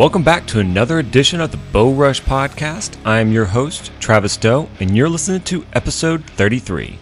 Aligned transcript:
Welcome 0.00 0.22
back 0.22 0.46
to 0.46 0.60
another 0.60 0.98
edition 0.98 1.42
of 1.42 1.50
the 1.50 1.58
Bow 1.58 1.92
Rush 1.92 2.22
Podcast. 2.22 2.96
I'm 3.04 3.32
your 3.32 3.44
host, 3.44 3.92
Travis 4.00 4.38
Doe, 4.38 4.66
and 4.80 4.96
you're 4.96 5.10
listening 5.10 5.42
to 5.42 5.66
episode 5.74 6.24
33. 6.24 6.98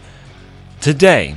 Today, 0.80 1.36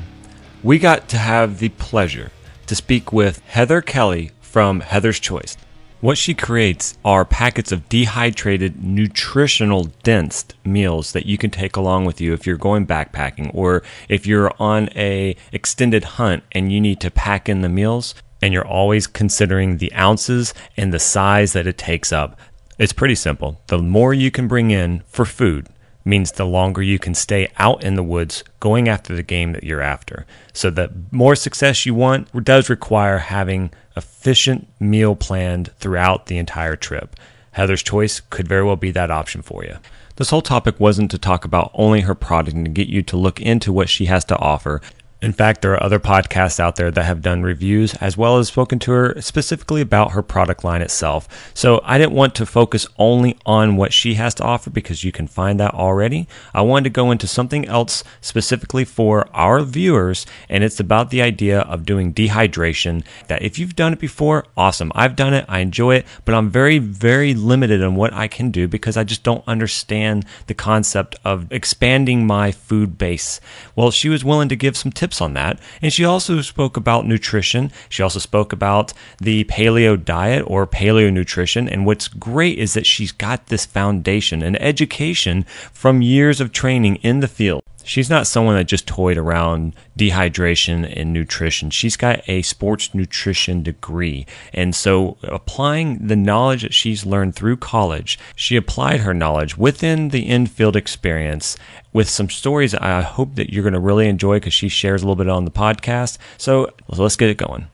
we 0.63 0.79
got 0.79 1.07
to 1.09 1.19
have 1.19 1.59
the 1.59 1.69
pleasure 1.69 2.31
to 2.65 2.75
speak 2.75 3.13
with 3.13 3.45
Heather 3.45 3.79
Kelly 3.79 4.31
from 4.41 4.79
Heather's 4.79 5.19
Choice. 5.19 5.55
What 5.99 6.17
she 6.17 6.33
creates 6.33 6.97
are 7.05 7.25
packets 7.25 7.71
of 7.71 7.87
dehydrated, 7.89 8.83
nutritional 8.83 9.83
dense 10.01 10.45
meals 10.65 11.11
that 11.11 11.27
you 11.27 11.37
can 11.37 11.51
take 11.51 11.75
along 11.75 12.05
with 12.05 12.19
you 12.19 12.33
if 12.33 12.47
you're 12.47 12.57
going 12.57 12.87
backpacking 12.87 13.51
or 13.53 13.83
if 14.09 14.25
you're 14.25 14.51
on 14.57 14.89
a 14.95 15.35
extended 15.51 16.05
hunt 16.05 16.43
and 16.53 16.71
you 16.71 16.81
need 16.81 16.99
to 17.01 17.11
pack 17.11 17.47
in 17.47 17.61
the 17.61 17.69
meals 17.69 18.15
and 18.41 18.53
you're 18.53 18.67
always 18.67 19.07
considering 19.07 19.77
the 19.77 19.93
ounces 19.93 20.53
and 20.77 20.93
the 20.93 20.99
size 20.99 21.53
that 21.53 21.67
it 21.67 21.77
takes 21.77 22.11
up. 22.11 22.39
It's 22.77 22.93
pretty 22.93 23.15
simple. 23.15 23.61
The 23.67 23.77
more 23.77 24.13
you 24.13 24.31
can 24.31 24.47
bring 24.47 24.71
in 24.71 25.03
for 25.07 25.25
food 25.25 25.67
means 26.03 26.31
the 26.31 26.45
longer 26.45 26.81
you 26.81 26.97
can 26.97 27.13
stay 27.13 27.47
out 27.57 27.83
in 27.83 27.95
the 27.95 28.03
woods 28.03 28.43
going 28.59 28.87
after 28.87 29.15
the 29.15 29.23
game 29.23 29.51
that 29.51 29.63
you're 29.63 29.81
after. 29.81 30.25
So 30.53 30.69
the 30.69 30.91
more 31.11 31.35
success 31.35 31.85
you 31.85 31.93
want 31.93 32.43
does 32.43 32.69
require 32.69 33.19
having 33.19 33.71
efficient 33.95 34.67
meal 34.79 35.15
planned 35.15 35.71
throughout 35.77 36.25
the 36.25 36.37
entire 36.37 36.75
trip. 36.75 37.15
Heather's 37.51 37.83
Choice 37.83 38.19
could 38.19 38.47
very 38.47 38.63
well 38.63 38.77
be 38.77 38.91
that 38.91 39.11
option 39.11 39.41
for 39.41 39.63
you. 39.63 39.77
This 40.15 40.29
whole 40.29 40.41
topic 40.41 40.79
wasn't 40.79 41.11
to 41.11 41.17
talk 41.17 41.45
about 41.45 41.71
only 41.73 42.01
her 42.01 42.15
product 42.15 42.55
and 42.55 42.65
to 42.65 42.71
get 42.71 42.87
you 42.87 43.01
to 43.03 43.17
look 43.17 43.39
into 43.41 43.73
what 43.73 43.89
she 43.89 44.05
has 44.05 44.25
to 44.25 44.37
offer. 44.37 44.81
In 45.21 45.33
fact, 45.33 45.61
there 45.61 45.73
are 45.73 45.83
other 45.83 45.99
podcasts 45.99 46.59
out 46.59 46.77
there 46.77 46.89
that 46.89 47.03
have 47.03 47.21
done 47.21 47.43
reviews 47.43 47.93
as 47.95 48.17
well 48.17 48.39
as 48.39 48.47
spoken 48.47 48.79
to 48.79 48.91
her 48.91 49.21
specifically 49.21 49.79
about 49.79 50.13
her 50.13 50.23
product 50.23 50.63
line 50.63 50.81
itself. 50.81 51.51
So 51.53 51.79
I 51.83 51.99
didn't 51.99 52.13
want 52.13 52.33
to 52.35 52.45
focus 52.47 52.87
only 52.97 53.37
on 53.45 53.77
what 53.77 53.93
she 53.93 54.15
has 54.15 54.33
to 54.35 54.43
offer 54.43 54.71
because 54.71 55.03
you 55.03 55.11
can 55.11 55.27
find 55.27 55.59
that 55.59 55.75
already. 55.75 56.27
I 56.55 56.61
wanted 56.61 56.85
to 56.85 56.89
go 56.89 57.11
into 57.11 57.27
something 57.27 57.67
else 57.67 58.03
specifically 58.19 58.83
for 58.83 59.29
our 59.31 59.61
viewers, 59.61 60.25
and 60.49 60.63
it's 60.63 60.79
about 60.79 61.11
the 61.11 61.21
idea 61.21 61.59
of 61.61 61.85
doing 61.85 62.15
dehydration. 62.15 63.05
That 63.27 63.43
if 63.43 63.59
you've 63.59 63.75
done 63.75 63.93
it 63.93 63.99
before, 63.99 64.47
awesome. 64.57 64.91
I've 64.95 65.15
done 65.15 65.35
it, 65.35 65.45
I 65.47 65.59
enjoy 65.59 65.97
it, 65.97 66.07
but 66.25 66.33
I'm 66.33 66.49
very, 66.49 66.79
very 66.79 67.35
limited 67.35 67.83
on 67.83 67.93
what 67.93 68.11
I 68.11 68.27
can 68.27 68.49
do 68.49 68.67
because 68.67 68.97
I 68.97 69.03
just 69.03 69.21
don't 69.21 69.43
understand 69.45 70.25
the 70.47 70.55
concept 70.55 71.15
of 71.23 71.51
expanding 71.51 72.25
my 72.25 72.51
food 72.51 72.97
base. 72.97 73.39
Well, 73.75 73.91
she 73.91 74.09
was 74.09 74.25
willing 74.25 74.49
to 74.49 74.55
give 74.55 74.75
some 74.75 74.91
tips 74.91 75.10
tips 75.11 75.21
on 75.21 75.33
that. 75.33 75.59
And 75.81 75.91
she 75.91 76.05
also 76.05 76.41
spoke 76.41 76.77
about 76.77 77.05
nutrition. 77.05 77.71
She 77.89 78.01
also 78.01 78.19
spoke 78.19 78.53
about 78.53 78.93
the 79.19 79.43
paleo 79.45 80.03
diet 80.03 80.43
or 80.47 80.65
paleo 80.65 81.11
nutrition. 81.11 81.67
And 81.67 81.85
what's 81.85 82.07
great 82.07 82.57
is 82.57 82.73
that 82.73 82.85
she's 82.85 83.11
got 83.11 83.47
this 83.47 83.65
foundation 83.65 84.41
and 84.41 84.61
education 84.61 85.43
from 85.73 86.01
years 86.01 86.39
of 86.39 86.51
training 86.51 86.95
in 86.97 87.19
the 87.19 87.27
field. 87.27 87.63
She's 87.83 88.09
not 88.09 88.27
someone 88.27 88.55
that 88.55 88.65
just 88.65 88.87
toyed 88.87 89.17
around 89.17 89.75
dehydration 89.97 90.91
and 90.95 91.13
nutrition. 91.13 91.69
She's 91.69 91.95
got 91.97 92.27
a 92.27 92.41
sports 92.41 92.93
nutrition 92.93 93.63
degree. 93.63 94.25
And 94.53 94.75
so, 94.75 95.17
applying 95.23 96.07
the 96.07 96.15
knowledge 96.15 96.61
that 96.63 96.73
she's 96.73 97.05
learned 97.05 97.35
through 97.35 97.57
college, 97.57 98.19
she 98.35 98.55
applied 98.55 99.01
her 99.01 99.13
knowledge 99.13 99.57
within 99.57 100.09
the 100.09 100.27
in-field 100.27 100.75
experience 100.75 101.57
with 101.93 102.09
some 102.09 102.29
stories 102.29 102.73
I 102.75 103.01
hope 103.01 103.35
that 103.35 103.51
you're 103.51 103.63
going 103.63 103.73
to 103.73 103.79
really 103.79 104.07
enjoy 104.07 104.37
because 104.37 104.53
she 104.53 104.69
shares 104.69 105.01
a 105.01 105.05
little 105.05 105.15
bit 105.15 105.29
on 105.29 105.45
the 105.45 105.51
podcast. 105.51 106.17
So, 106.37 106.71
let's 106.87 107.15
get 107.15 107.29
it 107.29 107.37
going. 107.37 107.67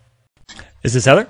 Is 0.83 0.93
this 0.93 1.05
Heather? 1.05 1.27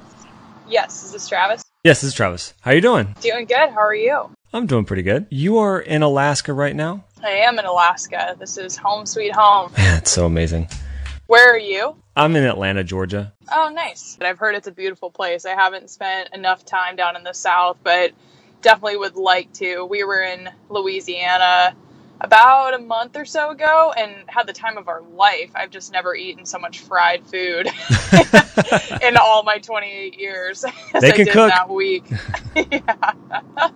Yes. 0.70 1.04
Is 1.06 1.14
this 1.14 1.28
Travis? 1.28 1.64
Yes, 1.84 2.02
this 2.02 2.10
is 2.10 2.14
Travis. 2.14 2.54
How 2.62 2.72
are 2.72 2.76
you 2.76 2.82
doing? 2.82 3.16
Doing 3.22 3.46
good. 3.46 3.70
How 3.70 3.80
are 3.80 3.96
you? 3.96 4.30
I'm 4.54 4.66
doing 4.66 4.86
pretty 4.86 5.04
good. 5.04 5.26
You 5.30 5.60
are 5.60 5.80
in 5.80 6.02
Alaska 6.02 6.54
right 6.54 6.76
now? 6.76 7.06
I 7.28 7.42
am 7.42 7.60
in 7.60 7.66
Alaska. 7.66 8.38
This 8.40 8.58
is 8.58 8.78
home 8.78 9.06
sweet 9.06 9.36
home. 9.36 9.74
it's 9.78 10.12
so 10.12 10.26
amazing. 10.26 10.70
Where 11.26 11.54
are 11.54 11.60
you? 11.60 11.98
I'm 12.16 12.38
in 12.38 12.46
Atlanta, 12.46 12.86
Georgia. 12.86 13.34
Oh, 13.52 13.70
nice. 13.74 14.18
I've 14.22 14.40
heard 14.40 14.56
it's 14.56 14.68
a 14.68 14.72
beautiful 14.72 15.12
place. 15.12 15.46
I 15.46 15.50
haven't 15.50 15.90
spent 15.90 16.30
enough 16.34 16.64
time 16.64 16.96
down 16.96 17.18
in 17.18 17.24
the 17.24 17.34
south, 17.34 17.80
but 17.84 18.14
definitely 18.62 18.96
would 18.96 19.18
like 19.18 19.52
to. 19.56 19.84
We 19.84 20.06
were 20.06 20.22
in 20.22 20.50
Louisiana 20.70 21.76
about 22.22 22.74
a 22.74 22.80
month 22.80 23.16
or 23.16 23.26
so 23.26 23.52
ago 23.52 23.94
and 23.98 24.12
had 24.28 24.48
the 24.48 24.54
time 24.54 24.78
of 24.78 24.88
our 24.88 25.02
life. 25.02 25.52
I've 25.56 25.70
just 25.70 25.92
never 25.92 26.16
eaten 26.16 26.46
so 26.46 26.58
much 26.60 26.80
fried 26.80 27.26
food 27.28 27.68
in 29.02 29.18
all 29.18 29.44
my 29.44 29.60
28 29.60 30.20
years 30.20 30.66
as 30.94 31.02
they 31.02 31.12
can 31.12 31.22
I 31.22 31.24
did 31.26 31.34
cook. 31.34 31.50
that 31.50 31.70
week. 31.70 32.06
yeah. 32.72 33.70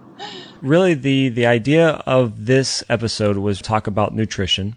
Really, 0.62 0.94
the 0.94 1.29
the 1.29 1.46
idea 1.46 1.90
of 2.06 2.46
this 2.46 2.84
episode 2.90 3.38
was 3.38 3.57
to 3.57 3.63
talk 3.63 3.88
about 3.88 4.13
nutrition. 4.13 4.75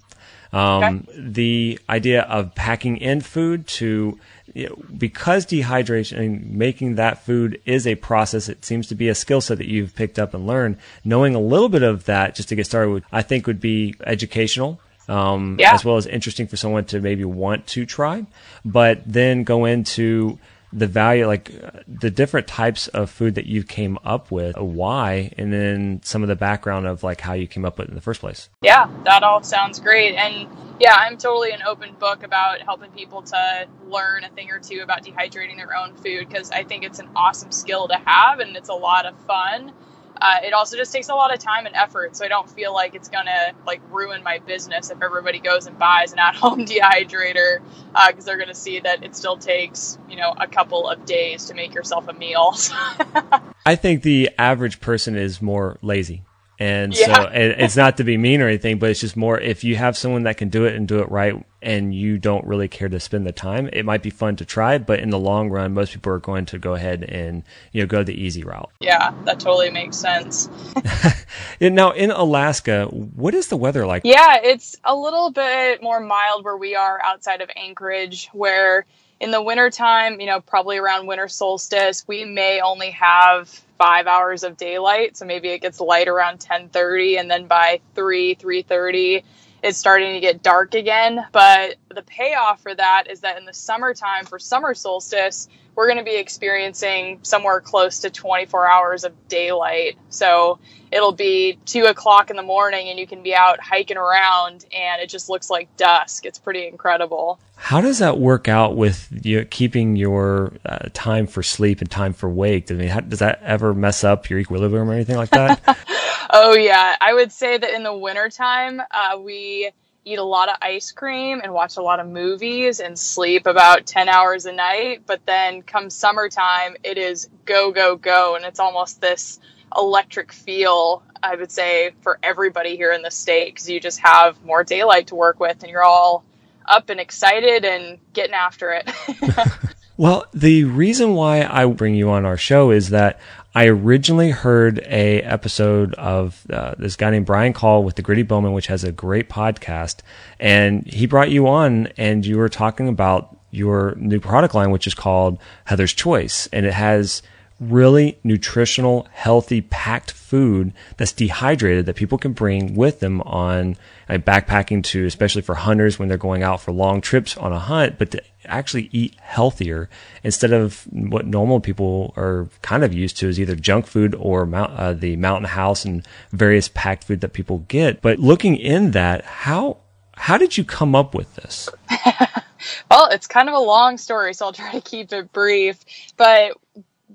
Um, 0.52 1.06
Okay. 1.08 1.20
The 1.30 1.78
idea 1.88 2.22
of 2.22 2.54
packing 2.54 2.96
in 2.96 3.20
food 3.20 3.66
to 3.68 4.18
you 4.54 4.68
know, 4.68 4.76
because 4.96 5.44
dehydration 5.44 6.18
and 6.18 6.52
making 6.52 6.94
that 6.94 7.24
food 7.24 7.60
is 7.66 7.86
a 7.86 7.96
process. 7.96 8.48
It 8.48 8.64
seems 8.64 8.86
to 8.88 8.94
be 8.94 9.08
a 9.08 9.14
skill 9.14 9.40
set 9.40 9.58
that 9.58 9.66
you've 9.68 9.94
picked 9.94 10.18
up 10.18 10.32
and 10.32 10.46
learned. 10.46 10.76
Knowing 11.04 11.34
a 11.34 11.40
little 11.40 11.68
bit 11.68 11.82
of 11.82 12.04
that 12.04 12.34
just 12.36 12.48
to 12.50 12.54
get 12.56 12.64
started, 12.66 12.90
would, 12.90 13.04
I 13.12 13.22
think, 13.22 13.46
would 13.46 13.60
be 13.60 13.94
educational. 14.06 14.80
Um, 15.06 15.56
Yeah. 15.60 15.74
as 15.74 15.84
well 15.84 15.98
as 15.98 16.06
interesting 16.06 16.46
for 16.46 16.56
someone 16.56 16.86
to 16.86 16.98
maybe 16.98 17.26
want 17.26 17.66
to 17.66 17.84
try, 17.84 18.24
but 18.64 19.02
then 19.04 19.44
go 19.44 19.66
into 19.66 20.38
the 20.74 20.88
value, 20.88 21.26
like 21.26 21.52
the 21.86 22.10
different 22.10 22.48
types 22.48 22.88
of 22.88 23.08
food 23.08 23.36
that 23.36 23.46
you 23.46 23.62
came 23.62 23.96
up 24.04 24.32
with, 24.32 24.56
why, 24.56 25.32
and 25.38 25.52
then 25.52 26.00
some 26.02 26.22
of 26.22 26.28
the 26.28 26.34
background 26.34 26.86
of 26.86 27.04
like 27.04 27.20
how 27.20 27.32
you 27.32 27.46
came 27.46 27.64
up 27.64 27.78
with 27.78 27.86
it 27.86 27.90
in 27.90 27.94
the 27.94 28.00
first 28.00 28.20
place. 28.20 28.48
Yeah, 28.60 28.90
that 29.04 29.22
all 29.22 29.42
sounds 29.42 29.78
great. 29.78 30.16
And 30.16 30.48
yeah, 30.80 30.96
I'm 30.96 31.16
totally 31.16 31.52
an 31.52 31.62
open 31.62 31.94
book 31.94 32.24
about 32.24 32.60
helping 32.60 32.90
people 32.90 33.22
to 33.22 33.68
learn 33.86 34.24
a 34.24 34.28
thing 34.30 34.50
or 34.50 34.58
two 34.58 34.80
about 34.82 35.04
dehydrating 35.04 35.56
their 35.56 35.76
own 35.76 35.94
food 35.94 36.28
because 36.28 36.50
I 36.50 36.64
think 36.64 36.82
it's 36.82 36.98
an 36.98 37.08
awesome 37.14 37.52
skill 37.52 37.86
to 37.88 37.96
have 38.04 38.40
and 38.40 38.56
it's 38.56 38.68
a 38.68 38.74
lot 38.74 39.06
of 39.06 39.16
fun. 39.26 39.72
Uh, 40.20 40.36
it 40.44 40.52
also 40.52 40.76
just 40.76 40.92
takes 40.92 41.08
a 41.08 41.14
lot 41.14 41.32
of 41.34 41.40
time 41.40 41.66
and 41.66 41.74
effort, 41.74 42.16
so 42.16 42.24
I 42.24 42.28
don't 42.28 42.48
feel 42.48 42.72
like 42.72 42.94
it's 42.94 43.08
gonna 43.08 43.52
like 43.66 43.80
ruin 43.90 44.22
my 44.22 44.38
business 44.38 44.90
if 44.90 45.02
everybody 45.02 45.38
goes 45.38 45.66
and 45.66 45.78
buys 45.78 46.12
an 46.12 46.18
at-home 46.20 46.64
dehydrator 46.64 47.60
because 48.08 48.24
they're 48.24 48.38
gonna 48.38 48.54
see 48.54 48.80
that 48.80 49.02
it 49.02 49.16
still 49.16 49.36
takes 49.36 49.98
you 50.08 50.16
know 50.16 50.34
a 50.38 50.46
couple 50.46 50.88
of 50.88 51.04
days 51.04 51.46
to 51.46 51.54
make 51.54 51.74
yourself 51.74 52.08
a 52.08 52.12
meal. 52.12 52.54
I 53.66 53.76
think 53.76 54.02
the 54.02 54.30
average 54.38 54.80
person 54.80 55.16
is 55.16 55.40
more 55.42 55.78
lazy. 55.82 56.24
And 56.58 56.96
Yeah. 56.96 57.06
so 57.06 57.22
it, 57.32 57.60
it's 57.60 57.76
not 57.76 57.96
to 57.96 58.04
be 58.04 58.16
mean 58.16 58.40
or 58.40 58.46
anything, 58.46 58.78
but 58.78 58.90
it's 58.90 59.00
just 59.00 59.16
more 59.16 59.38
if 59.40 59.64
you 59.64 59.74
have 59.76 59.96
someone 59.96 60.22
that 60.24 60.36
can 60.36 60.50
do 60.50 60.64
it 60.66 60.76
and 60.76 60.86
do 60.86 61.00
it 61.00 61.10
right 61.10 61.34
and 61.64 61.94
you 61.94 62.18
don't 62.18 62.46
really 62.46 62.68
care 62.68 62.88
to 62.88 63.00
spend 63.00 63.26
the 63.26 63.32
time, 63.32 63.68
it 63.72 63.84
might 63.84 64.02
be 64.02 64.10
fun 64.10 64.36
to 64.36 64.44
try, 64.44 64.78
but 64.78 65.00
in 65.00 65.10
the 65.10 65.18
long 65.18 65.50
run, 65.50 65.74
most 65.74 65.92
people 65.92 66.12
are 66.12 66.18
going 66.18 66.44
to 66.46 66.58
go 66.58 66.74
ahead 66.74 67.02
and, 67.02 67.42
you 67.72 67.82
know, 67.82 67.86
go 67.86 68.04
the 68.04 68.14
easy 68.14 68.44
route. 68.44 68.70
yeah, 68.80 69.12
that 69.24 69.40
totally 69.40 69.70
makes 69.70 69.96
sense. 69.96 70.48
Now 71.60 71.92
in 71.92 72.10
Alaska, 72.10 72.86
what 72.86 73.34
is 73.34 73.48
the 73.48 73.56
weather 73.56 73.86
like? 73.86 74.02
Yeah, 74.04 74.38
it's 74.42 74.76
a 74.84 74.94
little 74.94 75.30
bit 75.30 75.82
more 75.82 76.00
mild 76.00 76.44
where 76.44 76.56
we 76.56 76.74
are 76.74 77.00
outside 77.02 77.40
of 77.40 77.50
Anchorage, 77.56 78.28
where 78.32 78.84
in 79.20 79.30
the 79.30 79.40
wintertime, 79.40 80.20
you 80.20 80.26
know, 80.26 80.40
probably 80.40 80.76
around 80.76 81.06
winter 81.06 81.28
solstice, 81.28 82.04
we 82.06 82.24
may 82.24 82.60
only 82.60 82.90
have 82.90 83.48
five 83.78 84.06
hours 84.06 84.44
of 84.44 84.56
daylight. 84.56 85.16
So 85.16 85.24
maybe 85.24 85.48
it 85.48 85.60
gets 85.60 85.80
light 85.80 86.08
around 86.08 86.34
1030 86.34 87.18
and 87.18 87.30
then 87.30 87.46
by 87.46 87.80
3, 87.94 88.34
330, 88.34 89.24
it's 89.64 89.78
starting 89.78 90.12
to 90.12 90.20
get 90.20 90.42
dark 90.42 90.74
again. 90.74 91.26
But 91.32 91.76
the 91.94 92.02
payoff 92.02 92.60
for 92.62 92.74
that 92.74 93.04
is 93.10 93.20
that 93.20 93.38
in 93.38 93.44
the 93.44 93.54
summertime 93.54 94.26
for 94.26 94.38
summer 94.38 94.74
solstice, 94.74 95.48
we're 95.74 95.86
going 95.86 95.98
to 95.98 96.04
be 96.04 96.16
experiencing 96.16 97.18
somewhere 97.22 97.60
close 97.60 98.00
to 98.00 98.10
24 98.10 98.70
hours 98.70 99.04
of 99.04 99.12
daylight. 99.28 99.96
So 100.08 100.58
it'll 100.92 101.12
be 101.12 101.58
two 101.64 101.84
o'clock 101.84 102.30
in 102.30 102.36
the 102.36 102.42
morning 102.42 102.88
and 102.88 102.98
you 102.98 103.06
can 103.06 103.22
be 103.22 103.34
out 103.34 103.60
hiking 103.60 103.96
around 103.96 104.66
and 104.72 105.02
it 105.02 105.08
just 105.08 105.28
looks 105.28 105.50
like 105.50 105.76
dusk. 105.76 106.26
It's 106.26 106.38
pretty 106.38 106.68
incredible. 106.68 107.40
How 107.56 107.80
does 107.80 107.98
that 107.98 108.18
work 108.18 108.46
out 108.46 108.76
with 108.76 109.08
you 109.24 109.44
keeping 109.44 109.96
your 109.96 110.52
uh, 110.64 110.88
time 110.92 111.26
for 111.26 111.42
sleep 111.42 111.80
and 111.80 111.90
time 111.90 112.12
for 112.12 112.28
wake? 112.28 112.70
I 112.70 112.74
mean, 112.74 112.88
how, 112.88 113.00
does 113.00 113.18
that 113.18 113.40
ever 113.42 113.74
mess 113.74 114.04
up 114.04 114.30
your 114.30 114.38
equilibrium 114.38 114.88
or 114.88 114.94
anything 114.94 115.16
like 115.16 115.30
that? 115.30 115.78
Oh, 116.36 116.54
yeah. 116.54 116.96
I 117.00 117.14
would 117.14 117.30
say 117.30 117.58
that 117.58 117.74
in 117.74 117.84
the 117.84 117.96
wintertime, 117.96 118.82
uh, 118.90 119.18
we 119.20 119.70
eat 120.04 120.18
a 120.18 120.24
lot 120.24 120.48
of 120.48 120.56
ice 120.60 120.92
cream 120.92 121.40
and 121.42 121.52
watch 121.52 121.76
a 121.76 121.82
lot 121.82 122.00
of 122.00 122.08
movies 122.08 122.80
and 122.80 122.98
sleep 122.98 123.46
about 123.46 123.86
10 123.86 124.08
hours 124.08 124.46
a 124.46 124.52
night. 124.52 125.02
But 125.06 125.24
then 125.26 125.62
come 125.62 125.90
summertime, 125.90 126.76
it 126.84 126.98
is 126.98 127.28
go, 127.44 127.72
go, 127.72 127.96
go. 127.96 128.36
And 128.36 128.44
it's 128.44 128.60
almost 128.60 129.00
this 129.00 129.40
electric 129.74 130.32
feel, 130.32 131.02
I 131.22 131.36
would 131.36 131.50
say, 131.50 131.92
for 132.02 132.18
everybody 132.22 132.76
here 132.76 132.92
in 132.92 133.02
the 133.02 133.10
state 133.10 133.54
because 133.54 133.68
you 133.68 133.80
just 133.80 134.00
have 134.00 134.42
more 134.44 134.62
daylight 134.62 135.08
to 135.08 135.14
work 135.14 135.40
with 135.40 135.62
and 135.62 135.70
you're 135.70 135.82
all 135.82 136.24
up 136.66 136.90
and 136.90 137.00
excited 137.00 137.64
and 137.64 137.98
getting 138.12 138.34
after 138.34 138.72
it. 138.72 138.90
Well, 139.96 140.26
the 140.34 140.64
reason 140.64 141.14
why 141.14 141.46
I 141.48 141.66
bring 141.66 141.94
you 141.94 142.10
on 142.10 142.26
our 142.26 142.36
show 142.36 142.72
is 142.72 142.90
that 142.90 143.20
I 143.56 143.66
originally 143.66 144.30
heard 144.30 144.80
a 144.80 145.22
episode 145.22 145.94
of 145.94 146.44
uh, 146.50 146.74
this 146.76 146.96
guy 146.96 147.10
named 147.10 147.26
Brian 147.26 147.52
Call 147.52 147.84
with 147.84 147.94
the 147.94 148.02
Gritty 148.02 148.24
Bowmen, 148.24 148.52
which 148.52 148.66
has 148.66 148.82
a 148.82 148.90
great 148.90 149.28
podcast, 149.28 149.98
and 150.40 150.84
he 150.86 151.06
brought 151.06 151.30
you 151.30 151.46
on, 151.46 151.86
and 151.96 152.26
you 152.26 152.36
were 152.36 152.48
talking 152.48 152.88
about 152.88 153.36
your 153.52 153.94
new 153.96 154.18
product 154.18 154.56
line, 154.56 154.72
which 154.72 154.88
is 154.88 154.94
called 154.94 155.38
Heather's 155.66 155.92
Choice, 155.92 156.48
and 156.52 156.66
it 156.66 156.74
has 156.74 157.22
really 157.60 158.18
nutritional, 158.24 159.06
healthy, 159.12 159.60
packed 159.60 160.10
food 160.10 160.72
that's 160.96 161.12
dehydrated 161.12 161.86
that 161.86 161.94
people 161.94 162.18
can 162.18 162.32
bring 162.32 162.74
with 162.74 162.98
them 162.98 163.20
on 163.20 163.76
backpacking 164.08 164.82
to, 164.82 165.06
especially 165.06 165.42
for 165.42 165.54
hunters 165.54 165.96
when 165.96 166.08
they're 166.08 166.18
going 166.18 166.42
out 166.42 166.60
for 166.60 166.72
long 166.72 167.00
trips 167.00 167.36
on 167.36 167.52
a 167.52 167.58
hunt, 167.60 167.98
but 167.98 168.10
to 168.10 168.22
actually 168.46 168.88
eat 168.92 169.16
healthier 169.20 169.88
instead 170.22 170.52
of 170.52 170.84
what 170.90 171.26
normal 171.26 171.60
people 171.60 172.12
are 172.16 172.48
kind 172.62 172.84
of 172.84 172.92
used 172.92 173.16
to 173.18 173.28
is 173.28 173.38
either 173.40 173.54
junk 173.54 173.86
food 173.86 174.14
or 174.14 174.46
mount, 174.46 174.72
uh, 174.72 174.92
the 174.92 175.16
mountain 175.16 175.48
house 175.48 175.84
and 175.84 176.06
various 176.32 176.68
packed 176.68 177.04
food 177.04 177.20
that 177.20 177.32
people 177.32 177.64
get. 177.68 178.00
But 178.00 178.18
looking 178.18 178.56
in 178.56 178.92
that, 178.92 179.24
how, 179.24 179.78
how 180.14 180.38
did 180.38 180.56
you 180.56 180.64
come 180.64 180.94
up 180.94 181.14
with 181.14 181.34
this? 181.36 181.68
well, 182.90 183.08
it's 183.10 183.26
kind 183.26 183.48
of 183.48 183.54
a 183.54 183.60
long 183.60 183.98
story, 183.98 184.34
so 184.34 184.46
I'll 184.46 184.52
try 184.52 184.72
to 184.72 184.80
keep 184.80 185.12
it 185.12 185.32
brief. 185.32 185.78
But 186.16 186.56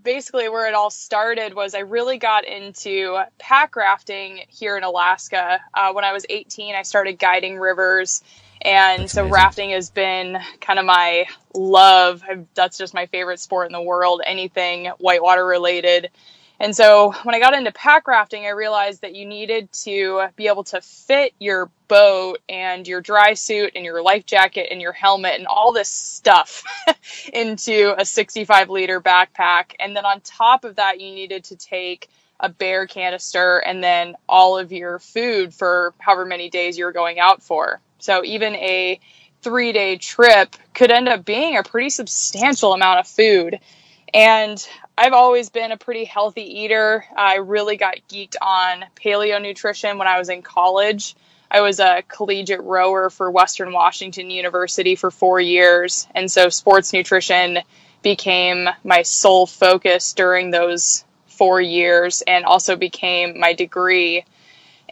basically 0.04 0.50
where 0.50 0.68
it 0.68 0.74
all 0.74 0.90
started 0.90 1.54
was 1.54 1.76
I 1.76 1.80
really 1.80 2.18
got 2.18 2.46
into 2.46 3.20
pack 3.38 3.76
rafting 3.76 4.42
here 4.48 4.78
in 4.78 4.84
Alaska. 4.84 5.60
Uh, 5.74 5.94
when 5.94 6.04
I 6.04 6.14
was 6.14 6.26
18, 6.30 6.76
I 6.76 6.84
started 6.84 7.20
guiding 7.20 7.58
rivers. 7.58 8.24
And 8.62 9.04
that's 9.04 9.14
so 9.14 9.22
amazing. 9.22 9.34
rafting 9.34 9.70
has 9.72 9.90
been 9.90 10.38
kind 10.60 10.80
of 10.80 10.86
my 10.86 11.26
love. 11.54 12.22
I've, 12.28 12.46
that's 12.56 12.78
just 12.78 12.94
my 12.94 13.06
favorite 13.08 13.40
sport 13.40 13.68
in 13.68 13.74
the 13.74 13.82
world, 13.82 14.22
anything 14.26 14.88
whitewater 14.98 15.46
related. 15.46 16.10
And 16.62 16.76
so 16.76 17.14
when 17.24 17.34
I 17.36 17.40
got 17.40 17.54
into 17.54 17.72
pack 17.72 18.06
rafting, 18.08 18.46
I 18.46 18.50
realized 18.50 19.02
that 19.02 19.16
you 19.16 19.26
needed 19.26 19.72
to 19.84 20.28
be 20.36 20.48
able 20.48 20.66
to 20.66 20.82
fit 20.82 21.34
your 21.40 21.72
boat 21.88 22.40
and 22.50 22.86
your 22.86 23.00
dry 23.00 23.34
suit 23.34 23.72
and 23.76 23.86
your 23.86 24.04
life 24.04 24.26
jacket 24.26 24.68
and 24.70 24.82
your 24.82 24.92
helmet 24.92 25.36
and 25.36 25.48
all 25.48 25.72
this 25.72 25.88
stuff 25.88 26.66
into 27.34 27.96
a 27.98 28.04
65 28.04 28.70
liter 28.70 29.00
backpack. 29.00 29.74
And 29.80 29.96
then 29.96 30.06
on 30.06 30.20
top 30.20 30.66
of 30.66 30.76
that, 30.76 31.00
you 31.00 31.16
needed 31.16 31.46
to 31.46 31.56
take 31.56 32.10
a 32.42 32.50
bear 32.50 32.86
canister 32.88 33.60
and 33.60 33.82
then 33.82 34.16
all 34.28 34.58
of 34.58 34.72
your 34.72 35.00
food 35.00 35.54
for 35.54 35.94
however 35.98 36.26
many 36.26 36.50
days 36.50 36.78
you're 36.78 36.92
going 36.92 37.20
out 37.20 37.42
for. 37.42 37.80
So 38.00 38.24
even 38.24 38.56
a 38.56 39.00
three 39.42 39.72
day 39.72 39.98
trip 39.98 40.56
could 40.74 40.92
end 40.92 41.08
up 41.08 41.26
being 41.26 41.58
a 41.58 41.64
pretty 41.64 41.90
substantial 41.90 42.74
amount 42.74 43.00
of 43.00 43.08
food. 43.08 43.60
And 44.14 44.68
I've 44.98 45.14
always 45.14 45.50
been 45.50 45.72
a 45.72 45.78
pretty 45.78 46.06
healthy 46.06 46.62
eater. 46.62 47.06
I 47.16 47.36
really 47.36 47.78
got 47.78 47.98
geeked 48.10 48.36
on 48.42 48.86
paleo 48.96 49.42
nutrition 49.42 49.98
when 49.98 50.08
I 50.08 50.18
was 50.18 50.30
in 50.30 50.42
college. 50.42 51.16
I 51.52 51.62
was 51.62 51.80
a 51.80 52.04
collegiate 52.08 52.62
rower 52.62 53.10
for 53.10 53.32
Western 53.32 53.72
Washington 53.72 54.30
University 54.30 54.96
for 54.96 55.10
four 55.10 55.40
years. 55.40 56.08
And 56.14 56.30
so 56.30 56.50
sports 56.50 56.94
nutrition 56.94 57.60
became 58.02 58.68
my 58.84 59.02
sole 59.04 59.46
focus 59.46 60.14
during 60.14 60.52
those 60.52 61.04
four 61.28 61.60
years 61.62 62.22
and 62.26 62.46
also 62.46 62.76
became 62.76 63.40
my 63.40 63.54
degree. 63.54 64.26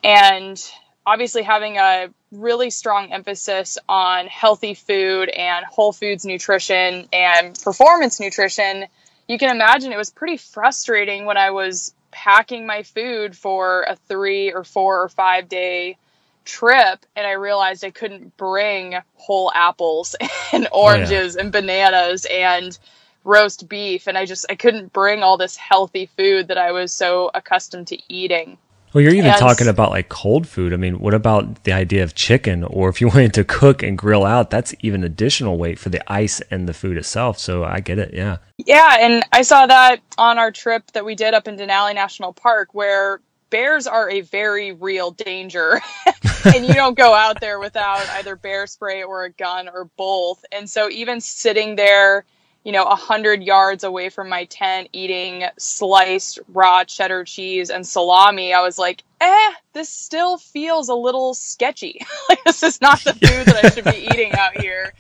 And 0.04 0.62
obviously, 1.08 1.42
having 1.42 1.78
a 1.78 2.10
really 2.32 2.70
strong 2.70 3.12
emphasis 3.12 3.80
on 3.90 4.28
healthy 4.28 4.76
food 4.76 5.30
and 5.30 5.66
whole 5.66 5.92
foods 5.92 6.26
nutrition 6.26 7.08
and 7.12 7.60
performance 7.64 8.20
nutrition 8.20 8.86
you 9.28 9.38
can 9.38 9.54
imagine 9.54 9.92
it 9.92 9.98
was 9.98 10.10
pretty 10.10 10.38
frustrating 10.38 11.26
when 11.26 11.38
I 11.38 11.52
was 11.52 11.94
packing 12.12 12.66
my 12.66 12.84
food 12.84 13.36
for 13.36 13.84
a 13.84 13.96
three 14.08 14.52
or 14.52 14.64
four 14.64 15.02
or 15.02 15.10
five 15.10 15.50
day 15.50 15.98
trip 16.46 17.06
and 17.16 17.28
I 17.28 17.34
realized 17.34 17.84
I 17.84 17.92
couldn't 17.92 18.38
bring 18.38 18.96
whole 19.16 19.52
apples 19.54 20.16
and 20.54 20.68
oranges 20.72 21.36
oh, 21.36 21.40
yeah. 21.40 21.44
and 21.44 21.52
bananas 21.52 22.26
and 22.30 22.78
roast 23.26 23.68
beef 23.68 24.08
and 24.08 24.18
I 24.18 24.26
just 24.26 24.46
I 24.50 24.56
couldn't 24.56 24.94
bring 24.94 25.22
all 25.24 25.38
this 25.38 25.58
healthy 25.58 26.06
food 26.06 26.48
that 26.48 26.58
I 26.58 26.72
was 26.72 26.94
so 26.94 27.30
accustomed 27.34 27.88
to 27.88 27.98
eating. 28.08 28.58
Well, 28.94 29.02
you're 29.02 29.14
even 29.14 29.32
and, 29.32 29.38
talking 29.38 29.68
about 29.68 29.92
like 29.92 30.10
cold 30.10 30.48
food. 30.48 30.74
I 30.74 30.78
mean, 30.78 31.00
what 31.00 31.14
about 31.14 31.64
the 31.64 31.74
idea 31.74 32.04
of 32.04 32.16
chicken? 32.16 32.64
Or 32.64 32.90
if 32.90 33.02
you 33.02 33.08
wanted 33.14 33.34
to 33.36 33.44
cook 33.44 33.84
and 33.84 33.98
grill 33.98 34.26
out, 34.26 34.50
that's 34.50 34.74
even 34.80 35.04
additional 35.04 35.58
weight 35.58 35.80
for 35.80 35.90
the 35.90 36.02
ice 36.12 36.42
and 36.52 36.68
the 36.68 36.74
food 36.74 36.98
itself. 36.98 37.38
So 37.38 37.64
I 37.64 37.80
get 37.80 38.00
it. 38.00 38.14
Yeah. 38.14 38.38
Yeah. 38.58 38.98
And 39.00 39.24
I 39.32 39.42
saw 39.42 39.68
that 39.68 40.02
on 40.18 40.38
our 40.38 40.52
trip 40.52 40.92
that 40.94 41.06
we 41.06 41.16
did 41.16 41.34
up 41.34 41.48
in 41.48 41.58
Denali 41.58 41.94
National 41.94 42.34
Park 42.34 42.74
where 42.74 43.22
bears 43.50 43.88
are 43.88 44.10
a 44.10 44.22
very 44.22 44.72
real 44.72 45.12
danger. 45.12 45.82
and 46.46 46.66
you 46.66 46.74
don't 46.74 46.98
go 46.98 47.14
out 47.14 47.40
there 47.40 47.60
without 47.60 48.08
either 48.10 48.36
bear 48.36 48.68
spray 48.68 49.04
or 49.04 49.26
a 49.26 49.30
gun 49.32 49.70
or 49.70 49.86
both. 49.98 50.44
And 50.52 50.70
so 50.70 50.90
even 50.90 51.22
sitting 51.22 51.76
there, 51.76 52.26
you 52.68 52.74
know, 52.74 52.84
a 52.84 52.96
hundred 52.96 53.44
yards 53.44 53.86
away 53.86 54.10
from 54.10 54.28
my 54.28 54.44
tent 54.44 54.90
eating 54.92 55.46
sliced 55.58 56.38
raw 56.50 56.84
cheddar 56.84 57.24
cheese 57.24 57.70
and 57.70 57.88
salami, 57.88 58.54
I 58.54 58.60
was 58.60 58.78
like, 58.78 59.06
eh, 59.22 59.52
this 59.72 59.88
still 59.88 60.38
feels 60.38 60.90
a 60.90 60.94
little 60.94 61.34
sketchy. 61.34 62.02
like 62.30 62.44
this 62.44 62.64
is 62.64 62.82
not 62.82 63.00
the 63.06 63.14
food 63.14 63.46
that 63.46 63.64
I 63.64 63.70
should 63.70 63.86
be 63.86 64.10
eating 64.12 64.34
out 64.34 64.60
here. 64.60 64.94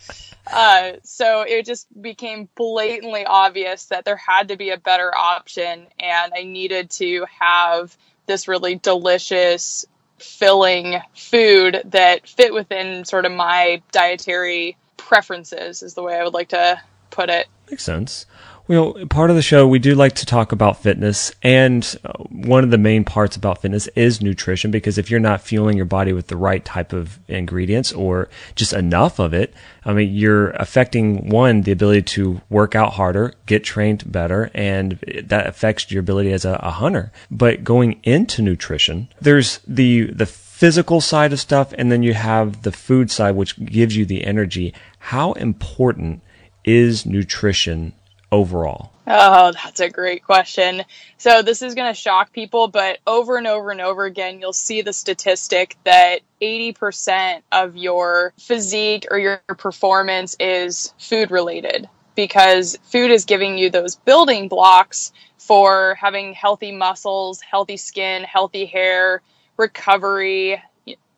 Uh, 0.50 0.94
so 1.04 1.42
it 1.42 1.66
just 1.66 1.88
became 2.02 2.48
blatantly 2.56 3.26
obvious 3.26 3.88
that 3.88 4.06
there 4.06 4.16
had 4.16 4.48
to 4.48 4.56
be 4.56 4.70
a 4.70 4.78
better 4.78 5.14
option, 5.14 5.88
and 6.00 6.32
I 6.34 6.44
needed 6.44 6.90
to 6.92 7.26
have 7.38 7.98
this 8.28 8.48
really 8.48 8.76
delicious, 8.76 9.84
filling 10.20 11.02
food 11.18 11.82
that 11.84 12.30
fit 12.30 12.54
within 12.54 13.04
sort 13.04 13.26
of 13.26 13.34
my 13.34 13.82
dietary 13.92 14.78
preferences, 14.96 15.84
is 15.84 15.96
the 15.96 16.02
way 16.02 16.18
I 16.18 16.24
would 16.24 16.34
like 16.34 16.50
to 16.50 16.82
put 17.10 17.30
it. 17.30 17.48
Makes 17.70 17.84
sense. 17.84 18.26
Well, 18.70 18.96
part 19.10 19.30
of 19.30 19.38
the 19.38 19.42
show, 19.42 19.66
we 19.66 19.80
do 19.80 19.96
like 19.96 20.16
to 20.16 20.26
talk 20.26 20.52
about 20.52 20.84
fitness. 20.84 21.32
And 21.42 21.98
uh, 22.04 22.12
one 22.30 22.66
of 22.66 22.70
the 22.70 22.78
main 22.78 23.06
parts 23.06 23.38
about 23.38 23.62
fitness 23.62 23.88
is 23.96 24.22
nutrition, 24.22 24.72
because 24.72 24.98
if 24.98 25.10
you're 25.10 25.22
not 25.22 25.40
fueling 25.40 25.78
your 25.78 25.86
body 25.86 26.12
with 26.12 26.28
the 26.28 26.36
right 26.36 26.64
type 26.66 26.92
of 26.92 27.18
ingredients 27.30 27.94
or 27.94 28.28
just 28.56 28.74
enough 28.74 29.20
of 29.20 29.34
it, 29.34 29.54
I 29.86 29.94
mean, 29.94 30.14
you're 30.14 30.50
affecting 30.50 31.30
one, 31.30 31.62
the 31.62 31.72
ability 31.72 32.02
to 32.04 32.42
work 32.50 32.76
out 32.76 32.94
harder, 32.94 33.34
get 33.46 33.64
trained 33.64 34.12
better, 34.12 34.52
and 34.54 35.00
that 35.24 35.48
affects 35.48 35.90
your 35.90 36.02
ability 36.02 36.34
as 36.34 36.44
a, 36.44 36.60
a 36.62 36.72
hunter. 36.72 37.14
But 37.32 37.64
going 37.64 38.02
into 38.04 38.42
nutrition, 38.42 39.08
there's 39.22 39.60
the, 39.66 40.12
the 40.12 40.26
physical 40.26 41.00
side 41.00 41.32
of 41.32 41.40
stuff, 41.40 41.74
and 41.78 41.90
then 41.90 42.04
you 42.04 42.14
have 42.16 42.64
the 42.64 42.74
food 42.74 43.12
side, 43.12 43.36
which 43.36 43.58
gives 43.64 43.96
you 43.96 44.06
the 44.06 44.26
energy. 44.26 44.74
How 45.00 45.32
important 45.34 46.22
is 46.68 47.06
nutrition 47.06 47.94
overall? 48.32 48.92
Oh, 49.08 49.54
that's 49.54 49.80
a 49.80 49.90
great 49.90 50.26
question. 50.26 50.84
So, 51.18 51.42
this 51.42 51.62
is 51.62 51.76
going 51.76 51.90
to 51.94 52.00
shock 52.00 52.34
people, 52.34 52.68
but 52.68 53.00
over 53.08 53.38
and 53.38 53.48
over 53.48 53.72
and 53.72 53.80
over 53.80 54.04
again, 54.04 54.42
you'll 54.42 54.52
see 54.52 54.82
the 54.82 54.92
statistic 54.92 55.78
that 55.86 56.20
80% 56.42 57.42
of 57.54 57.78
your 57.78 58.34
physique 58.38 59.08
or 59.10 59.18
your 59.18 59.38
performance 59.58 60.36
is 60.42 60.94
food 61.00 61.32
related 61.32 61.88
because 62.16 62.78
food 62.84 63.12
is 63.12 63.24
giving 63.24 63.58
you 63.58 63.70
those 63.70 63.96
building 63.96 64.50
blocks 64.50 65.14
for 65.38 65.96
having 65.96 66.34
healthy 66.34 66.74
muscles, 66.74 67.40
healthy 67.40 67.78
skin, 67.78 68.24
healthy 68.24 68.66
hair, 68.66 69.22
recovery, 69.56 70.62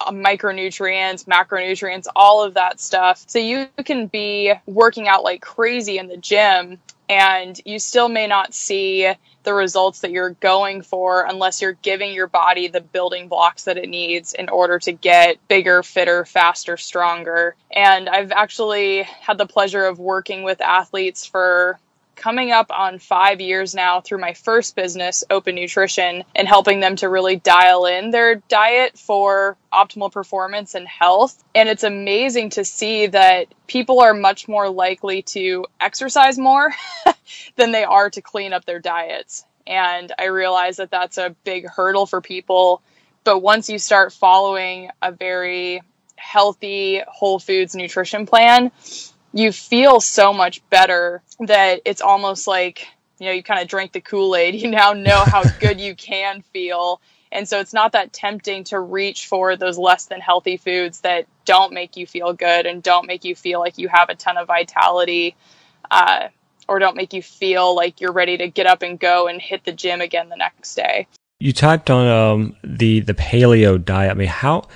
Uh, 0.02 0.12
micronutrients, 0.12 1.26
macronutrients, 1.26 2.08
all 2.16 2.42
of 2.42 2.54
that 2.54 2.80
stuff. 2.80 3.24
So 3.28 3.40
you 3.40 3.68
can 3.84 4.08
be 4.08 4.54
working 4.66 5.08
out 5.08 5.24
like 5.24 5.42
crazy 5.42 5.98
in 5.98 6.08
the 6.08 6.18
gym 6.18 6.80
and 7.10 7.60
you 7.66 7.80
still 7.80 8.08
may 8.08 8.28
not 8.28 8.54
see 8.54 9.12
the 9.44 9.54
results 9.54 10.02
that 10.02 10.12
you're 10.12 10.32
going 10.32 10.84
for 10.84 11.26
unless 11.26 11.62
you're 11.62 11.74
giving 11.74 12.14
your 12.14 12.28
body 12.28 12.68
the 12.68 12.82
building 12.82 13.28
blocks 13.28 13.64
that 13.64 13.78
it 13.78 13.90
needs 13.90 14.34
in 14.34 14.48
order 14.48 14.78
to 14.78 14.92
get 14.92 15.38
bigger, 15.48 15.82
fitter, 15.82 16.24
faster, 16.24 16.78
stronger. 16.78 17.56
And 17.72 18.08
I've 18.08 18.32
actually 18.32 19.04
had 19.04 19.38
the 19.40 19.48
pleasure 19.48 19.86
of 19.86 19.98
working 19.98 20.44
with 20.44 20.62
athletes 20.62 21.26
for 21.26 21.80
coming 22.20 22.52
up 22.52 22.70
on 22.70 23.00
five 23.00 23.42
years 23.42 23.74
now 23.74 24.02
through 24.02 24.20
my 24.20 24.34
first 24.34 24.76
business, 24.76 25.24
Open 25.30 25.56
Nutrition, 25.56 26.24
and 26.36 26.48
helping 26.48 26.82
them 26.82 26.98
to 26.98 27.10
really 27.10 27.38
dial 27.38 27.86
in 27.86 28.12
their 28.12 28.36
diet 28.36 28.98
for 28.98 29.58
optimal 29.74 30.12
performance 30.12 30.76
and 30.76 30.88
health. 30.88 31.44
And 31.56 31.68
it's 31.68 31.84
amazing 31.84 32.52
to 32.52 32.66
see 32.66 33.08
that 33.08 33.48
people 33.68 34.02
are 34.02 34.14
much 34.14 34.48
more 34.48 34.70
likely 34.70 35.24
to 35.24 35.66
exercise 35.80 36.38
more 36.38 36.72
than 37.56 37.72
they 37.72 37.86
are 37.86 38.10
to 38.12 38.22
clean 38.22 38.54
up 38.54 38.66
their 38.66 38.80
diets. 38.80 39.46
And 39.66 40.12
I 40.20 40.26
realize 40.26 40.78
that 40.78 40.92
that's 40.92 41.18
a 41.18 41.36
big 41.44 41.68
hurdle 41.68 42.06
for 42.06 42.22
people. 42.22 42.82
But 43.24 43.40
once 43.40 43.70
you 43.70 43.80
start 43.80 44.12
following 44.12 44.90
a 45.02 45.12
very 45.12 45.82
healthy 46.16 47.02
whole 47.08 47.40
foods 47.40 47.76
nutrition 47.76 48.26
plan, 48.26 48.72
you 49.34 49.52
feel 49.52 50.00
so 50.00 50.34
much 50.34 50.68
better 50.70 51.22
that 51.40 51.82
it's 51.86 52.02
almost 52.02 52.48
like 52.48 52.88
you 53.20 53.28
know, 53.28 53.34
you 53.34 53.44
kind 53.44 53.62
of 53.62 53.68
drink 53.68 53.92
the 53.92 54.02
Kool 54.02 54.36
Aid. 54.36 54.56
You 54.60 54.72
now 54.72 54.94
know 54.94 55.24
how 55.26 55.44
good 55.60 55.80
you 55.80 55.96
can 55.96 56.42
feel. 56.54 57.02
And 57.32 57.48
so 57.48 57.60
it's 57.60 57.74
not 57.74 57.92
that 57.92 58.12
tempting 58.12 58.64
to 58.66 58.80
reach 58.80 59.28
for 59.28 59.56
those 59.56 59.78
less 59.78 60.06
than 60.06 60.20
healthy 60.20 60.58
foods 60.58 61.02
that 61.02 61.28
don't 61.46 61.74
make 61.74 61.96
you 61.96 62.08
feel 62.08 62.34
good 62.34 62.66
and 62.66 62.82
don't 62.82 63.06
make 63.06 63.24
you 63.24 63.36
feel 63.36 63.60
like 63.60 63.78
you 63.78 63.88
have 63.88 64.10
a 64.10 64.16
ton 64.16 64.38
of 64.38 64.48
vitality 64.48 65.36
uh, 65.92 66.30
or 66.68 66.80
don't 66.80 66.96
make 66.96 67.14
you 67.14 67.22
feel 67.22 67.76
like 67.76 68.02
you're 68.02 68.12
ready 68.12 68.38
to 68.38 68.48
get 68.48 68.66
up 68.66 68.82
and 68.82 69.00
go 69.00 69.28
and 69.28 69.42
hit 69.42 69.64
the 69.64 69.72
gym 69.72 70.02
again 70.02 70.30
the 70.30 70.36
next 70.36 70.74
day. 70.74 71.08
You 71.40 71.54
typed 71.54 71.90
on 71.90 72.08
um, 72.08 72.56
the 72.64 73.00
the 73.00 73.14
paleo 73.14 73.84
diet. 73.84 74.12
I 74.12 74.14
mean, 74.14 74.28
how 74.28 74.68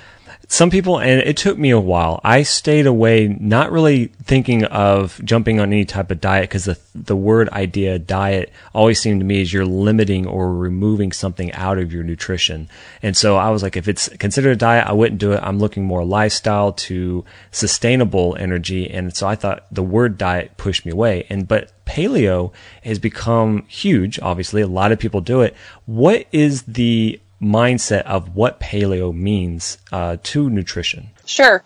some 0.48 0.70
people, 0.70 0.98
and 0.98 1.20
it 1.20 1.36
took 1.36 1.58
me 1.58 1.70
a 1.70 1.80
while. 1.80 2.20
I 2.22 2.42
stayed 2.42 2.86
away, 2.86 3.28
not 3.40 3.72
really 3.72 4.06
thinking 4.22 4.64
of 4.64 5.20
jumping 5.24 5.60
on 5.60 5.72
any 5.72 5.84
type 5.84 6.10
of 6.10 6.20
diet 6.20 6.44
because 6.44 6.64
the 6.64 6.78
the 6.94 7.16
word 7.16 7.48
idea 7.48 7.98
diet 7.98 8.52
always 8.72 9.00
seemed 9.00 9.20
to 9.20 9.26
me 9.26 9.42
as 9.42 9.52
you're 9.52 9.66
limiting 9.66 10.26
or 10.26 10.54
removing 10.54 11.10
something 11.10 11.52
out 11.52 11.76
of 11.76 11.92
your 11.92 12.04
nutrition. 12.04 12.68
And 13.02 13.16
so 13.16 13.36
I 13.36 13.50
was 13.50 13.62
like, 13.62 13.76
if 13.76 13.88
it's 13.88 14.08
considered 14.18 14.52
a 14.52 14.56
diet, 14.56 14.86
I 14.86 14.92
wouldn't 14.92 15.20
do 15.20 15.32
it. 15.32 15.40
I'm 15.42 15.58
looking 15.58 15.84
more 15.84 16.04
lifestyle 16.04 16.72
to 16.72 17.24
sustainable 17.50 18.36
energy. 18.38 18.88
And 18.88 19.14
so 19.14 19.26
I 19.26 19.34
thought 19.34 19.66
the 19.72 19.82
word 19.82 20.16
diet 20.16 20.56
pushed 20.56 20.86
me 20.86 20.92
away. 20.92 21.26
And 21.28 21.48
but 21.48 21.72
paleo 21.84 22.52
has 22.84 22.98
become 22.98 23.64
huge. 23.66 24.20
Obviously, 24.20 24.62
a 24.62 24.68
lot 24.68 24.92
of 24.92 24.98
people 24.98 25.20
do 25.20 25.42
it. 25.42 25.54
What 25.86 26.26
is 26.30 26.62
the 26.62 27.20
mindset 27.40 28.02
of 28.02 28.34
what 28.34 28.60
paleo 28.60 29.14
means 29.14 29.78
uh, 29.92 30.16
to 30.22 30.48
nutrition? 30.50 31.10
Sure. 31.24 31.62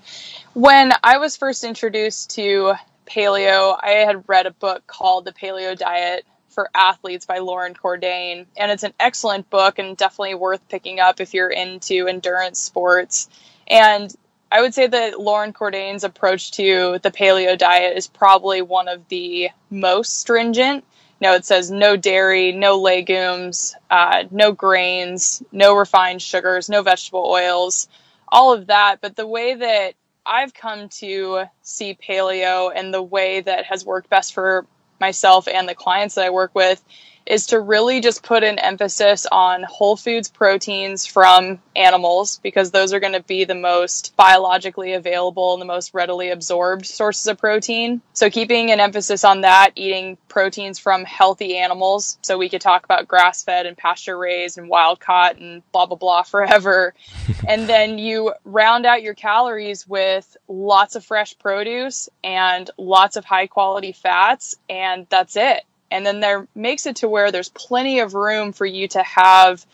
When 0.55 0.93
I 1.03 1.19
was 1.19 1.37
first 1.37 1.65
introduced 1.65 2.31
to 2.37 2.75
paleo, 3.07 3.79
I 3.81 4.05
had 4.07 4.29
read 4.29 4.47
a 4.47 4.51
book 4.51 4.87
called 4.87 5.25
The 5.25 5.33
Paleo 5.33 5.77
Diet 5.77 6.25
for 6.49 6.71
Athletes 6.75 7.27
by 7.27 7.39
Loren 7.39 7.75
Cordain. 7.75 8.47
And 8.57 8.71
it's 8.73 8.83
an 8.83 8.95
excellent 8.99 9.49
book 9.51 9.79
and 9.79 9.97
definitely 9.97 10.35
worth 10.35 10.69
picking 10.69 10.99
up 10.99 11.21
if 11.21 11.35
you're 11.35 11.51
into 11.51 12.09
endurance 12.09 12.61
sports. 12.61 13.29
And 13.67 14.15
I 14.51 14.63
would 14.63 14.75
say 14.75 14.87
that 14.87 15.21
Loren 15.21 15.53
Cordain's 15.53 16.05
approach 16.05 16.53
to 16.53 16.99
the 17.03 17.11
paleo 17.11 17.57
diet 17.57 17.97
is 17.97 18.07
probably 18.07 18.63
one 18.63 18.89
of 18.89 19.07
the 19.09 19.51
most 19.71 20.19
stringent 20.19 20.85
know, 21.21 21.35
it 21.35 21.45
says 21.45 21.71
no 21.71 21.97
dairy, 21.97 22.53
no 22.53 22.81
legumes, 22.81 23.75
uh, 23.91 24.25
no 24.31 24.53
grains, 24.53 25.43
no 25.53 25.77
refined 25.77 26.23
sugars, 26.23 26.69
no 26.69 26.83
vegetable 26.83 27.27
oils, 27.27 27.89
all 28.29 28.53
of 28.53 28.69
that. 28.69 29.01
But 29.01 29.17
the 29.17 29.27
way 29.27 29.55
that 29.55 29.95
I've 30.25 30.55
come 30.55 30.89
to 31.01 31.45
see 31.63 31.97
paleo 31.97 32.71
and 32.75 32.93
the 32.93 33.03
way 33.03 33.41
that 33.41 33.65
has 33.67 33.85
worked 33.85 34.11
best 34.11 34.35
for 34.35 34.67
myself 35.01 35.49
and 35.49 35.69
the 35.69 35.75
clients 35.75 36.17
that 36.17 36.27
I 36.27 36.31
work 36.31 36.55
with 36.55 36.83
is 37.29 37.47
to 37.47 37.61
really 37.61 38.01
just 38.01 38.23
put 38.23 38.43
an 38.43 38.59
emphasis 38.59 39.27
on 39.31 39.63
whole 39.63 39.97
foods 39.97 40.31
proteins 40.31 41.05
from 41.05 41.61
animals 41.77 42.41
because 42.43 42.71
those 42.71 42.93
are 42.95 43.01
going 43.01 43.13
to 43.13 43.23
be 43.23 43.45
the 43.45 43.55
most 43.55 44.17
biologically 44.17 44.95
available 44.95 45.53
and 45.53 45.61
the 45.61 45.67
most 45.67 45.93
readily 45.93 46.31
absorbed 46.31 46.87
sources 46.87 47.27
of 47.27 47.37
protein. 47.39 48.01
So 48.15 48.31
keeping 48.31 48.71
an 48.71 48.81
emphasis 48.81 49.25
on 49.25 49.43
that, 49.43 49.73
eating 49.75 50.17
proteins 50.29 50.79
from 50.79 51.05
healthy 51.05 51.59
animals. 51.59 52.19
So 52.23 52.39
we 52.39 52.49
could 52.49 52.63
talk 52.63 52.85
about 52.85 53.07
grass 53.07 53.45
fed 53.45 53.67
and 53.67 53.77
pasture 53.77 54.17
raised 54.17 54.57
and 54.57 54.69
wild 54.69 54.99
caught 54.99 55.37
and 55.37 55.63
blah, 55.71 55.87
blah, 55.87 55.99
blah 55.99 56.23
forever. 56.23 56.95
and 57.49 57.69
then 57.69 57.99
you 57.99 58.33
round 58.45 58.87
out 58.87 59.03
your 59.03 59.15
calories 59.15 59.87
with 59.87 60.37
lots 60.49 60.97
of 60.97 61.05
fresh 61.05 61.39
produce 61.39 62.09
and 62.25 62.71
lots 62.79 63.17
of 63.17 63.27
high 63.27 63.47
quality 63.47 63.93
fats. 63.93 64.57
And 64.71 65.07
that's 65.11 65.37
it 65.37 65.63
and 65.91 66.05
then 66.05 66.21
there 66.21 66.47
makes 66.55 66.87
it 66.87 66.97
to 66.97 67.09
where 67.09 67.33
there's 67.33 67.49
plenty 67.49 68.01
of 68.01 68.15
room 68.15 68.53
for 68.53 68.67
you 68.67 68.89
to 68.89 69.03
have 69.03 69.65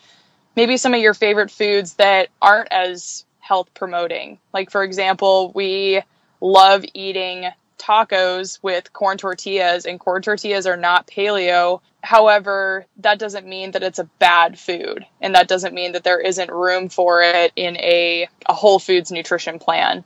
maybe 0.55 0.77
some 0.77 0.93
of 0.93 1.01
your 1.01 1.13
favorite 1.13 1.51
foods 1.51 1.93
that 1.95 2.29
aren't 2.41 2.71
as 2.71 3.25
health 3.39 3.73
promoting. 3.73 4.39
Like 4.53 4.71
for 4.71 4.83
example, 4.83 5.51
we 5.53 6.01
love 6.41 6.83
eating 6.93 7.45
tacos 7.77 8.59
with 8.61 8.91
corn 8.93 9.17
tortillas 9.17 9.85
and 9.85 9.99
corn 9.99 10.21
tortillas 10.21 10.65
are 10.65 10.77
not 10.77 11.07
paleo. 11.07 11.81
However, 12.01 12.85
that 12.97 13.19
doesn't 13.19 13.47
mean 13.47 13.71
that 13.71 13.83
it's 13.83 13.99
a 13.99 14.09
bad 14.19 14.57
food 14.57 15.05
and 15.21 15.35
that 15.35 15.47
doesn't 15.47 15.73
mean 15.73 15.93
that 15.93 16.03
there 16.03 16.19
isn't 16.19 16.51
room 16.51 16.89
for 16.89 17.21
it 17.21 17.51
in 17.55 17.77
a, 17.77 18.27
a 18.45 18.53
whole 18.53 18.79
foods 18.79 19.11
nutrition 19.11 19.59
plan. 19.59 20.03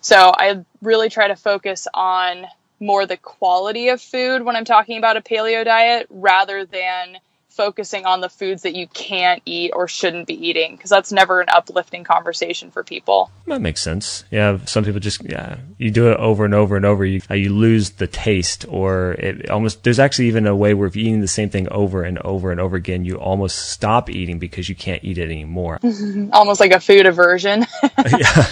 So 0.00 0.16
I 0.16 0.64
really 0.80 1.08
try 1.08 1.28
to 1.28 1.36
focus 1.36 1.88
on 1.92 2.46
more 2.80 3.06
the 3.06 3.16
quality 3.16 3.88
of 3.88 4.00
food 4.00 4.42
when 4.42 4.56
I'm 4.56 4.64
talking 4.64 4.98
about 4.98 5.16
a 5.16 5.20
paleo 5.20 5.64
diet 5.64 6.06
rather 6.10 6.64
than 6.64 7.18
focusing 7.58 8.06
on 8.06 8.20
the 8.20 8.28
foods 8.28 8.62
that 8.62 8.76
you 8.76 8.86
can't 8.86 9.42
eat 9.44 9.72
or 9.74 9.88
shouldn't 9.88 10.28
be 10.28 10.48
eating 10.48 10.76
because 10.76 10.88
that's 10.88 11.10
never 11.10 11.40
an 11.40 11.48
uplifting 11.52 12.04
conversation 12.04 12.70
for 12.70 12.84
people. 12.84 13.32
That 13.48 13.60
makes 13.60 13.82
sense. 13.82 14.22
Yeah, 14.30 14.58
some 14.64 14.84
people 14.84 15.00
just 15.00 15.24
yeah, 15.24 15.56
you 15.76 15.90
do 15.90 16.08
it 16.12 16.18
over 16.18 16.44
and 16.44 16.54
over 16.54 16.76
and 16.76 16.86
over, 16.86 17.04
you 17.04 17.20
uh, 17.28 17.34
you 17.34 17.52
lose 17.52 17.90
the 17.90 18.06
taste 18.06 18.64
or 18.68 19.14
it 19.14 19.50
almost 19.50 19.82
there's 19.82 19.98
actually 19.98 20.28
even 20.28 20.46
a 20.46 20.54
way 20.54 20.72
where 20.72 20.86
if 20.86 20.94
you're 20.94 21.06
eating 21.06 21.20
the 21.20 21.26
same 21.26 21.50
thing 21.50 21.66
over 21.72 22.04
and 22.04 22.20
over 22.20 22.52
and 22.52 22.60
over 22.60 22.76
again, 22.76 23.04
you 23.04 23.16
almost 23.16 23.70
stop 23.70 24.08
eating 24.08 24.38
because 24.38 24.68
you 24.68 24.76
can't 24.76 25.02
eat 25.02 25.18
it 25.18 25.24
anymore. 25.24 25.80
almost 26.32 26.60
like 26.60 26.70
a 26.70 26.78
food 26.78 27.06
aversion. 27.06 27.66
yeah. 28.06 28.46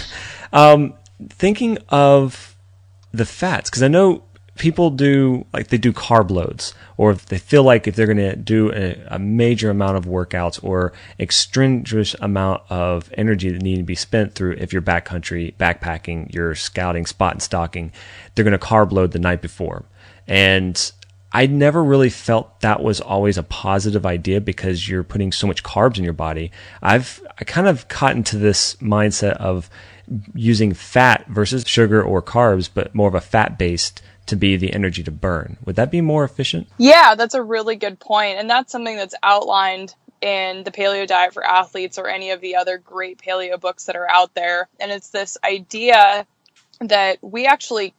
Um, 0.51 0.95
thinking 1.29 1.77
of 1.87 2.56
the 3.17 3.25
fats 3.25 3.69
because 3.69 3.83
I 3.83 3.87
know 3.87 4.23
people 4.57 4.89
do 4.89 5.45
like 5.53 5.67
they 5.67 5.77
do 5.77 5.93
carb 5.93 6.31
loads 6.31 6.73
or 6.97 7.11
if 7.11 7.27
they 7.27 7.37
feel 7.37 7.63
like 7.63 7.87
if 7.87 7.95
they're 7.95 8.07
going 8.07 8.17
to 8.17 8.35
do 8.35 8.71
a, 8.73 8.99
a, 9.07 9.19
major 9.19 9.69
amount 9.69 9.97
of 9.97 10.05
workouts 10.05 10.63
or 10.63 10.93
extraneous 11.19 12.15
amount 12.21 12.63
of 12.69 13.11
energy 13.15 13.51
that 13.51 13.61
need 13.61 13.77
to 13.77 13.83
be 13.83 13.95
spent 13.95 14.33
through 14.33 14.53
if 14.53 14.73
you're 14.73 14.81
backcountry 14.81 15.53
backpacking 15.57 16.33
you're 16.33 16.55
scouting 16.55 17.05
spot 17.05 17.33
and 17.33 17.41
stalking 17.41 17.91
they're 18.33 18.45
going 18.45 18.57
to 18.57 18.65
carb 18.65 18.91
load 18.91 19.11
the 19.11 19.19
night 19.19 19.41
before 19.41 19.85
and 20.27 20.91
I 21.31 21.45
never 21.45 21.83
really 21.83 22.09
felt 22.09 22.61
that 22.61 22.81
was 22.81 23.01
always 23.01 23.37
a 23.37 23.43
positive 23.43 24.05
idea 24.05 24.39
because 24.39 24.87
you're 24.87 25.03
putting 25.03 25.31
so 25.31 25.45
much 25.45 25.61
carbs 25.61 25.97
in 25.97 26.03
your 26.03 26.13
body. 26.13 26.51
I've 26.81 27.21
I 27.37 27.43
kind 27.43 27.67
of 27.67 27.87
caught 27.89 28.15
into 28.15 28.37
this 28.37 28.75
mindset 28.77 29.33
of 29.33 29.69
using 30.33 30.73
fat 30.73 31.25
versus 31.27 31.63
sugar 31.67 32.01
or 32.01 32.21
carbs, 32.21 32.69
but 32.73 32.95
more 32.95 33.07
of 33.07 33.15
a 33.15 33.21
fat 33.21 33.57
based 33.57 34.01
to 34.27 34.35
be 34.35 34.57
the 34.57 34.73
energy 34.73 35.03
to 35.03 35.11
burn. 35.11 35.57
Would 35.65 35.77
that 35.77 35.91
be 35.91 36.01
more 36.01 36.23
efficient? 36.23 36.67
Yeah, 36.77 37.15
that's 37.15 37.33
a 37.33 37.41
really 37.41 37.75
good 37.75 37.99
point. 37.99 38.37
And 38.37 38.49
that's 38.49 38.71
something 38.71 38.95
that's 38.95 39.15
outlined 39.23 39.95
in 40.21 40.63
the 40.63 40.71
paleo 40.71 41.07
diet 41.07 41.33
for 41.33 41.45
athletes 41.45 41.97
or 41.97 42.07
any 42.07 42.31
of 42.31 42.41
the 42.41 42.55
other 42.55 42.77
great 42.77 43.19
paleo 43.19 43.59
books 43.59 43.85
that 43.85 43.95
are 43.95 44.09
out 44.09 44.33
there. 44.33 44.67
And 44.79 44.91
it's 44.91 45.09
this 45.09 45.37
idea 45.43 46.25
that 46.81 47.19
we 47.21 47.45
actually 47.45 47.93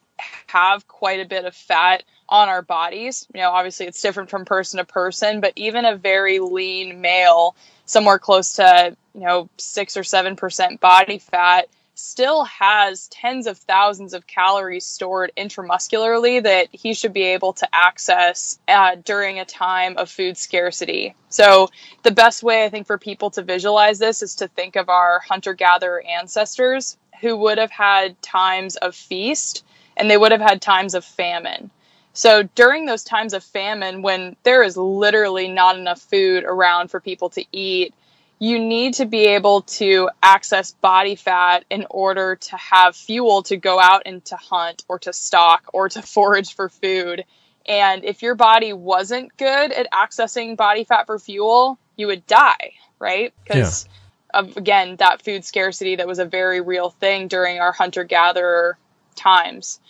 have 0.49 0.87
quite 0.89 1.21
a 1.21 1.29
bit 1.29 1.45
of 1.45 1.55
fat 1.55 2.03
on 2.29 2.49
our 2.49 2.63
bodies. 2.63 3.27
You 3.33 3.41
know, 3.41 3.51
obviously 3.51 3.87
it's 3.87 4.03
different 4.03 4.31
from 4.31 4.45
person 4.45 4.79
to 4.79 4.85
person, 4.85 5.41
but 5.41 5.53
even 5.57 5.85
a 5.85 5.97
very 5.97 6.41
lean 6.41 7.01
male, 7.01 7.57
somewhere 7.87 8.19
close 8.19 8.55
to, 8.55 8.97
you 9.15 9.21
know, 9.21 9.49
six 9.57 9.97
or 9.97 10.05
seven 10.05 10.37
percent 10.37 10.81
body 10.81 11.19
fat 11.19 11.69
still 11.99 12.45
has 12.45 13.09
tens 13.09 13.47
of 13.47 13.59
thousands 13.59 14.15
of 14.15 14.27
calories 14.27 14.87
stored 14.87 15.33
intramuscularly 15.37 16.43
that 16.43 16.69
he 16.71 16.95
should 16.95 17.13
be 17.13 17.25
able 17.25 17.53
to 17.53 17.69
access 17.73 18.59
uh, 18.69 18.95
during 19.05 19.39
a 19.41 19.45
time 19.45 19.97
of 19.97 20.09
food 20.09 20.37
scarcity. 20.37 21.15
So, 21.29 21.69
the 22.05 22.13
best 22.13 22.43
way 22.43 22.65
I 22.65 22.69
think 22.69 22.87
for 22.87 22.99
people 22.99 23.31
to 23.31 23.43
visualize 23.43 23.99
this 23.99 24.23
is 24.23 24.37
to 24.37 24.49
think 24.49 24.77
of 24.77 24.89
our 24.89 25.19
hunter 25.19 25.55
gatherer 25.55 26.03
ancestors 26.03 26.97
who 27.21 27.37
would 27.37 27.59
have 27.59 27.73
had 27.73 28.21
times 28.23 28.77
of 28.77 28.95
feast 28.95 29.65
and 29.97 30.09
they 30.09 30.17
would 30.17 30.33
have 30.33 30.41
had 30.41 30.63
times 30.63 30.95
of 30.95 31.05
famine. 31.05 31.71
So 32.13 32.43
during 32.43 32.87
those 32.87 33.05
times 33.05 33.35
of 33.35 33.45
famine, 33.45 34.03
when 34.03 34.37
there 34.45 34.63
is 34.63 34.77
literally 34.77 35.49
not 35.49 35.77
enough 35.77 36.01
food 36.01 36.45
around 36.45 36.91
for 36.91 37.01
people 37.01 37.29
to 37.31 37.45
eat, 37.53 37.95
you 38.39 38.59
need 38.59 38.95
to 38.95 39.07
be 39.07 39.27
able 39.27 39.63
to 39.63 40.11
access 40.23 40.73
body 40.73 41.17
fat 41.17 41.65
in 41.71 41.87
order 41.91 42.37
to 42.37 42.57
have 42.57 42.95
fuel 42.95 43.43
to 43.43 43.57
go 43.57 43.81
out 43.81 44.03
and 44.07 44.25
to 44.27 44.37
hunt 44.37 44.85
or 44.89 44.99
to 45.01 45.13
stalk 45.13 45.65
or 45.73 45.89
to 45.89 46.03
forage 46.15 46.55
for 46.55 46.69
food. 46.69 47.25
And 47.67 48.05
if 48.05 48.23
your 48.23 48.35
body 48.35 48.73
wasn't 48.73 49.37
good 49.37 49.73
at 49.73 49.91
accessing 49.91 50.57
body 50.57 50.85
fat 50.85 51.07
for 51.07 51.19
fuel, 51.19 51.79
you 51.97 52.07
would 52.07 52.27
die, 52.27 52.75
right? 52.99 53.35
Because 53.43 53.87
yeah. 53.87 54.41
of 54.41 54.47
um, 54.47 54.53
again 54.57 54.97
that 54.97 55.23
food 55.23 55.45
scarcity 55.45 55.97
that 55.97 56.07
was 56.07 56.19
a 56.19 56.25
very 56.25 56.61
real 56.61 56.91
thing 56.91 57.29
during 57.29 57.59
our 57.59 57.73
hunter 57.73 58.05
gatherer 58.05 58.79
times. 59.17 59.81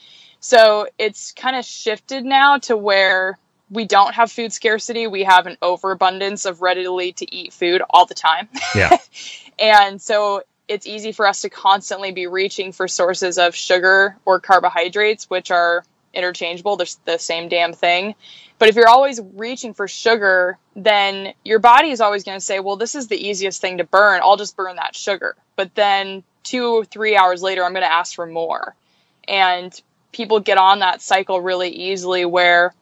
So 0.40 0.88
it's 0.98 1.32
kind 1.32 1.56
of 1.56 1.64
shifted 1.64 2.24
now 2.24 2.58
to 2.58 2.76
where 2.76 3.38
we 3.70 3.84
don't 3.84 4.14
have 4.14 4.30
food 4.30 4.52
scarcity. 4.52 5.06
We 5.06 5.24
have 5.24 5.46
an 5.46 5.56
overabundance 5.62 6.44
of 6.44 6.62
readily 6.62 7.12
to 7.12 7.34
eat 7.34 7.52
food 7.52 7.82
all 7.90 8.06
the 8.06 8.14
time. 8.14 8.48
Yeah. 8.74 8.96
and 9.58 10.00
so 10.00 10.42
it's 10.68 10.86
easy 10.86 11.12
for 11.12 11.26
us 11.26 11.42
to 11.42 11.50
constantly 11.50 12.12
be 12.12 12.26
reaching 12.26 12.72
for 12.72 12.88
sources 12.88 13.38
of 13.38 13.54
sugar 13.54 14.16
or 14.24 14.40
carbohydrates, 14.40 15.28
which 15.30 15.50
are 15.50 15.84
interchangeable. 16.12 16.76
They're 16.76 16.86
the 17.04 17.18
same 17.18 17.48
damn 17.48 17.72
thing. 17.72 18.14
But 18.58 18.68
if 18.68 18.76
you're 18.76 18.88
always 18.88 19.20
reaching 19.34 19.72
for 19.72 19.86
sugar, 19.86 20.58
then 20.74 21.32
your 21.44 21.58
body 21.58 21.90
is 21.90 22.00
always 22.00 22.24
going 22.24 22.38
to 22.38 22.44
say, 22.44 22.60
well, 22.60 22.76
this 22.76 22.94
is 22.94 23.08
the 23.08 23.16
easiest 23.16 23.60
thing 23.60 23.78
to 23.78 23.84
burn. 23.84 24.20
I'll 24.22 24.36
just 24.36 24.56
burn 24.56 24.76
that 24.76 24.96
sugar. 24.96 25.36
But 25.56 25.74
then 25.74 26.24
two 26.42 26.80
or 26.80 26.84
three 26.84 27.16
hours 27.16 27.42
later, 27.42 27.64
I'm 27.64 27.72
going 27.72 27.84
to 27.84 27.92
ask 27.92 28.14
for 28.14 28.26
more. 28.26 28.74
And 29.28 29.80
people 30.12 30.40
get 30.40 30.58
on 30.58 30.80
that 30.80 31.02
cycle 31.02 31.40
really 31.40 31.68
easily 31.68 32.24
where 32.24 32.74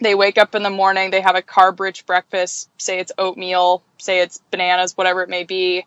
they 0.00 0.14
wake 0.14 0.38
up 0.38 0.54
in 0.54 0.62
the 0.62 0.70
morning, 0.70 1.10
they 1.10 1.20
have 1.20 1.36
a 1.36 1.42
carb 1.42 1.80
rich 1.80 2.06
breakfast, 2.06 2.68
say 2.78 2.98
it's 2.98 3.12
oatmeal, 3.18 3.82
say 3.98 4.20
it's 4.20 4.40
bananas, 4.50 4.96
whatever 4.96 5.22
it 5.22 5.28
may 5.28 5.44
be. 5.44 5.86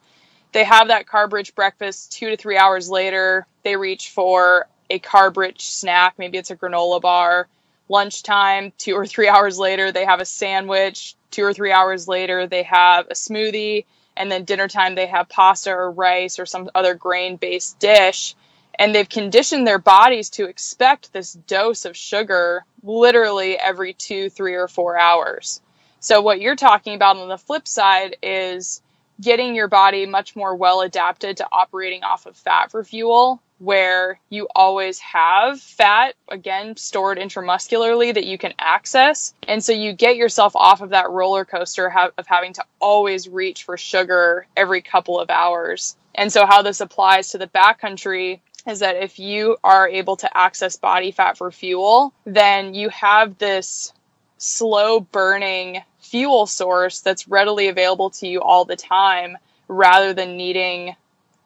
They 0.54 0.64
have 0.64 0.88
that 0.88 1.06
carb 1.06 1.34
rich 1.34 1.56
breakfast 1.56 2.14
two 2.14 2.30
to 2.30 2.38
three 2.38 2.58
hours 2.58 2.90
later. 2.90 3.46
They 3.64 3.76
reach 3.76 4.10
for 4.10 4.68
a 4.90 5.00
carb 5.00 5.38
rich 5.38 5.70
snack. 5.70 6.16
Maybe 6.18 6.38
it's 6.38 6.52
a 6.52 6.56
granola 6.56 7.02
bar. 7.02 7.48
Lunchtime, 7.90 8.72
two 8.78 8.94
or 8.94 9.06
three 9.06 9.28
hours 9.30 9.60
later, 9.60 9.92
they 9.92 10.06
have 10.06 10.22
a 10.22 10.26
sandwich. 10.26 11.16
Two 11.30 11.44
or 11.44 11.54
three 11.54 11.72
hours 11.72 12.08
later, 12.08 12.48
they 12.48 12.64
have 12.64 13.08
a 13.08 13.14
smoothie. 13.14 13.86
And 14.16 14.32
then 14.32 14.46
dinner 14.46 14.68
time, 14.68 14.96
they 14.96 15.06
have 15.06 15.30
pasta 15.30 15.72
or 15.72 15.92
rice 15.92 16.40
or 16.40 16.46
some 16.46 16.72
other 16.74 16.96
grain 16.96 17.36
based 17.36 17.78
dish. 17.80 18.36
And 18.80 18.94
they've 18.94 19.10
conditioned 19.10 19.66
their 19.66 19.80
bodies 19.80 20.30
to 20.32 20.46
expect 20.46 21.12
this 21.12 21.34
dose 21.34 21.86
of 21.86 21.98
sugar 21.98 22.64
literally 22.84 23.58
every 23.58 23.94
two, 23.94 24.30
three, 24.30 24.54
or 24.54 24.68
four 24.68 24.98
hours. 24.98 25.62
So, 26.00 26.22
what 26.22 26.40
you're 26.40 26.56
talking 26.56 26.94
about 26.94 27.18
on 27.18 27.28
the 27.28 27.38
flip 27.38 27.68
side 27.68 28.18
is 28.22 28.82
getting 29.20 29.56
your 29.56 29.68
body 29.68 30.06
much 30.06 30.36
more 30.36 30.56
well 30.56 30.82
adapted 30.82 31.38
to 31.38 31.48
operating 31.52 32.04
off 32.04 32.26
of 32.26 32.38
fat 32.38 32.72
for 32.72 32.84
fuel 32.84 33.42
where 33.60 34.20
you 34.30 34.48
always 34.56 35.00
have 35.00 35.60
fat 35.60 36.14
again 36.30 36.78
stored 36.78 37.18
intramuscularly 37.18 38.14
that 38.14 38.26
you 38.26 38.38
can 38.38 38.54
access 38.60 39.34
and 39.48 39.64
so 39.64 39.72
you 39.72 39.94
get 39.94 40.16
yourself 40.16 40.56
off 40.56 40.82
of 40.82 40.92
that 40.92 41.10
roller 41.10 41.44
coaster 41.44 41.92
of 42.18 42.28
having 42.28 42.54
to 42.54 42.64
always 42.80 43.28
reach 43.28 43.64
for 43.64 43.76
sugar 43.76 44.46
every 44.56 44.82
couple 44.82 45.20
of 45.20 45.32
hours 45.32 45.96
and 46.14 46.32
so 46.32 46.46
how 46.46 46.62
this 46.62 46.82
applies 46.82 47.30
to 47.30 47.40
the 47.40 47.48
backcountry 47.48 48.40
is 48.68 48.80
that 48.80 48.98
if 48.98 49.20
you 49.20 49.58
are 49.64 49.88
able 49.88 50.18
to 50.18 50.38
access 50.38 50.78
body 50.78 51.12
fat 51.12 51.38
for 51.38 51.52
fuel 51.52 52.14
then 52.26 52.74
you 52.74 52.90
have 52.90 53.38
this 53.38 53.94
slow 54.38 55.00
burning 55.00 55.82
fuel 56.00 56.46
source 56.46 57.02
that's 57.02 57.28
readily 57.28 57.68
available 57.68 58.10
to 58.10 58.28
you 58.28 58.42
all 58.42 58.66
the 58.66 58.76
time 58.76 59.38
rather 59.68 60.14
than 60.14 60.38
needing 60.38 60.96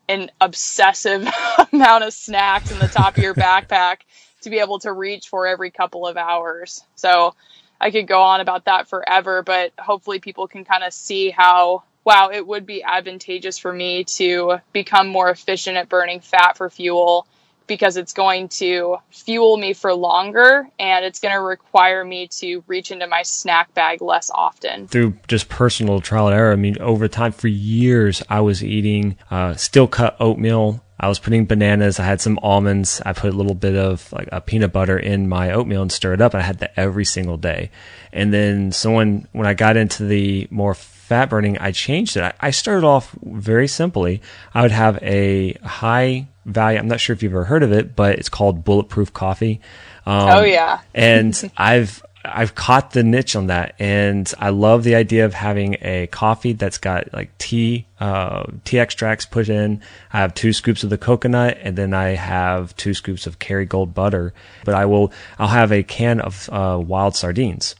an 0.07 0.29
obsessive 0.39 1.27
amount 1.73 2.03
of 2.03 2.13
snacks 2.13 2.71
in 2.71 2.79
the 2.79 2.87
top 2.87 3.17
of 3.17 3.23
your 3.23 3.33
backpack 3.35 3.97
to 4.41 4.49
be 4.49 4.59
able 4.59 4.79
to 4.79 4.91
reach 4.91 5.29
for 5.29 5.47
every 5.47 5.71
couple 5.71 6.05
of 6.05 6.17
hours. 6.17 6.83
So 6.95 7.35
I 7.79 7.91
could 7.91 8.07
go 8.07 8.21
on 8.21 8.41
about 8.41 8.65
that 8.65 8.87
forever, 8.89 9.41
but 9.41 9.73
hopefully 9.79 10.19
people 10.19 10.47
can 10.47 10.65
kind 10.65 10.83
of 10.83 10.93
see 10.93 11.29
how 11.29 11.83
wow, 12.03 12.29
it 12.33 12.45
would 12.45 12.65
be 12.65 12.83
advantageous 12.83 13.57
for 13.57 13.71
me 13.71 14.03
to 14.03 14.57
become 14.73 15.07
more 15.07 15.29
efficient 15.29 15.77
at 15.77 15.89
burning 15.89 16.19
fat 16.19 16.57
for 16.57 16.69
fuel 16.69 17.27
because 17.67 17.95
it's 17.95 18.11
going 18.11 18.49
to 18.49 18.97
fuel 19.11 19.55
me 19.55 19.71
for 19.71 19.93
longer 19.93 20.67
and 20.77 21.05
it's 21.05 21.19
going 21.19 21.33
to 21.33 21.39
require 21.39 22.03
me 22.03 22.27
to 22.27 22.61
reach 22.67 22.91
into 22.91 23.07
my 23.07 23.21
snack 23.21 23.73
bag 23.73 24.01
less 24.01 24.29
often. 24.29 24.87
Through 24.87 25.13
just 25.27 25.47
personal 25.47 26.01
trial 26.01 26.27
and 26.27 26.35
error, 26.35 26.51
I 26.51 26.57
mean, 26.57 26.77
over 26.81 27.07
time, 27.07 27.31
for 27.31 27.47
years, 27.47 28.21
I 28.29 28.41
was 28.41 28.61
eating 28.61 29.17
uh, 29.29 29.55
steel 29.55 29.87
cut 29.87 30.17
oatmeal. 30.19 30.83
I 30.99 31.07
was 31.07 31.17
putting 31.17 31.45
bananas. 31.45 31.97
I 31.97 32.03
had 32.03 32.19
some 32.19 32.37
almonds. 32.43 33.01
I 33.05 33.13
put 33.13 33.33
a 33.33 33.37
little 33.37 33.55
bit 33.55 33.75
of 33.75 34.11
like 34.11 34.27
a 34.33 34.41
peanut 34.41 34.73
butter 34.73 34.97
in 34.99 35.29
my 35.29 35.51
oatmeal 35.51 35.81
and 35.81 35.91
stir 35.91 36.13
it 36.13 36.21
up. 36.21 36.35
I 36.35 36.41
had 36.41 36.59
that 36.59 36.73
every 36.75 37.05
single 37.05 37.37
day. 37.37 37.71
And 38.11 38.33
then 38.33 38.71
someone, 38.73 39.27
when 39.31 39.47
I 39.47 39.53
got 39.53 39.77
into 39.77 40.05
the 40.05 40.47
more 40.51 40.75
fat 41.11 41.29
burning, 41.29 41.57
I 41.57 41.73
changed 41.73 42.15
it. 42.15 42.33
I 42.39 42.51
started 42.51 42.87
off 42.87 43.13
very 43.21 43.67
simply. 43.67 44.21
I 44.53 44.61
would 44.61 44.71
have 44.71 44.97
a 45.03 45.51
high 45.55 46.29
value. 46.45 46.79
I'm 46.79 46.87
not 46.87 47.01
sure 47.01 47.13
if 47.13 47.21
you've 47.21 47.33
ever 47.33 47.43
heard 47.43 47.63
of 47.63 47.73
it, 47.73 47.97
but 47.97 48.17
it's 48.17 48.29
called 48.29 48.63
Bulletproof 48.63 49.11
Coffee. 49.11 49.59
Um, 50.05 50.29
oh 50.29 50.43
yeah, 50.45 50.79
and 50.95 51.51
I've 51.57 52.01
I've 52.23 52.55
caught 52.55 52.91
the 52.91 53.03
niche 53.03 53.35
on 53.35 53.47
that, 53.47 53.75
and 53.77 54.33
I 54.39 54.51
love 54.51 54.85
the 54.85 54.95
idea 54.95 55.25
of 55.25 55.33
having 55.33 55.75
a 55.81 56.07
coffee 56.07 56.53
that's 56.53 56.77
got 56.77 57.11
like 57.11 57.37
tea 57.37 57.87
uh, 57.99 58.45
tea 58.63 58.79
extracts 58.79 59.25
put 59.25 59.49
in. 59.49 59.81
I 60.13 60.19
have 60.19 60.33
two 60.33 60.53
scoops 60.53 60.85
of 60.85 60.89
the 60.89 60.97
coconut, 60.97 61.57
and 61.61 61.77
then 61.77 61.93
I 61.93 62.11
have 62.11 62.73
two 62.77 62.93
scoops 62.93 63.27
of 63.27 63.37
Kerrygold 63.37 63.93
butter. 63.93 64.33
But 64.63 64.75
I 64.75 64.85
will 64.85 65.11
I'll 65.37 65.49
have 65.49 65.73
a 65.73 65.83
can 65.83 66.21
of 66.21 66.49
uh, 66.53 66.79
wild 66.81 67.17
sardines, 67.17 67.75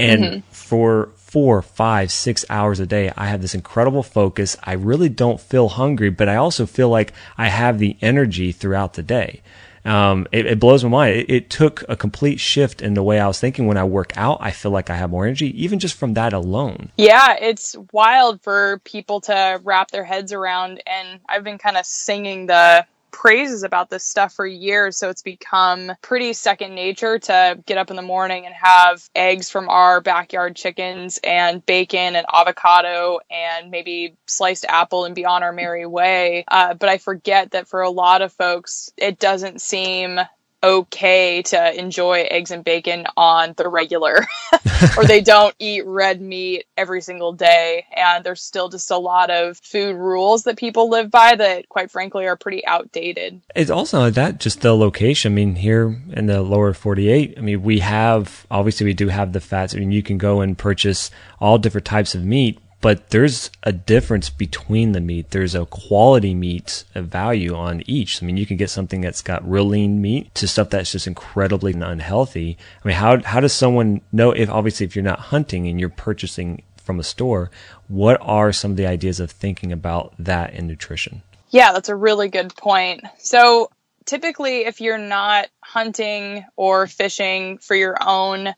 and 0.00 0.24
mm-hmm. 0.24 0.40
for 0.50 1.10
four, 1.34 1.62
five, 1.62 2.12
six 2.12 2.44
hours 2.48 2.78
a 2.78 2.86
day, 2.86 3.12
I 3.16 3.26
have 3.26 3.42
this 3.42 3.56
incredible 3.56 4.04
focus. 4.04 4.56
I 4.62 4.74
really 4.74 5.08
don't 5.08 5.40
feel 5.40 5.68
hungry, 5.68 6.08
but 6.08 6.28
I 6.28 6.36
also 6.36 6.64
feel 6.64 6.88
like 6.88 7.12
I 7.36 7.48
have 7.48 7.80
the 7.80 7.96
energy 8.00 8.52
throughout 8.52 8.92
the 8.92 9.02
day. 9.02 9.42
Um, 9.84 10.28
it, 10.30 10.46
it, 10.46 10.60
blows 10.60 10.84
my 10.84 10.90
mind. 10.90 11.16
It, 11.16 11.30
it, 11.30 11.50
took 11.50 11.82
a 11.88 11.96
complete 11.96 12.38
shift 12.38 12.80
in 12.80 12.94
the 12.94 13.02
way 13.02 13.18
I 13.18 13.26
was 13.26 13.40
thinking. 13.40 13.66
When 13.66 13.76
I 13.76 13.82
work 13.82 14.16
out, 14.16 14.38
I 14.40 14.52
feel 14.52 14.70
like 14.70 14.90
I 14.90 14.94
have 14.94 15.10
more 15.10 15.26
energy, 15.26 15.60
even 15.60 15.80
just 15.80 15.96
from 15.96 16.14
that 16.14 16.32
alone. 16.32 16.92
Yeah, 16.96 17.36
it's 17.40 17.74
wild 17.92 18.40
for 18.40 18.80
people 18.84 19.20
to 19.22 19.60
wrap 19.64 19.90
their 19.90 20.04
heads 20.04 20.32
around. 20.32 20.84
And 20.86 21.18
I've 21.28 21.42
been 21.42 21.58
kind 21.58 21.76
of 21.76 21.84
singing 21.84 22.46
the 22.46 22.86
praises 23.14 23.62
about 23.62 23.90
this 23.90 24.04
stuff 24.04 24.34
for 24.34 24.44
years. 24.44 24.96
So 24.98 25.08
it's 25.08 25.22
become 25.22 25.92
pretty 26.02 26.32
second 26.32 26.74
nature 26.74 27.20
to 27.20 27.62
get 27.64 27.78
up 27.78 27.88
in 27.90 27.96
the 27.96 28.02
morning 28.02 28.44
and 28.44 28.54
have 28.54 29.08
eggs 29.14 29.48
from 29.48 29.68
our 29.68 30.00
backyard 30.00 30.56
chickens 30.56 31.20
and 31.22 31.64
bacon 31.64 32.16
and 32.16 32.26
avocado 32.32 33.20
and 33.30 33.70
maybe 33.70 34.16
sliced 34.26 34.64
apple 34.68 35.04
and 35.04 35.14
be 35.14 35.24
on 35.24 35.44
our 35.44 35.52
merry 35.52 35.86
way. 35.86 36.44
Uh, 36.48 36.74
but 36.74 36.88
I 36.88 36.98
forget 36.98 37.52
that 37.52 37.68
for 37.68 37.82
a 37.82 37.90
lot 37.90 38.20
of 38.20 38.32
folks, 38.32 38.90
it 38.96 39.20
doesn't 39.20 39.60
seem 39.60 40.18
okay 40.64 41.42
to 41.42 41.78
enjoy 41.78 42.22
eggs 42.22 42.50
and 42.50 42.64
bacon 42.64 43.06
on 43.16 43.54
the 43.56 43.68
regular. 43.68 44.26
Or 44.98 45.04
they 45.04 45.22
don't 45.22 45.54
eat 45.58 45.86
red 45.86 46.20
meat 46.20 46.66
every 46.76 47.00
single 47.00 47.32
day 47.32 47.86
and 47.96 48.22
there's 48.22 48.42
still 48.42 48.68
just 48.68 48.90
a 48.90 48.98
lot 48.98 49.30
of 49.30 49.56
food 49.58 49.96
rules 49.96 50.42
that 50.42 50.58
people 50.58 50.90
live 50.90 51.10
by 51.10 51.36
that 51.36 51.68
quite 51.68 51.90
frankly 51.90 52.26
are 52.26 52.36
pretty 52.36 52.66
outdated. 52.66 53.40
It's 53.54 53.70
also 53.70 54.10
that 54.10 54.40
just 54.40 54.60
the 54.60 54.76
location. 54.76 55.32
I 55.32 55.34
mean 55.34 55.54
here 55.54 55.96
in 56.12 56.26
the 56.26 56.42
lower 56.42 56.74
48 56.74 57.34
i 57.38 57.40
mean 57.40 57.62
we 57.62 57.78
have 57.78 58.46
obviously 58.50 58.84
we 58.84 58.94
do 58.94 59.08
have 59.08 59.32
the 59.32 59.40
fats. 59.40 59.74
I 59.74 59.78
mean 59.78 59.92
you 59.92 60.02
can 60.02 60.18
go 60.18 60.40
and 60.40 60.58
purchase 60.58 61.10
all 61.40 61.56
different 61.56 61.86
types 61.86 62.14
of 62.14 62.24
meat 62.24 62.58
but 62.84 63.08
there's 63.08 63.50
a 63.62 63.72
difference 63.72 64.28
between 64.28 64.92
the 64.92 65.00
meat. 65.00 65.30
There's 65.30 65.54
a 65.54 65.64
quality 65.64 66.34
meat 66.34 66.84
a 66.94 67.00
value 67.00 67.54
on 67.54 67.82
each. 67.86 68.22
I 68.22 68.26
mean, 68.26 68.36
you 68.36 68.44
can 68.44 68.58
get 68.58 68.68
something 68.68 69.00
that's 69.00 69.22
got 69.22 69.50
real 69.50 69.64
lean 69.64 70.02
meat 70.02 70.34
to 70.34 70.46
stuff 70.46 70.68
that's 70.68 70.92
just 70.92 71.06
incredibly 71.06 71.72
unhealthy. 71.72 72.58
I 72.84 72.86
mean, 72.86 72.98
how 72.98 73.22
how 73.22 73.40
does 73.40 73.54
someone 73.54 74.02
know 74.12 74.32
if 74.32 74.50
obviously 74.50 74.84
if 74.84 74.94
you're 74.94 75.02
not 75.02 75.18
hunting 75.18 75.66
and 75.66 75.80
you're 75.80 75.88
purchasing 75.88 76.62
from 76.76 77.00
a 77.00 77.02
store, 77.02 77.50
what 77.88 78.18
are 78.20 78.52
some 78.52 78.72
of 78.72 78.76
the 78.76 78.86
ideas 78.86 79.18
of 79.18 79.30
thinking 79.30 79.72
about 79.72 80.12
that 80.18 80.52
in 80.52 80.66
nutrition? 80.66 81.22
Yeah, 81.48 81.72
that's 81.72 81.88
a 81.88 81.96
really 81.96 82.28
good 82.28 82.54
point. 82.54 83.02
So 83.16 83.70
typically 84.04 84.66
if 84.66 84.82
you're 84.82 84.98
not 84.98 85.48
hunting 85.62 86.44
or 86.54 86.86
fishing 86.86 87.56
for 87.56 87.74
your 87.74 87.96
own 88.06 88.54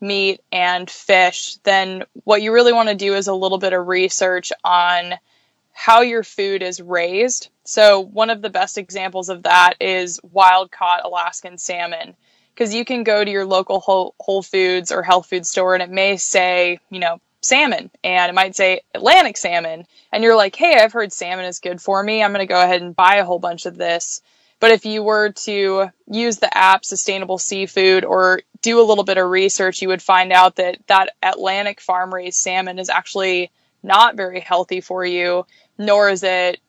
meat 0.00 0.40
and 0.52 0.88
fish, 0.90 1.56
then 1.64 2.04
what 2.24 2.42
you 2.42 2.52
really 2.52 2.72
want 2.72 2.88
to 2.88 2.94
do 2.94 3.14
is 3.14 3.28
a 3.28 3.34
little 3.34 3.58
bit 3.58 3.72
of 3.72 3.88
research 3.88 4.52
on 4.64 5.14
how 5.72 6.00
your 6.00 6.24
food 6.24 6.62
is 6.62 6.80
raised. 6.80 7.50
So, 7.64 8.00
one 8.00 8.30
of 8.30 8.42
the 8.42 8.50
best 8.50 8.78
examples 8.78 9.28
of 9.28 9.44
that 9.44 9.74
is 9.80 10.20
wild 10.22 10.70
caught 10.70 11.04
Alaskan 11.04 11.58
salmon. 11.58 12.16
Because 12.54 12.74
you 12.74 12.84
can 12.84 13.04
go 13.04 13.24
to 13.24 13.30
your 13.30 13.46
local 13.46 13.78
Whole 13.78 14.42
Foods 14.42 14.90
or 14.90 15.04
health 15.04 15.26
food 15.26 15.46
store 15.46 15.74
and 15.74 15.82
it 15.82 15.90
may 15.90 16.16
say, 16.16 16.80
you 16.90 16.98
know, 16.98 17.20
salmon 17.40 17.90
and 18.02 18.28
it 18.28 18.34
might 18.34 18.56
say 18.56 18.80
Atlantic 18.94 19.36
salmon. 19.36 19.86
And 20.10 20.24
you're 20.24 20.36
like, 20.36 20.56
hey, 20.56 20.74
I've 20.74 20.92
heard 20.92 21.12
salmon 21.12 21.44
is 21.44 21.60
good 21.60 21.80
for 21.80 22.02
me. 22.02 22.22
I'm 22.22 22.32
going 22.32 22.46
to 22.46 22.52
go 22.52 22.60
ahead 22.60 22.82
and 22.82 22.96
buy 22.96 23.16
a 23.16 23.24
whole 23.24 23.38
bunch 23.38 23.66
of 23.66 23.76
this. 23.76 24.22
But 24.60 24.72
if 24.72 24.84
you 24.84 25.02
were 25.02 25.30
to 25.30 25.90
use 26.10 26.38
the 26.38 26.56
app 26.56 26.84
Sustainable 26.84 27.38
Seafood 27.38 28.04
or 28.04 28.40
do 28.62 28.80
a 28.80 28.82
little 28.82 29.04
bit 29.04 29.18
of 29.18 29.30
research, 29.30 29.82
you 29.82 29.88
would 29.88 30.02
find 30.02 30.32
out 30.32 30.56
that 30.56 30.78
that 30.86 31.14
Atlantic 31.22 31.80
farm 31.80 32.12
raised 32.12 32.38
salmon 32.38 32.78
is 32.78 32.88
actually 32.88 33.50
not 33.82 34.16
very 34.16 34.40
healthy 34.40 34.80
for 34.80 35.04
you, 35.04 35.46
nor 35.78 36.10
is 36.10 36.22
it 36.22 36.60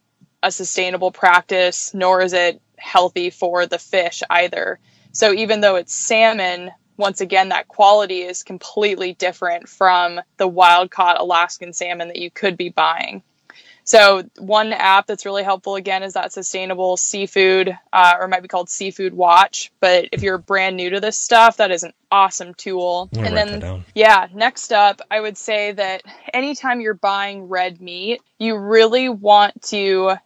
a 0.43 0.51
sustainable 0.51 1.11
practice, 1.11 1.93
nor 1.93 2.21
is 2.21 2.33
it 2.33 2.61
healthy 2.77 3.29
for 3.29 3.65
the 3.65 3.79
fish 3.79 4.23
either. 4.29 4.79
So 5.11 5.33
even 5.33 5.61
though 5.61 5.75
it's 5.75 5.93
salmon, 5.93 6.71
once 6.97 7.21
again, 7.21 7.49
that 7.49 7.67
quality 7.67 8.21
is 8.21 8.43
completely 8.43 9.13
different 9.13 9.67
from 9.67 10.21
the 10.37 10.47
wild 10.47 10.91
caught 10.91 11.19
Alaskan 11.19 11.73
salmon 11.73 12.09
that 12.09 12.17
you 12.17 12.29
could 12.29 12.57
be 12.57 12.69
buying. 12.69 13.23
So 13.89 14.21
one 14.37 14.71
app 14.71 15.07
that's 15.07 15.25
really 15.25 15.41
helpful 15.41 15.73
again 15.73 16.03
is 16.03 16.13
that 16.13 16.31
sustainable 16.31 16.95
seafood, 16.95 17.75
uh, 17.91 18.17
or 18.19 18.27
might 18.27 18.43
be 18.43 18.47
called 18.47 18.69
Seafood 18.69 19.15
Watch. 19.15 19.71
But 19.79 20.09
if 20.11 20.21
you're 20.21 20.37
brand 20.37 20.77
new 20.77 20.91
to 20.91 20.99
this 20.99 21.17
stuff, 21.17 21.57
that 21.57 21.71
is 21.71 21.81
an 21.81 21.93
awesome 22.11 22.53
tool. 22.53 23.09
And 23.17 23.35
then 23.35 23.83
yeah, 23.95 24.27
next 24.31 24.71
up, 24.71 25.01
I 25.09 25.19
would 25.19 25.39
say 25.39 25.71
that 25.71 26.03
anytime 26.31 26.81
you're 26.81 26.93
buying 26.93 27.49
red 27.49 27.81
meat, 27.81 28.21
you 28.37 28.57
really 28.57 29.09
want 29.09 29.59
to 29.69 30.17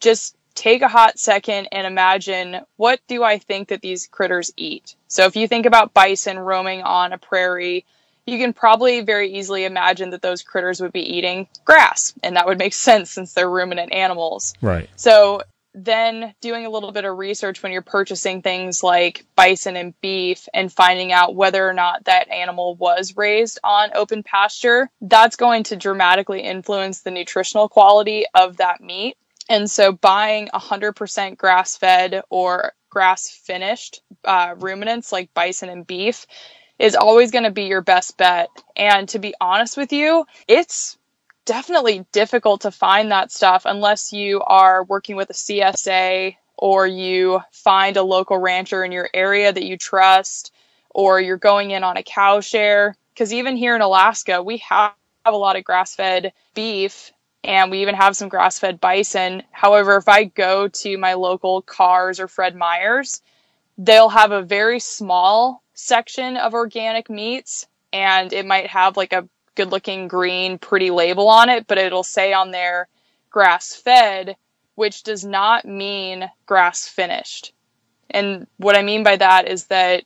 just 0.00 0.36
take 0.56 0.82
a 0.82 0.88
hot 0.88 1.16
second 1.16 1.68
and 1.70 1.86
imagine 1.86 2.62
what 2.74 2.98
do 3.06 3.22
I 3.22 3.38
think 3.38 3.68
that 3.68 3.82
these 3.82 4.08
critters 4.08 4.52
eat? 4.56 4.96
So 5.06 5.26
if 5.26 5.36
you 5.36 5.46
think 5.46 5.66
about 5.66 5.94
bison 5.94 6.40
roaming 6.40 6.82
on 6.82 7.12
a 7.12 7.18
prairie, 7.18 7.86
you 8.26 8.38
can 8.38 8.52
probably 8.52 9.00
very 9.00 9.32
easily 9.32 9.64
imagine 9.64 10.10
that 10.10 10.22
those 10.22 10.42
critters 10.42 10.80
would 10.80 10.92
be 10.92 11.16
eating 11.16 11.48
grass, 11.64 12.14
and 12.22 12.36
that 12.36 12.46
would 12.46 12.58
make 12.58 12.74
sense 12.74 13.10
since 13.10 13.32
they're 13.32 13.50
ruminant 13.50 13.92
animals. 13.92 14.54
Right. 14.60 14.88
So 14.96 15.42
then 15.74 16.34
doing 16.40 16.66
a 16.66 16.70
little 16.70 16.92
bit 16.92 17.04
of 17.04 17.16
research 17.16 17.62
when 17.62 17.72
you're 17.72 17.82
purchasing 17.82 18.42
things 18.42 18.82
like 18.82 19.24
bison 19.36 19.76
and 19.76 19.98
beef 20.00 20.48
and 20.52 20.72
finding 20.72 21.12
out 21.12 21.34
whether 21.34 21.66
or 21.66 21.72
not 21.72 22.04
that 22.04 22.28
animal 22.28 22.74
was 22.76 23.16
raised 23.16 23.58
on 23.64 23.90
open 23.94 24.22
pasture, 24.22 24.90
that's 25.00 25.36
going 25.36 25.62
to 25.64 25.76
dramatically 25.76 26.40
influence 26.40 27.00
the 27.00 27.10
nutritional 27.10 27.68
quality 27.68 28.24
of 28.34 28.58
that 28.58 28.80
meat. 28.80 29.16
And 29.48 29.70
so 29.70 29.92
buying 29.92 30.48
100% 30.54 31.36
grass 31.36 31.76
fed 31.76 32.22
or 32.30 32.72
grass 32.90 33.30
finished 33.30 34.02
uh, 34.24 34.54
ruminants 34.58 35.10
like 35.10 35.32
bison 35.34 35.70
and 35.70 35.86
beef 35.86 36.26
is 36.82 36.96
always 36.96 37.30
going 37.30 37.44
to 37.44 37.52
be 37.52 37.66
your 37.66 37.80
best 37.80 38.18
bet. 38.18 38.48
And 38.76 39.08
to 39.10 39.20
be 39.20 39.34
honest 39.40 39.76
with 39.76 39.92
you, 39.92 40.26
it's 40.48 40.98
definitely 41.44 42.04
difficult 42.10 42.62
to 42.62 42.72
find 42.72 43.12
that 43.12 43.30
stuff 43.30 43.62
unless 43.66 44.12
you 44.12 44.40
are 44.40 44.82
working 44.82 45.14
with 45.14 45.30
a 45.30 45.32
CSA 45.32 46.36
or 46.58 46.86
you 46.88 47.40
find 47.52 47.96
a 47.96 48.02
local 48.02 48.36
rancher 48.36 48.84
in 48.84 48.90
your 48.90 49.08
area 49.14 49.52
that 49.52 49.64
you 49.64 49.78
trust 49.78 50.52
or 50.90 51.20
you're 51.20 51.36
going 51.36 51.70
in 51.70 51.84
on 51.84 51.96
a 51.96 52.02
cow 52.02 52.40
share 52.40 52.96
because 53.14 53.32
even 53.32 53.56
here 53.56 53.76
in 53.76 53.80
Alaska 53.80 54.42
we 54.42 54.58
have 54.58 54.92
a 55.24 55.30
lot 55.30 55.54
of 55.54 55.62
grass-fed 55.62 56.32
beef 56.52 57.12
and 57.44 57.70
we 57.70 57.82
even 57.82 57.94
have 57.94 58.16
some 58.16 58.28
grass-fed 58.28 58.80
bison. 58.80 59.44
However, 59.52 59.96
if 59.96 60.08
I 60.08 60.24
go 60.24 60.66
to 60.66 60.98
my 60.98 61.14
local 61.14 61.62
Carrs 61.62 62.18
or 62.18 62.26
Fred 62.26 62.56
Meyer's, 62.56 63.22
they'll 63.78 64.08
have 64.08 64.32
a 64.32 64.42
very 64.42 64.80
small 64.80 65.62
section 65.74 66.36
of 66.36 66.54
organic 66.54 67.08
meats 67.08 67.66
and 67.92 68.32
it 68.32 68.46
might 68.46 68.66
have 68.66 68.96
like 68.96 69.12
a 69.12 69.28
good 69.54 69.70
looking 69.70 70.08
green 70.08 70.58
pretty 70.58 70.90
label 70.90 71.28
on 71.28 71.48
it 71.48 71.66
but 71.66 71.78
it'll 71.78 72.02
say 72.02 72.32
on 72.32 72.50
there 72.50 72.88
grass 73.30 73.74
fed 73.74 74.36
which 74.74 75.02
does 75.02 75.24
not 75.24 75.64
mean 75.64 76.30
grass 76.46 76.86
finished 76.86 77.52
and 78.10 78.46
what 78.58 78.76
i 78.76 78.82
mean 78.82 79.02
by 79.02 79.16
that 79.16 79.48
is 79.48 79.66
that 79.66 80.04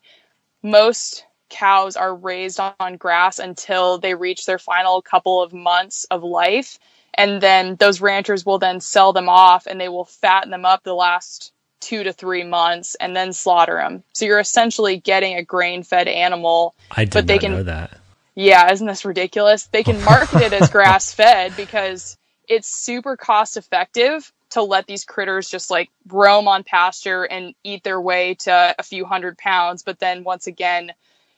most 0.63 1.25
cows 1.49 1.97
are 1.97 2.15
raised 2.15 2.61
on 2.81 2.97
grass 2.97 3.39
until 3.39 3.99
they 3.99 4.15
reach 4.15 4.47
their 4.47 4.59
final 4.59 5.01
couple 5.03 5.43
of 5.43 5.53
months 5.53 6.05
of 6.11 6.23
life 6.23 6.79
and 7.15 7.41
then 7.41 7.77
those 7.77 8.01
ranchers 8.01 8.45
will 8.45 8.59
then 8.59 8.81
sell 8.81 9.13
them 9.13 9.29
off 9.29 9.67
and 9.67 9.81
they 9.81 9.89
will 9.89 10.05
fatten 10.05 10.51
them 10.51 10.65
up 10.65 10.83
the 10.83 10.95
last 10.95 11.53
two 11.81 12.03
to 12.05 12.13
three 12.13 12.45
months 12.45 12.95
and 12.97 13.15
then 13.15 13.33
slaughter 13.33 13.77
them. 13.77 14.03
So 14.13 14.25
you're 14.25 14.41
essentially 14.41 14.99
getting 14.99 15.37
a 15.37 15.43
grain 15.43 15.83
fed 15.83 16.09
animal. 16.09 16.75
I 16.91 17.05
did 17.05 17.13
But 17.15 17.27
they 17.27 17.35
not 17.35 17.41
can- 17.41 17.53
know 17.53 17.63
that. 17.65 17.99
Yeah, 18.35 18.71
isn't 18.71 18.87
this 18.87 19.05
ridiculous? 19.07 19.65
They 19.69 19.83
can 19.83 20.03
market 20.05 20.43
it 20.43 20.53
as 20.53 20.69
grass 20.71 21.13
fed 21.13 21.57
because 21.57 22.19
it's 22.49 22.69
super 22.69 23.17
cost 23.17 23.57
effective 23.57 24.31
to 24.51 24.63
let 24.63 24.87
these 24.87 25.05
critters 25.05 25.49
just 25.49 25.71
like 25.71 25.89
roam 26.07 26.47
on 26.47 26.63
pasture 26.63 27.25
and 27.25 27.55
eat 27.65 27.83
their 27.83 28.01
way 28.01 28.35
to 28.35 28.75
a 28.79 28.83
few 28.83 29.05
hundred 29.07 29.39
pounds, 29.39 29.83
but 29.83 29.99
then 29.99 30.23
once 30.23 30.47
again, 30.47 30.93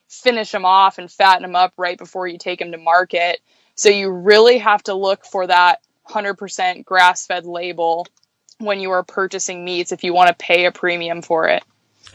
finish 0.09 0.51
them 0.51 0.65
off 0.65 0.99
and 0.99 1.11
fatten 1.11 1.43
them 1.43 1.55
up 1.57 1.73
right 1.77 1.99
before 1.99 2.27
you 2.27 2.37
take 2.37 2.59
them 2.59 2.73
to 2.73 2.79
market. 2.79 3.41
So 3.77 3.89
you 3.91 4.11
really 4.11 4.59
have 4.59 4.83
to 4.85 4.95
look 4.95 5.25
for 5.25 5.47
that 5.47 5.81
100% 6.09 6.85
grass 6.85 7.27
fed 7.27 7.47
label 7.47 8.07
when 8.59 8.81
you 8.81 8.91
are 8.91 9.03
purchasing 9.03 9.65
meats 9.65 9.93
if 9.93 10.05
you 10.05 10.13
want 10.13 10.29
to 10.29 10.35
pay 10.35 10.67
a 10.67 10.73
premium 10.73 11.23
for 11.23 11.49
it. 11.49 11.63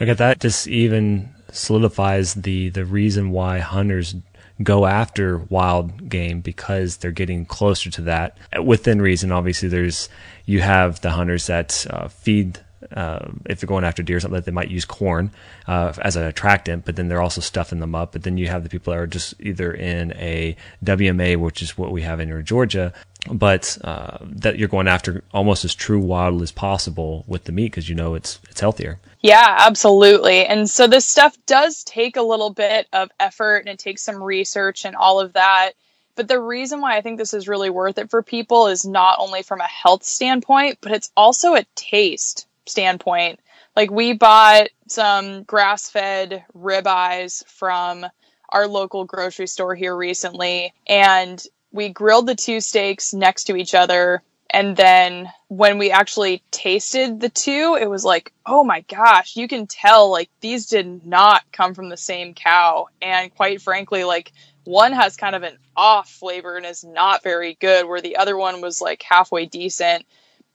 Okay, 0.02 0.14
that 0.14 0.40
just 0.40 0.68
even 0.68 1.30
solidifies 1.52 2.34
the 2.34 2.70
the 2.70 2.86
reason 2.86 3.30
why 3.30 3.60
hunters 3.60 4.16
go 4.62 4.86
after 4.86 5.38
wild 5.50 6.10
game 6.10 6.42
because 6.42 6.98
they're 6.98 7.12
getting 7.12 7.46
closer 7.46 7.90
to 7.90 8.02
that 8.02 8.38
within 8.64 9.02
reason. 9.02 9.32
Obviously, 9.32 9.70
there's 9.70 10.10
you 10.46 10.62
have 10.62 11.02
the 11.02 11.12
hunters 11.12 11.48
that 11.48 11.86
uh, 11.90 12.08
feed. 12.08 12.60
Uh, 12.94 13.32
if 13.46 13.60
they're 13.60 13.68
going 13.68 13.84
after 13.84 14.04
deer 14.04 14.18
or 14.18 14.20
something, 14.20 14.36
that 14.36 14.46
they 14.46 14.52
might 14.52 14.70
use 14.70 14.86
corn 14.86 15.32
uh, 15.68 15.94
as 16.02 16.16
an 16.16 16.24
attractant, 16.24 16.86
but 16.86 16.96
then 16.96 17.08
they're 17.08 17.22
also 17.22 17.42
stuffing 17.42 17.80
them 17.80 17.96
up. 17.96 18.12
But 18.12 18.24
then 18.24 18.38
you 18.38 18.48
have 18.48 18.64
the 18.64 18.70
people 18.70 18.94
that 18.94 19.00
are 19.00 19.08
just 19.08 19.34
either 19.40 19.74
in 19.74 20.14
a 20.14 20.56
WMA, 20.84 21.38
which 21.38 21.62
is 21.62 21.78
what 21.78 21.92
we 21.92 22.04
have 22.04 22.20
in 22.20 22.46
Georgia, 22.46 22.94
but 23.32 23.78
uh, 23.84 24.18
that 24.22 24.58
you're 24.58 24.68
going 24.68 24.88
after 24.88 25.24
almost 25.34 25.64
as 25.66 25.74
true 25.74 26.00
wild 26.00 26.42
as 26.42 26.52
possible 26.52 27.24
with 27.28 27.46
the 27.46 27.52
meat 27.52 27.72
because 27.72 27.88
you 27.88 27.96
know 27.96 28.16
it's 28.16 28.40
it's 28.50 28.60
healthier. 28.60 29.00
Yeah, 29.22 29.56
absolutely. 29.60 30.46
And 30.46 30.70
so 30.70 30.86
this 30.86 31.08
stuff 31.08 31.38
does 31.46 31.84
take 31.86 32.18
a 32.18 32.22
little 32.22 32.50
bit 32.50 32.88
of 32.92 33.10
effort 33.20 33.60
and 33.60 33.70
it 33.70 33.80
takes 33.80 34.02
some 34.02 34.22
research 34.22 34.84
and 34.84 34.96
all 34.96 35.22
of 35.22 35.34
that. 35.34 35.72
But 36.16 36.28
the 36.28 36.40
reason 36.40 36.82
why 36.82 36.98
I 36.98 37.02
think 37.02 37.18
this 37.18 37.34
is 37.34 37.48
really 37.48 37.70
worth 37.70 37.98
it 37.98 38.10
for 38.10 38.22
people 38.22 38.68
is 38.68 38.86
not 38.86 39.18
only 39.20 39.42
from 39.42 39.62
a 39.62 39.68
health 39.68 40.04
standpoint, 40.04 40.80
but 40.82 40.92
it's 40.92 41.12
also 41.16 41.56
a 41.56 41.66
taste 41.76 42.48
standpoint. 42.66 43.40
Like 43.76 43.92
we 43.92 44.14
bought 44.14 44.68
some 44.88 45.44
grass 45.44 45.90
fed 45.90 46.46
ribeyes 46.56 47.46
from 47.48 48.06
our 48.50 48.68
local 48.68 49.06
grocery 49.06 49.48
store 49.48 49.76
here 49.76 49.96
recently 49.96 50.74
and 50.88 51.44
we 51.72 51.90
grilled 51.90 52.28
the 52.28 52.36
two 52.36 52.62
steaks 52.62 53.14
next 53.14 53.46
to 53.46 53.56
each 53.56 53.74
other 53.74 54.22
and 54.52 54.78
then 54.78 55.28
when 55.48 55.80
we 55.80 55.90
actually 55.90 56.44
tasted 56.52 57.20
the 57.20 57.30
two 57.30 57.76
it 57.82 57.90
was 57.90 58.06
like 58.06 58.32
oh 58.46 58.64
my 58.64 58.82
gosh 58.82 59.36
you 59.36 59.48
can 59.48 59.66
tell 59.66 60.12
like 60.12 60.30
these 60.40 60.68
did 60.68 61.06
not 61.06 61.42
come 61.52 61.74
from 61.74 61.90
the 61.90 61.98
same 61.98 62.36
cow 62.36 62.88
and 63.02 63.34
quite 63.36 63.60
frankly 63.60 64.04
like 64.04 64.32
one 64.66 64.94
has 64.94 65.18
kind 65.18 65.36
of 65.36 65.42
an 65.42 65.58
off 65.76 66.10
flavor 66.10 66.56
and 66.56 66.66
is 66.66 66.84
not 66.84 67.24
very 67.24 67.58
good 67.60 67.88
where 67.88 68.02
the 68.02 68.18
other 68.18 68.38
one 68.38 68.62
was 68.62 68.80
like 68.80 69.02
halfway 69.02 69.48
decent 69.48 70.06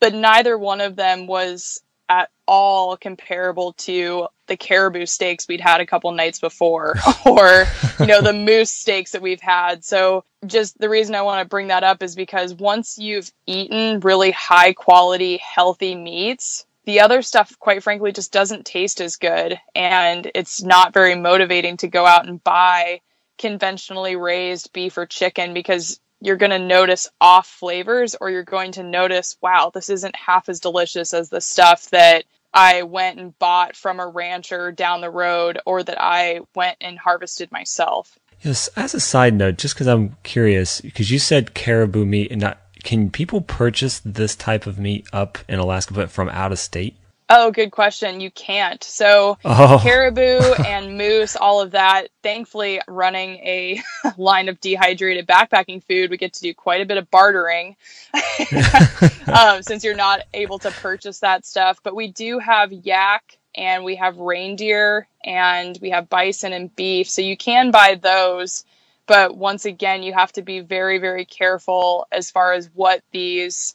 but 0.01 0.15
neither 0.15 0.57
one 0.57 0.81
of 0.81 0.95
them 0.95 1.27
was 1.27 1.83
at 2.09 2.31
all 2.47 2.97
comparable 2.97 3.75
to 3.75 4.27
the 4.47 4.57
caribou 4.57 5.05
steaks 5.05 5.47
we'd 5.47 5.61
had 5.61 5.83
a 5.83 5.87
couple 5.87 6.11
nights 6.13 6.41
before 6.41 6.95
or 7.27 7.67
you 8.01 8.07
know 8.07 8.23
the 8.23 8.33
moose 8.33 8.73
steaks 8.73 9.13
that 9.13 9.23
we've 9.23 9.41
had. 9.41 9.85
So 9.85 10.25
just 10.47 10.79
the 10.79 10.89
reason 10.89 11.15
i 11.15 11.23
want 11.23 11.43
to 11.43 11.49
bring 11.49 11.67
that 11.67 11.83
up 11.83 12.03
is 12.03 12.15
because 12.15 12.55
once 12.55 12.97
you've 12.97 13.31
eaten 13.47 14.01
really 14.01 14.31
high 14.31 14.73
quality 14.73 15.37
healthy 15.39 15.97
meats 15.97 16.65
the 16.89 17.01
other 17.01 17.21
stuff 17.21 17.59
quite 17.59 17.83
frankly 17.83 18.13
just 18.13 18.33
doesn't 18.33 18.65
taste 18.65 19.03
as 19.03 19.17
good. 19.17 19.61
And 19.75 20.31
it's 20.35 20.63
not 20.63 20.95
very 20.95 21.15
motivating 21.15 21.77
to 21.79 21.87
go 21.87 22.07
out 22.07 22.27
and 22.27 22.43
buy 22.43 23.03
conventionally 23.37 24.17
raised 24.17 24.73
beef 24.73 24.97
or 24.97 25.05
chicken 25.05 25.53
because 25.53 26.01
you're 26.21 26.37
going 26.37 26.51
to 26.51 26.59
notice 26.59 27.09
off 27.21 27.47
flavors 27.47 28.17
or 28.21 28.31
you're 28.31 28.43
going 28.43 28.73
to 28.73 28.83
notice, 28.83 29.37
wow, 29.41 29.71
this 29.73 29.89
isn't 29.89 30.17
half 30.17 30.49
as 30.49 30.61
delicious 30.61 31.15
as 31.15 31.29
the 31.29 31.41
stuff 31.41 31.91
that 31.91 32.25
I 32.53 32.83
went 32.83 33.21
and 33.21 33.39
bought 33.39 33.77
from 33.77 34.01
a 34.01 34.07
rancher 34.07 34.73
down 34.73 35.01
the 35.01 35.11
road 35.11 35.61
or 35.65 35.83
that 35.83 36.01
I 36.01 36.41
went 36.55 36.79
and 36.81 36.99
harvested 36.99 37.53
myself. 37.53 38.19
Yes. 38.43 38.69
As 38.77 38.95
a 38.95 39.01
side 39.01 39.35
note, 39.35 39.59
just 39.59 39.75
because 39.75 39.87
I'm 39.87 40.17
curious, 40.23 40.81
because 40.81 41.11
you 41.11 41.19
said 41.19 41.55
caribou 41.55 42.05
meat, 42.05 42.31
and 42.31 42.41
not 42.41 42.59
can 42.85 43.11
people 43.11 43.41
purchase 43.41 44.01
this 44.05 44.37
type 44.37 44.67
of 44.67 44.79
meat 44.79 45.07
up 45.13 45.39
in 45.49 45.59
Alaska, 45.59 45.95
but 45.95 46.11
from 46.11 46.29
out 46.29 46.53
of 46.53 46.59
state? 46.59 46.97
Oh, 47.31 47.51
good 47.51 47.71
question. 47.71 48.21
You 48.21 48.31
can't. 48.31 48.83
So, 48.83 49.37
Oh. 49.45 49.79
caribou 49.83 50.41
and 50.67 50.97
moose, 50.97 51.37
all 51.37 51.61
of 51.61 51.73
that. 51.73 52.09
Thankfully, 52.23 52.81
running 52.89 53.37
a 53.37 53.83
line 54.17 54.49
of 54.49 54.61
dehydrated 54.61 55.27
backpacking 55.27 55.85
food, 55.85 56.11
we 56.11 56.17
get 56.17 56.33
to 56.35 56.41
do 56.41 56.55
quite 56.55 56.81
a 56.81 56.87
bit 56.87 56.97
of 56.97 57.11
bartering 57.11 57.77
um, 59.27 59.63
since 59.63 59.85
you're 59.85 59.95
not 59.95 60.21
able 60.33 60.59
to 60.61 60.71
purchase 60.71 61.21
that 61.21 61.45
stuff. 61.45 61.81
But 61.83 61.95
we 61.95 62.09
do 62.09 62.39
have 62.39 62.73
yak 62.73 63.37
and 63.55 63.85
we 63.85 63.97
have 63.97 64.19
reindeer 64.19 65.07
and 65.25 65.79
we 65.83 65.91
have 65.91 66.09
bison 66.09 66.53
and 66.53 66.75
beef. 66.75 67.11
So 67.11 67.21
you 67.23 67.37
can 67.37 67.71
buy 67.71 67.99
those. 68.01 68.65
But 69.07 69.37
once 69.37 69.65
again, 69.65 70.03
you 70.03 70.13
have 70.13 70.33
to 70.33 70.43
be 70.43 70.61
very, 70.61 70.99
very 70.99 71.25
careful 71.25 72.07
as 72.13 72.31
far 72.31 72.53
as 72.53 72.69
what 72.75 73.03
these 73.11 73.75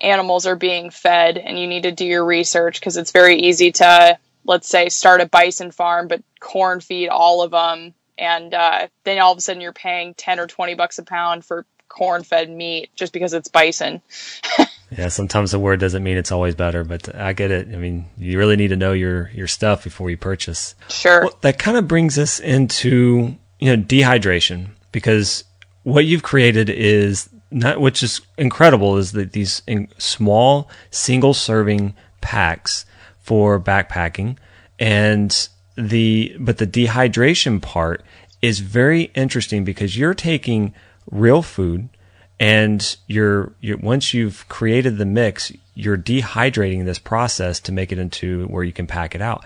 animals 0.00 0.46
are 0.46 0.56
being 0.56 0.90
fed 0.90 1.38
and 1.38 1.58
you 1.58 1.66
need 1.66 1.84
to 1.84 1.92
do 1.92 2.04
your 2.04 2.24
research 2.24 2.80
because 2.80 2.96
it's 2.96 3.12
very 3.12 3.40
easy 3.40 3.72
to 3.72 4.18
let's 4.44 4.68
say 4.68 4.88
start 4.88 5.20
a 5.20 5.26
bison 5.26 5.70
farm 5.70 6.08
but 6.08 6.22
corn 6.40 6.80
feed 6.80 7.08
all 7.08 7.42
of 7.42 7.50
them 7.50 7.94
and 8.18 8.54
uh, 8.54 8.88
then 9.04 9.18
all 9.18 9.32
of 9.32 9.38
a 9.38 9.40
sudden 9.40 9.60
you're 9.60 9.72
paying 9.72 10.14
10 10.14 10.40
or 10.40 10.46
20 10.46 10.74
bucks 10.74 10.98
a 10.98 11.02
pound 11.02 11.44
for 11.44 11.66
corn 11.88 12.22
fed 12.22 12.50
meat 12.50 12.90
just 12.94 13.12
because 13.12 13.34
it's 13.34 13.48
bison. 13.48 14.02
yeah, 14.90 15.08
sometimes 15.08 15.50
the 15.50 15.58
word 15.58 15.80
doesn't 15.80 16.02
mean 16.02 16.16
it's 16.16 16.32
always 16.32 16.54
better, 16.54 16.84
but 16.84 17.14
I 17.14 17.32
get 17.32 17.50
it. 17.50 17.68
I 17.68 17.76
mean, 17.76 18.06
you 18.16 18.38
really 18.38 18.56
need 18.56 18.68
to 18.68 18.76
know 18.76 18.92
your 18.92 19.30
your 19.30 19.46
stuff 19.46 19.84
before 19.84 20.10
you 20.10 20.16
purchase. 20.16 20.74
Sure. 20.88 21.22
Well, 21.22 21.38
that 21.42 21.58
kind 21.58 21.76
of 21.76 21.88
brings 21.88 22.18
us 22.18 22.40
into 22.40 23.36
you 23.58 23.76
know 23.76 23.82
dehydration 23.82 24.68
because 24.92 25.44
what 25.82 26.04
you've 26.04 26.22
created 26.22 26.68
is 26.70 27.28
not 27.50 27.80
which 27.80 28.02
is 28.02 28.20
incredible 28.36 28.96
is 28.96 29.12
that 29.12 29.32
these 29.32 29.62
small 29.98 30.68
single 30.90 31.34
serving 31.34 31.94
packs 32.20 32.84
for 33.20 33.60
backpacking 33.60 34.36
and 34.78 35.48
the 35.76 36.34
but 36.40 36.58
the 36.58 36.66
dehydration 36.66 37.60
part 37.60 38.02
is 38.42 38.60
very 38.60 39.04
interesting 39.14 39.64
because 39.64 39.96
you're 39.96 40.14
taking 40.14 40.74
real 41.10 41.42
food 41.42 41.88
and 42.38 42.96
you're, 43.06 43.52
you're 43.60 43.78
once 43.78 44.12
you've 44.12 44.46
created 44.48 44.98
the 44.98 45.06
mix 45.06 45.52
you're 45.74 45.96
dehydrating 45.96 46.84
this 46.84 46.98
process 46.98 47.60
to 47.60 47.72
make 47.72 47.92
it 47.92 47.98
into 47.98 48.46
where 48.46 48.64
you 48.64 48.72
can 48.72 48.86
pack 48.86 49.14
it 49.14 49.20
out. 49.20 49.44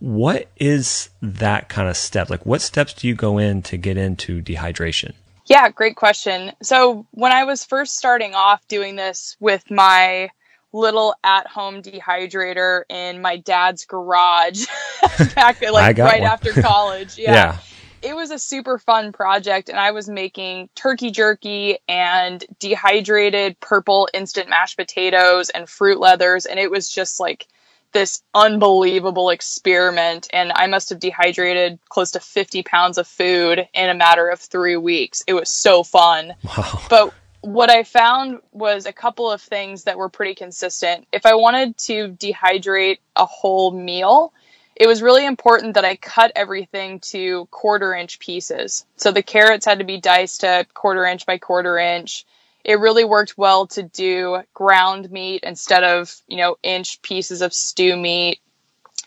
What 0.00 0.48
is 0.56 1.08
that 1.22 1.68
kind 1.68 1.88
of 1.88 1.96
step? 1.96 2.30
Like 2.30 2.44
what 2.44 2.60
steps 2.60 2.92
do 2.92 3.06
you 3.08 3.14
go 3.14 3.38
in 3.38 3.62
to 3.62 3.76
get 3.76 3.96
into 3.96 4.42
dehydration 4.42 5.14
yeah 5.48 5.68
great 5.70 5.96
question 5.96 6.52
so 6.62 7.06
when 7.12 7.32
i 7.32 7.44
was 7.44 7.64
first 7.64 7.96
starting 7.96 8.34
off 8.34 8.66
doing 8.68 8.96
this 8.96 9.36
with 9.40 9.70
my 9.70 10.28
little 10.72 11.14
at-home 11.24 11.82
dehydrator 11.82 12.82
in 12.90 13.20
my 13.22 13.36
dad's 13.38 13.84
garage 13.84 14.66
back 15.34 15.60
like 15.72 15.96
right 15.98 16.20
one. 16.20 16.30
after 16.30 16.52
college 16.60 17.18
yeah. 17.18 17.32
yeah 17.32 17.58
it 18.02 18.14
was 18.14 18.30
a 18.30 18.38
super 18.38 18.78
fun 18.78 19.12
project 19.12 19.68
and 19.68 19.78
I 19.78 19.90
was 19.90 20.08
making 20.08 20.68
turkey 20.74 21.10
jerky 21.10 21.78
and 21.88 22.44
dehydrated 22.60 23.58
purple 23.60 24.08
instant 24.14 24.48
mashed 24.48 24.76
potatoes 24.76 25.50
and 25.50 25.68
fruit 25.68 25.98
leathers 25.98 26.46
and 26.46 26.58
it 26.58 26.70
was 26.70 26.88
just 26.88 27.18
like 27.18 27.48
this 27.92 28.22
unbelievable 28.34 29.30
experiment 29.30 30.28
and 30.32 30.52
I 30.54 30.66
must 30.66 30.90
have 30.90 31.00
dehydrated 31.00 31.78
close 31.88 32.10
to 32.12 32.20
50 32.20 32.62
pounds 32.62 32.98
of 32.98 33.06
food 33.06 33.66
in 33.72 33.88
a 33.88 33.94
matter 33.94 34.28
of 34.28 34.40
3 34.40 34.76
weeks. 34.76 35.22
It 35.26 35.34
was 35.34 35.50
so 35.50 35.82
fun. 35.82 36.34
Wow. 36.44 36.82
But 36.90 37.14
what 37.40 37.70
I 37.70 37.84
found 37.84 38.40
was 38.52 38.86
a 38.86 38.92
couple 38.92 39.30
of 39.30 39.40
things 39.40 39.84
that 39.84 39.96
were 39.96 40.08
pretty 40.08 40.34
consistent. 40.34 41.06
If 41.12 41.24
I 41.24 41.34
wanted 41.34 41.78
to 41.78 42.08
dehydrate 42.08 42.98
a 43.16 43.26
whole 43.26 43.70
meal, 43.70 44.32
it 44.74 44.86
was 44.86 45.02
really 45.02 45.24
important 45.26 45.74
that 45.74 45.84
I 45.84 45.96
cut 45.96 46.32
everything 46.36 47.00
to 47.00 47.46
quarter 47.50 47.94
inch 47.94 48.18
pieces. 48.18 48.86
So 48.96 49.10
the 49.10 49.22
carrots 49.22 49.66
had 49.66 49.78
to 49.78 49.84
be 49.84 50.00
diced 50.00 50.42
to 50.42 50.66
quarter 50.74 51.04
inch 51.04 51.26
by 51.26 51.38
quarter 51.38 51.78
inch. 51.78 52.26
It 52.64 52.80
really 52.80 53.04
worked 53.04 53.38
well 53.38 53.66
to 53.68 53.82
do 53.82 54.42
ground 54.54 55.10
meat 55.10 55.42
instead 55.42 55.84
of, 55.84 56.14
you 56.26 56.36
know, 56.36 56.56
inch 56.62 57.00
pieces 57.02 57.42
of 57.42 57.54
stew 57.54 57.96
meat. 57.96 58.40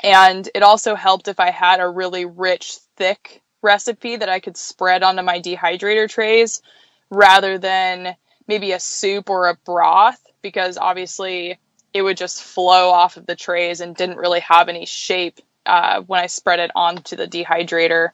And 0.03 0.49
it 0.55 0.63
also 0.63 0.95
helped 0.95 1.27
if 1.27 1.39
I 1.39 1.51
had 1.51 1.79
a 1.79 1.87
really 1.87 2.25
rich, 2.25 2.77
thick 2.95 3.41
recipe 3.61 4.15
that 4.15 4.29
I 4.29 4.39
could 4.39 4.57
spread 4.57 5.03
onto 5.03 5.21
my 5.21 5.39
dehydrator 5.39 6.09
trays 6.09 6.61
rather 7.09 7.57
than 7.57 8.15
maybe 8.47 8.71
a 8.71 8.79
soup 8.79 9.29
or 9.29 9.47
a 9.47 9.57
broth 9.65 10.19
because 10.41 10.77
obviously 10.77 11.59
it 11.93 12.01
would 12.01 12.17
just 12.17 12.43
flow 12.43 12.89
off 12.89 13.17
of 13.17 13.25
the 13.25 13.35
trays 13.35 13.81
and 13.81 13.95
didn't 13.95 14.17
really 14.17 14.39
have 14.39 14.69
any 14.69 14.85
shape 14.85 15.39
uh, 15.65 16.01
when 16.01 16.21
I 16.21 16.27
spread 16.27 16.59
it 16.59 16.71
onto 16.73 17.15
the 17.15 17.27
dehydrator. 17.27 18.09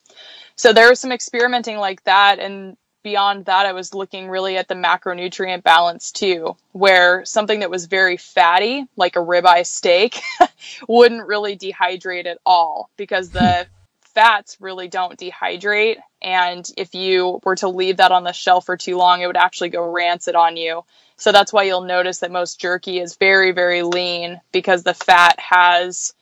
So 0.55 0.73
there 0.73 0.89
was 0.89 0.99
some 0.99 1.11
experimenting 1.11 1.77
like 1.77 2.03
that. 2.03 2.39
And 2.39 2.75
beyond 3.07 3.45
that, 3.45 3.65
I 3.65 3.71
was 3.71 3.93
looking 3.93 4.27
really 4.27 4.57
at 4.57 4.67
the 4.67 4.75
macronutrient 4.75 5.63
balance 5.63 6.11
too, 6.11 6.57
where 6.73 7.23
something 7.23 7.61
that 7.61 7.69
was 7.69 7.85
very 7.85 8.17
fatty, 8.17 8.85
like 8.97 9.15
a 9.15 9.19
ribeye 9.19 9.65
steak, 9.65 10.19
wouldn't 10.89 11.25
really 11.25 11.55
dehydrate 11.55 12.25
at 12.25 12.39
all 12.45 12.89
because 12.97 13.29
the 13.29 13.65
fats 14.13 14.57
really 14.59 14.89
don't 14.89 15.17
dehydrate. 15.17 15.99
And 16.21 16.69
if 16.75 16.95
you 16.95 17.39
were 17.45 17.55
to 17.55 17.69
leave 17.69 17.97
that 17.97 18.11
on 18.11 18.25
the 18.25 18.33
shelf 18.33 18.65
for 18.65 18.75
too 18.75 18.97
long, 18.97 19.21
it 19.21 19.27
would 19.27 19.37
actually 19.37 19.69
go 19.69 19.89
rancid 19.89 20.35
on 20.35 20.57
you. 20.57 20.83
So 21.15 21.31
that's 21.31 21.53
why 21.53 21.63
you'll 21.63 21.81
notice 21.85 22.19
that 22.19 22.31
most 22.31 22.59
jerky 22.59 22.99
is 22.99 23.15
very, 23.15 23.53
very 23.53 23.83
lean 23.83 24.41
because 24.51 24.83
the 24.83 24.93
fat 24.93 25.39
has 25.39 26.13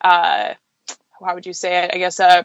uh, 0.00 0.54
how 1.24 1.34
would 1.34 1.46
you 1.46 1.52
say 1.52 1.84
it? 1.84 1.92
I 1.94 1.98
guess 1.98 2.18
a 2.18 2.44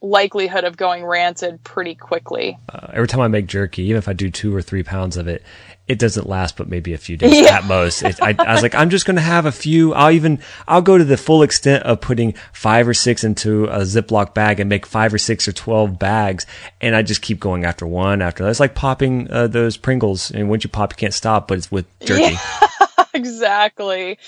likelihood 0.00 0.64
of 0.64 0.76
going 0.76 1.04
rancid 1.04 1.62
pretty 1.64 1.94
quickly. 1.94 2.58
Uh, 2.68 2.88
every 2.92 3.08
time 3.08 3.20
I 3.20 3.28
make 3.28 3.46
jerky, 3.46 3.82
even 3.84 3.98
if 3.98 4.08
I 4.08 4.12
do 4.12 4.30
two 4.30 4.54
or 4.54 4.62
three 4.62 4.82
pounds 4.82 5.16
of 5.16 5.28
it, 5.28 5.42
it 5.88 5.98
doesn't 5.98 6.28
last 6.28 6.56
but 6.56 6.68
maybe 6.68 6.92
a 6.92 6.98
few 6.98 7.16
days 7.16 7.34
yeah. 7.34 7.58
at 7.58 7.64
most. 7.64 8.02
It, 8.02 8.22
I, 8.22 8.34
I, 8.38 8.52
was 8.52 8.62
like, 8.62 8.74
I'm 8.74 8.90
just 8.90 9.06
going 9.06 9.16
to 9.16 9.22
have 9.22 9.46
a 9.46 9.52
few. 9.52 9.94
I'll 9.94 10.10
even, 10.10 10.40
I'll 10.66 10.82
go 10.82 10.98
to 10.98 11.04
the 11.04 11.16
full 11.16 11.42
extent 11.42 11.84
of 11.84 12.00
putting 12.02 12.34
five 12.52 12.86
or 12.86 12.94
six 12.94 13.24
into 13.24 13.64
a 13.64 13.80
Ziploc 13.80 14.34
bag 14.34 14.60
and 14.60 14.68
make 14.68 14.84
five 14.84 15.14
or 15.14 15.18
six 15.18 15.48
or 15.48 15.52
12 15.52 15.98
bags. 15.98 16.44
And 16.80 16.94
I 16.94 17.02
just 17.02 17.22
keep 17.22 17.40
going 17.40 17.64
after 17.64 17.86
one 17.86 18.20
after 18.20 18.44
that. 18.44 18.50
It's 18.50 18.60
like 18.60 18.74
popping 18.74 19.30
uh, 19.30 19.46
those 19.46 19.78
Pringles. 19.78 20.30
And 20.30 20.50
once 20.50 20.62
you 20.62 20.70
pop, 20.70 20.92
you 20.92 20.96
can't 20.96 21.14
stop, 21.14 21.48
but 21.48 21.56
it's 21.56 21.72
with 21.72 21.86
jerky. 22.00 22.34
Yeah. 22.34 22.68
exactly. 23.18 24.18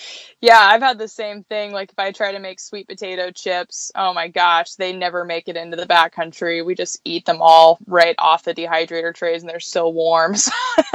Yeah, 0.40 0.58
I've 0.58 0.82
had 0.82 0.98
the 0.98 1.08
same 1.08 1.44
thing. 1.44 1.72
Like 1.72 1.92
if 1.92 1.98
I 1.98 2.12
try 2.12 2.32
to 2.32 2.38
make 2.38 2.60
sweet 2.60 2.88
potato 2.88 3.30
chips, 3.30 3.90
oh 3.94 4.12
my 4.14 4.28
gosh, 4.28 4.74
they 4.74 4.92
never 4.92 5.24
make 5.24 5.48
it 5.48 5.56
into 5.56 5.76
the 5.76 5.86
backcountry. 5.86 6.64
We 6.64 6.74
just 6.74 7.00
eat 7.04 7.26
them 7.26 7.38
all 7.40 7.78
right 7.86 8.14
off 8.18 8.44
the 8.44 8.54
dehydrator 8.54 9.14
trays, 9.14 9.42
and 9.42 9.50
they're 9.50 9.60
so 9.60 9.88
warm. 9.88 10.34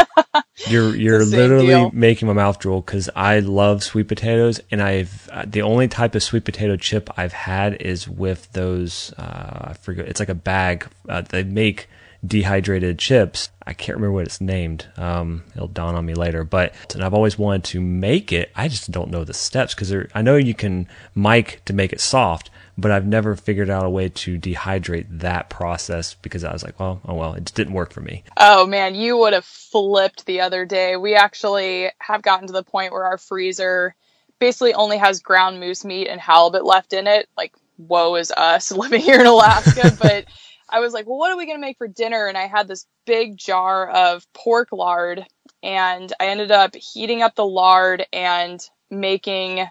you're 0.67 0.95
you're 0.95 1.25
literally 1.25 1.67
deal. 1.67 1.91
making 1.93 2.27
my 2.27 2.33
mouth 2.33 2.59
drool 2.59 2.81
because 2.81 3.09
I 3.15 3.39
love 3.39 3.83
sweet 3.83 4.07
potatoes, 4.07 4.59
and 4.71 4.81
I've 4.81 5.29
uh, 5.31 5.45
the 5.47 5.61
only 5.61 5.87
type 5.87 6.15
of 6.15 6.23
sweet 6.23 6.45
potato 6.45 6.75
chip 6.75 7.09
I've 7.17 7.33
had 7.33 7.81
is 7.81 8.07
with 8.07 8.51
those. 8.53 9.13
Uh, 9.17 9.69
I 9.69 9.73
forget. 9.73 10.07
It's 10.07 10.19
like 10.19 10.29
a 10.29 10.35
bag. 10.35 10.87
Uh, 11.07 11.21
they 11.21 11.43
make 11.43 11.87
dehydrated 12.25 12.99
chips. 12.99 13.49
I 13.67 13.73
can't 13.73 13.95
remember 13.95 14.13
what 14.13 14.25
it's 14.25 14.41
named. 14.41 14.87
Um, 14.95 15.43
it'll 15.55 15.67
dawn 15.67 15.95
on 15.95 16.05
me 16.05 16.13
later. 16.13 16.43
But 16.43 16.73
and 16.93 17.03
I've 17.03 17.13
always 17.13 17.37
wanted 17.37 17.63
to 17.65 17.81
make 17.81 18.31
it. 18.31 18.51
I 18.55 18.67
just 18.67 18.91
don't 18.91 19.09
know 19.09 19.23
the 19.23 19.33
steps 19.33 19.73
because 19.73 19.93
I 20.13 20.21
know 20.21 20.35
you 20.35 20.53
can 20.53 20.87
mic 21.15 21.61
to 21.65 21.73
make 21.73 21.91
it 21.91 21.99
soft, 21.99 22.51
but 22.77 22.91
I've 22.91 23.07
never 23.07 23.35
figured 23.35 23.69
out 23.69 23.85
a 23.85 23.89
way 23.89 24.09
to 24.09 24.39
dehydrate 24.39 25.19
that 25.19 25.49
process 25.49 26.13
because 26.13 26.43
I 26.43 26.53
was 26.53 26.63
like, 26.63 26.79
well, 26.79 27.01
oh 27.05 27.15
well, 27.15 27.33
it 27.33 27.51
didn't 27.55 27.73
work 27.73 27.91
for 27.91 28.01
me. 28.01 28.23
Oh 28.37 28.67
man, 28.67 28.93
you 28.95 29.17
would 29.17 29.33
have 29.33 29.45
flipped 29.45 30.25
the 30.25 30.41
other 30.41 30.65
day. 30.65 30.95
We 30.95 31.15
actually 31.15 31.89
have 31.99 32.21
gotten 32.21 32.47
to 32.47 32.53
the 32.53 32.63
point 32.63 32.91
where 32.91 33.05
our 33.05 33.17
freezer 33.17 33.95
basically 34.39 34.73
only 34.73 34.97
has 34.97 35.21
ground 35.21 35.59
moose 35.59 35.85
meat 35.85 36.07
and 36.07 36.19
halibut 36.19 36.65
left 36.65 36.93
in 36.93 37.07
it. 37.07 37.29
Like, 37.37 37.53
woe 37.77 38.15
is 38.15 38.31
us 38.31 38.71
living 38.71 39.01
here 39.01 39.19
in 39.19 39.25
Alaska, 39.25 39.95
but 39.99 40.25
I 40.75 40.81
was 40.81 40.91
like, 40.91 41.07
well, 41.07 41.17
what 41.17 41.31
are 41.31 41.37
we 41.37 41.45
going 41.45 41.57
to 41.57 41.61
make 41.61 41.77
for 41.77 41.87
dinner? 41.87 42.27
And 42.27 42.37
I 42.37 42.47
had 42.47 42.67
this 42.67 42.85
big 43.05 43.37
jar 43.37 43.87
of 43.87 44.27
pork 44.33 44.73
lard, 44.73 45.25
and 45.63 46.11
I 46.19 46.27
ended 46.27 46.51
up 46.51 46.75
heating 46.75 47.21
up 47.21 47.33
the 47.33 47.45
lard 47.45 48.05
and 48.11 48.59
making 48.91 49.65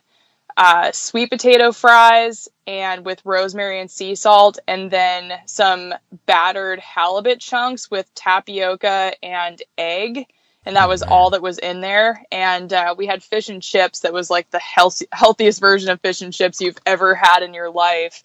uh, 0.57 0.93
sweet 0.93 1.29
potato 1.29 1.73
fries 1.73 2.49
and 2.67 3.05
with 3.05 3.21
rosemary 3.27 3.83
and 3.83 3.91
sea 3.91 4.15
salt, 4.15 4.59
and 4.67 4.91
then 4.91 5.31
some 5.45 5.93
battered 6.25 6.81
halibut 6.81 7.39
chunks 7.39 7.91
with 7.91 8.13
tapioca 8.15 9.13
and 9.23 9.63
egg. 9.77 10.25
And 10.65 10.77
that 10.77 10.89
was 10.89 11.03
all 11.03 11.29
that 11.31 11.43
was 11.43 11.59
in 11.59 11.83
there. 11.83 12.25
And 12.33 12.73
uh, 12.73 12.95
we 12.97 13.07
had 13.07 13.23
fish 13.23 13.51
and 13.51 13.63
chips 13.63 14.01
that 14.01 14.15
was 14.15 14.31
like 14.31 14.49
the 14.49 14.59
healthy, 14.59 15.07
healthiest 15.13 15.61
version 15.61 15.91
of 15.91 16.01
fish 16.01 16.23
and 16.23 16.33
chips 16.33 16.63
you've 16.63 16.79
ever 16.87 17.15
had 17.15 17.43
in 17.43 17.53
your 17.53 17.69
life. 17.71 18.23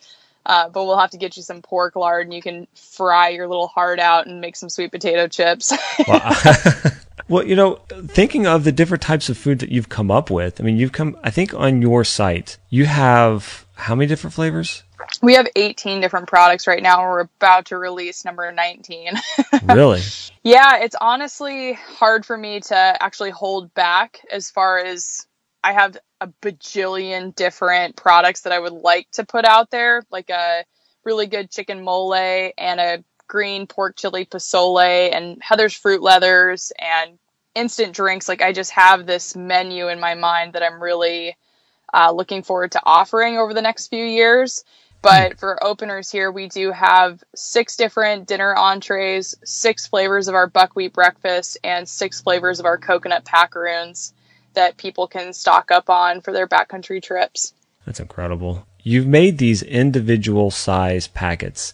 Uh, 0.49 0.67
but 0.67 0.85
we'll 0.85 0.97
have 0.97 1.11
to 1.11 1.17
get 1.17 1.37
you 1.37 1.43
some 1.43 1.61
pork 1.61 1.95
lard 1.95 2.25
and 2.25 2.33
you 2.33 2.41
can 2.41 2.67
fry 2.73 3.29
your 3.29 3.47
little 3.47 3.67
heart 3.67 3.99
out 3.99 4.25
and 4.25 4.41
make 4.41 4.55
some 4.55 4.67
sweet 4.67 4.91
potato 4.91 5.27
chips. 5.27 5.71
well, 7.29 7.45
you 7.45 7.55
know, 7.55 7.75
thinking 8.07 8.47
of 8.47 8.63
the 8.63 8.71
different 8.71 9.03
types 9.03 9.29
of 9.29 9.37
food 9.37 9.59
that 9.59 9.69
you've 9.69 9.89
come 9.89 10.09
up 10.09 10.31
with, 10.31 10.59
I 10.59 10.63
mean, 10.63 10.77
you've 10.77 10.91
come, 10.91 11.15
I 11.23 11.29
think 11.29 11.53
on 11.53 11.83
your 11.83 12.03
site, 12.03 12.57
you 12.71 12.87
have 12.87 13.67
how 13.75 13.93
many 13.93 14.07
different 14.07 14.33
flavors? 14.33 14.81
We 15.21 15.35
have 15.35 15.47
18 15.55 16.01
different 16.01 16.27
products 16.27 16.65
right 16.65 16.81
now. 16.81 17.03
We're 17.03 17.19
about 17.19 17.65
to 17.67 17.77
release 17.77 18.25
number 18.25 18.51
19. 18.51 19.13
really? 19.65 20.01
Yeah, 20.43 20.77
it's 20.77 20.95
honestly 20.99 21.73
hard 21.73 22.25
for 22.25 22.35
me 22.35 22.59
to 22.61 22.75
actually 22.75 23.29
hold 23.29 23.71
back 23.75 24.19
as 24.31 24.49
far 24.49 24.79
as 24.79 25.27
I 25.63 25.73
have 25.73 25.97
a 26.21 26.27
bajillion 26.41 27.35
different 27.35 27.95
products 27.95 28.41
that 28.41 28.53
I 28.53 28.59
would 28.59 28.73
like 28.73 29.09
to 29.11 29.25
put 29.25 29.45
out 29.45 29.71
there, 29.71 30.03
like 30.11 30.29
a 30.29 30.63
really 31.03 31.27
good 31.27 31.51
chicken 31.51 31.83
mole 31.83 32.13
and 32.13 32.79
a 32.79 33.03
green 33.27 33.67
pork 33.67 33.95
chili 33.95 34.25
pozole 34.25 35.13
and 35.13 35.41
Heather's 35.41 35.73
fruit 35.73 36.01
leathers 36.01 36.71
and 36.79 37.17
instant 37.55 37.93
drinks. 37.93 38.27
Like 38.27 38.41
I 38.41 38.53
just 38.53 38.71
have 38.71 39.05
this 39.05 39.35
menu 39.35 39.87
in 39.89 39.99
my 39.99 40.15
mind 40.15 40.53
that 40.53 40.63
I'm 40.63 40.81
really 40.81 41.35
uh, 41.93 42.11
looking 42.11 42.43
forward 42.43 42.71
to 42.73 42.81
offering 42.85 43.37
over 43.37 43.53
the 43.53 43.61
next 43.61 43.87
few 43.87 44.03
years. 44.03 44.63
But 45.01 45.39
for 45.39 45.63
openers 45.63 46.11
here, 46.11 46.29
we 46.29 46.49
do 46.49 46.71
have 46.71 47.23
six 47.33 47.77
different 47.77 48.27
dinner 48.27 48.53
entrees, 48.53 49.33
six 49.45 49.87
flavors 49.87 50.27
of 50.27 50.35
our 50.35 50.47
buckwheat 50.47 50.91
breakfast, 50.91 51.57
and 51.63 51.87
six 51.87 52.19
flavors 52.19 52.59
of 52.59 52.65
our 52.65 52.77
coconut 52.77 53.23
packaroons 53.23 54.13
that 54.53 54.77
people 54.77 55.07
can 55.07 55.33
stock 55.33 55.71
up 55.71 55.89
on 55.89 56.21
for 56.21 56.33
their 56.33 56.47
backcountry 56.47 57.01
trips. 57.01 57.53
That's 57.85 57.99
incredible. 57.99 58.65
You've 58.81 59.07
made 59.07 59.37
these 59.37 59.61
individual 59.61 60.51
size 60.51 61.07
packets, 61.07 61.73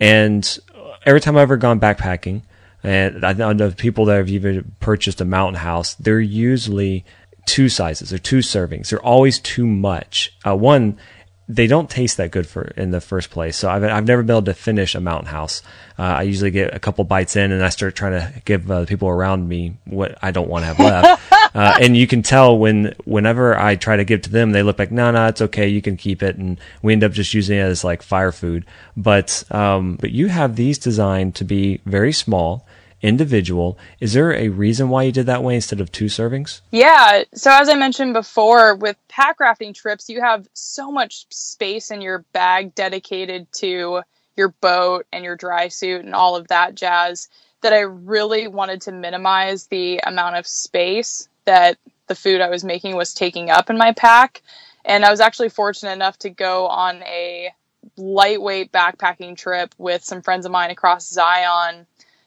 and 0.00 0.58
every 1.04 1.20
time 1.20 1.36
I've 1.36 1.42
ever 1.42 1.56
gone 1.56 1.80
backpacking, 1.80 2.42
and 2.82 3.24
I 3.24 3.32
know 3.32 3.70
people 3.70 4.04
that 4.06 4.16
have 4.16 4.28
even 4.28 4.72
purchased 4.80 5.20
a 5.20 5.24
mountain 5.24 5.60
house, 5.60 5.94
they're 5.94 6.20
usually 6.20 7.04
two 7.46 7.68
sizes 7.68 8.12
or 8.12 8.18
two 8.18 8.38
servings. 8.38 8.90
They're 8.90 9.02
always 9.02 9.38
too 9.38 9.66
much. 9.66 10.34
Uh, 10.46 10.56
one, 10.56 10.98
they 11.48 11.66
don't 11.66 11.90
taste 11.90 12.16
that 12.16 12.30
good 12.30 12.46
for 12.46 12.62
in 12.76 12.90
the 12.90 13.00
first 13.00 13.30
place. 13.30 13.56
So 13.56 13.68
I've 13.68 13.84
I've 13.84 14.06
never 14.06 14.22
been 14.22 14.36
able 14.36 14.42
to 14.44 14.54
finish 14.54 14.94
a 14.94 15.00
mountain 15.00 15.26
house. 15.26 15.62
Uh, 15.98 16.02
I 16.02 16.22
usually 16.22 16.50
get 16.50 16.74
a 16.74 16.78
couple 16.78 17.04
bites 17.04 17.36
in, 17.36 17.52
and 17.52 17.62
I 17.62 17.68
start 17.68 17.94
trying 17.94 18.12
to 18.12 18.42
give 18.44 18.70
uh, 18.70 18.86
people 18.86 19.08
around 19.08 19.48
me 19.48 19.76
what 19.84 20.16
I 20.22 20.30
don't 20.30 20.48
want 20.48 20.62
to 20.62 20.66
have 20.66 20.78
left. 20.78 21.32
uh, 21.54 21.78
and 21.80 21.96
you 21.96 22.06
can 22.06 22.22
tell 22.22 22.56
when 22.58 22.94
whenever 23.04 23.58
I 23.58 23.76
try 23.76 23.96
to 23.96 24.04
give 24.04 24.22
to 24.22 24.30
them, 24.30 24.52
they 24.52 24.62
look 24.62 24.78
like, 24.78 24.90
no, 24.90 25.10
no, 25.10 25.26
it's 25.26 25.42
okay, 25.42 25.68
you 25.68 25.82
can 25.82 25.96
keep 25.96 26.22
it, 26.22 26.36
and 26.36 26.58
we 26.82 26.94
end 26.94 27.04
up 27.04 27.12
just 27.12 27.34
using 27.34 27.58
it 27.58 27.62
as 27.62 27.84
like 27.84 28.02
fire 28.02 28.32
food. 28.32 28.64
But 28.96 29.44
um, 29.50 29.96
but 29.96 30.12
you 30.12 30.28
have 30.28 30.56
these 30.56 30.78
designed 30.78 31.34
to 31.36 31.44
be 31.44 31.80
very 31.84 32.12
small 32.12 32.66
individual. 33.04 33.78
Is 34.00 34.14
there 34.14 34.32
a 34.32 34.48
reason 34.48 34.88
why 34.88 35.02
you 35.02 35.12
did 35.12 35.26
that 35.26 35.42
way 35.42 35.54
instead 35.54 35.80
of 35.80 35.92
two 35.92 36.06
servings? 36.06 36.62
Yeah. 36.70 37.24
So 37.34 37.50
as 37.52 37.68
I 37.68 37.74
mentioned 37.74 38.14
before, 38.14 38.74
with 38.74 38.96
pack 39.08 39.38
rafting 39.40 39.74
trips, 39.74 40.08
you 40.08 40.22
have 40.22 40.48
so 40.54 40.90
much 40.90 41.26
space 41.28 41.90
in 41.90 42.00
your 42.00 42.24
bag 42.32 42.74
dedicated 42.74 43.46
to 43.56 44.02
your 44.36 44.48
boat 44.48 45.06
and 45.12 45.22
your 45.22 45.36
dry 45.36 45.68
suit 45.68 46.02
and 46.02 46.14
all 46.14 46.34
of 46.34 46.48
that 46.48 46.74
jazz 46.74 47.28
that 47.60 47.74
I 47.74 47.80
really 47.80 48.48
wanted 48.48 48.80
to 48.82 48.92
minimize 48.92 49.66
the 49.66 50.00
amount 50.04 50.36
of 50.36 50.46
space 50.46 51.28
that 51.44 51.76
the 52.06 52.14
food 52.14 52.40
I 52.40 52.48
was 52.48 52.64
making 52.64 52.96
was 52.96 53.12
taking 53.12 53.50
up 53.50 53.68
in 53.68 53.76
my 53.76 53.92
pack. 53.92 54.42
And 54.84 55.04
I 55.04 55.10
was 55.10 55.20
actually 55.20 55.50
fortunate 55.50 55.92
enough 55.92 56.18
to 56.20 56.30
go 56.30 56.66
on 56.68 57.02
a 57.02 57.50
lightweight 57.98 58.72
backpacking 58.72 59.36
trip 59.36 59.74
with 59.76 60.04
some 60.04 60.22
friends 60.22 60.46
of 60.46 60.52
mine 60.52 60.70
across 60.70 61.06
Zion 61.08 61.86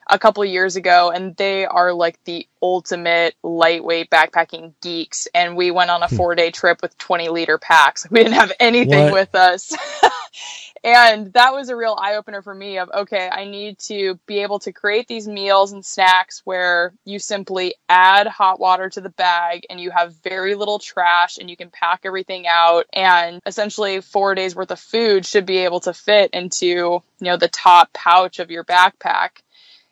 a 0.09 0.19
couple 0.19 0.43
years 0.45 0.75
ago, 0.75 1.11
and 1.11 1.35
they 1.35 1.65
are 1.65 1.93
like 1.93 2.23
the 2.23 2.47
ultimate 2.61 3.35
lightweight 3.43 4.09
backpacking 4.09 4.73
geeks. 4.81 5.27
And 5.33 5.55
we 5.55 5.71
went 5.71 5.91
on 5.91 6.03
a 6.03 6.07
hmm. 6.07 6.15
four 6.15 6.35
day 6.35 6.51
trip 6.51 6.81
with 6.81 6.97
20 6.97 7.29
liter 7.29 7.57
packs. 7.57 8.05
We 8.17 8.23
didn't 8.23 8.35
have 8.35 8.53
anything 8.59 9.05
what? 9.05 9.13
with 9.13 9.35
us. 9.35 9.75
and 10.83 11.33
that 11.33 11.53
was 11.53 11.69
a 11.69 11.75
real 11.75 11.95
eye 11.99 12.15
opener 12.15 12.41
for 12.41 12.53
me 12.53 12.77
of 12.79 12.89
okay, 12.93 13.29
I 13.31 13.45
need 13.45 13.77
to 13.79 14.17
be 14.25 14.39
able 14.39 14.59
to 14.59 14.71
create 14.71 15.07
these 15.07 15.27
meals 15.27 15.71
and 15.71 15.85
snacks 15.85 16.41
where 16.45 16.93
you 17.05 17.19
simply 17.19 17.75
add 17.89 18.27
hot 18.27 18.59
water 18.59 18.89
to 18.89 19.01
the 19.01 19.09
bag 19.09 19.65
and 19.69 19.79
you 19.79 19.91
have 19.91 20.15
very 20.23 20.55
little 20.55 20.79
trash 20.79 21.37
and 21.37 21.49
you 21.49 21.57
can 21.57 21.69
pack 21.69 22.01
everything 22.05 22.47
out 22.47 22.85
and 22.93 23.41
essentially 23.45 24.01
4 24.01 24.35
days 24.35 24.55
worth 24.55 24.71
of 24.71 24.79
food 24.79 25.25
should 25.25 25.45
be 25.45 25.57
able 25.57 25.81
to 25.81 25.93
fit 25.93 26.31
into, 26.31 26.65
you 26.65 27.03
know, 27.19 27.37
the 27.37 27.47
top 27.47 27.91
pouch 27.93 28.39
of 28.39 28.49
your 28.49 28.63
backpack. 28.63 29.41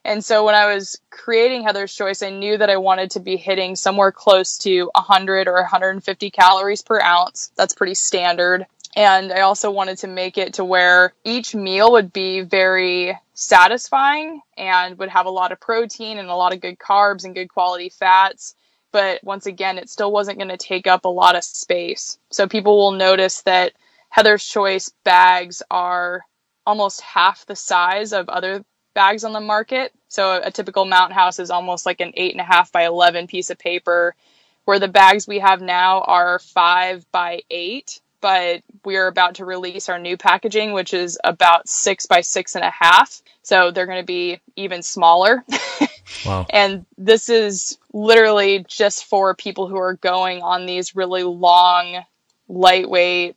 And 0.05 0.23
so 0.23 0.45
when 0.45 0.53
I 0.53 0.71
was 0.71 1.01
creating 1.09 1.63
Heather's 1.63 1.93
Choice, 1.93 2.21
I 2.21 2.29
knew 2.29 2.59
that 2.59 2.69
I 2.69 2.77
wanted 2.77 3.09
to 3.11 3.19
be 3.19 3.37
hitting 3.37 3.75
somewhere 3.75 4.11
close 4.11 4.59
to 4.59 4.91
100 4.93 5.47
or 5.47 5.55
150 5.55 6.29
calories 6.29 6.83
per 6.83 7.01
ounce. 7.01 7.51
That's 7.55 7.73
pretty 7.73 7.95
standard. 7.95 8.67
And 8.95 9.33
I 9.33 9.41
also 9.41 9.71
wanted 9.71 9.97
to 9.99 10.07
make 10.07 10.37
it 10.37 10.53
to 10.53 10.63
where 10.63 11.13
each 11.23 11.55
meal 11.55 11.93
would 11.93 12.13
be 12.13 12.41
very 12.41 13.19
satisfying 13.33 14.41
and 14.55 14.95
would 14.99 15.09
have 15.09 15.25
a 15.25 15.31
lot 15.31 15.51
of 15.51 15.59
protein 15.59 16.19
and 16.19 16.29
a 16.29 16.35
lot 16.35 16.53
of 16.53 16.61
good 16.61 16.77
carbs 16.77 17.25
and 17.25 17.33
good 17.33 17.49
quality 17.49 17.89
fats. 17.89 18.53
But 18.91 19.23
once 19.23 19.47
again, 19.47 19.79
it 19.79 19.89
still 19.89 20.11
wasn't 20.11 20.37
going 20.37 20.49
to 20.49 20.57
take 20.57 20.85
up 20.85 21.05
a 21.05 21.09
lot 21.09 21.35
of 21.35 21.43
space. 21.43 22.19
So 22.29 22.47
people 22.47 22.77
will 22.77 22.91
notice 22.91 23.41
that 23.41 23.73
Heather's 24.09 24.45
Choice 24.45 24.91
bags 25.03 25.63
are 25.71 26.21
almost 26.63 27.01
half 27.01 27.47
the 27.47 27.55
size 27.55 28.13
of 28.13 28.29
other 28.29 28.63
bags 28.95 29.23
on 29.23 29.33
the 29.33 29.39
market. 29.39 29.93
So 30.07 30.41
a 30.43 30.49
typical 30.49 30.85
mountain 30.85 31.15
house 31.15 31.37
is 31.37 31.51
almost 31.51 31.85
like 31.85 32.01
an 32.01 32.13
eight 32.15 32.31
and 32.31 32.41
a 32.41 32.45
half 32.45 32.71
by 32.71 32.85
11 32.85 33.27
piece 33.27 33.51
of 33.51 33.59
paper, 33.59 34.15
where 34.63 34.79
the 34.79 34.87
bags 34.87 35.27
we 35.27 35.39
have 35.39 35.61
now 35.61 36.01
are 36.01 36.39
five 36.39 37.05
by 37.11 37.41
eight. 37.51 38.01
But 38.21 38.63
we 38.83 38.95
are 38.95 39.05
about 39.05 39.35
to 39.35 39.45
release 39.45 39.87
our 39.87 39.99
new 39.99 40.17
packaging, 40.17 40.73
which 40.73 40.95
is 40.95 41.19
about 41.23 41.69
six 41.69 42.07
by 42.07 42.21
six 42.21 42.55
and 42.55 42.63
a 42.63 42.71
half. 42.71 43.21
So 43.43 43.69
they're 43.69 43.85
going 43.85 44.01
to 44.01 44.05
be 44.05 44.39
even 44.55 44.81
smaller. 44.81 45.43
wow. 46.25 46.47
And 46.49 46.87
this 46.97 47.29
is 47.29 47.77
literally 47.93 48.65
just 48.67 49.05
for 49.05 49.35
people 49.35 49.67
who 49.67 49.77
are 49.77 49.93
going 49.93 50.41
on 50.41 50.65
these 50.65 50.95
really 50.95 51.21
long, 51.21 52.03
lightweight 52.47 53.35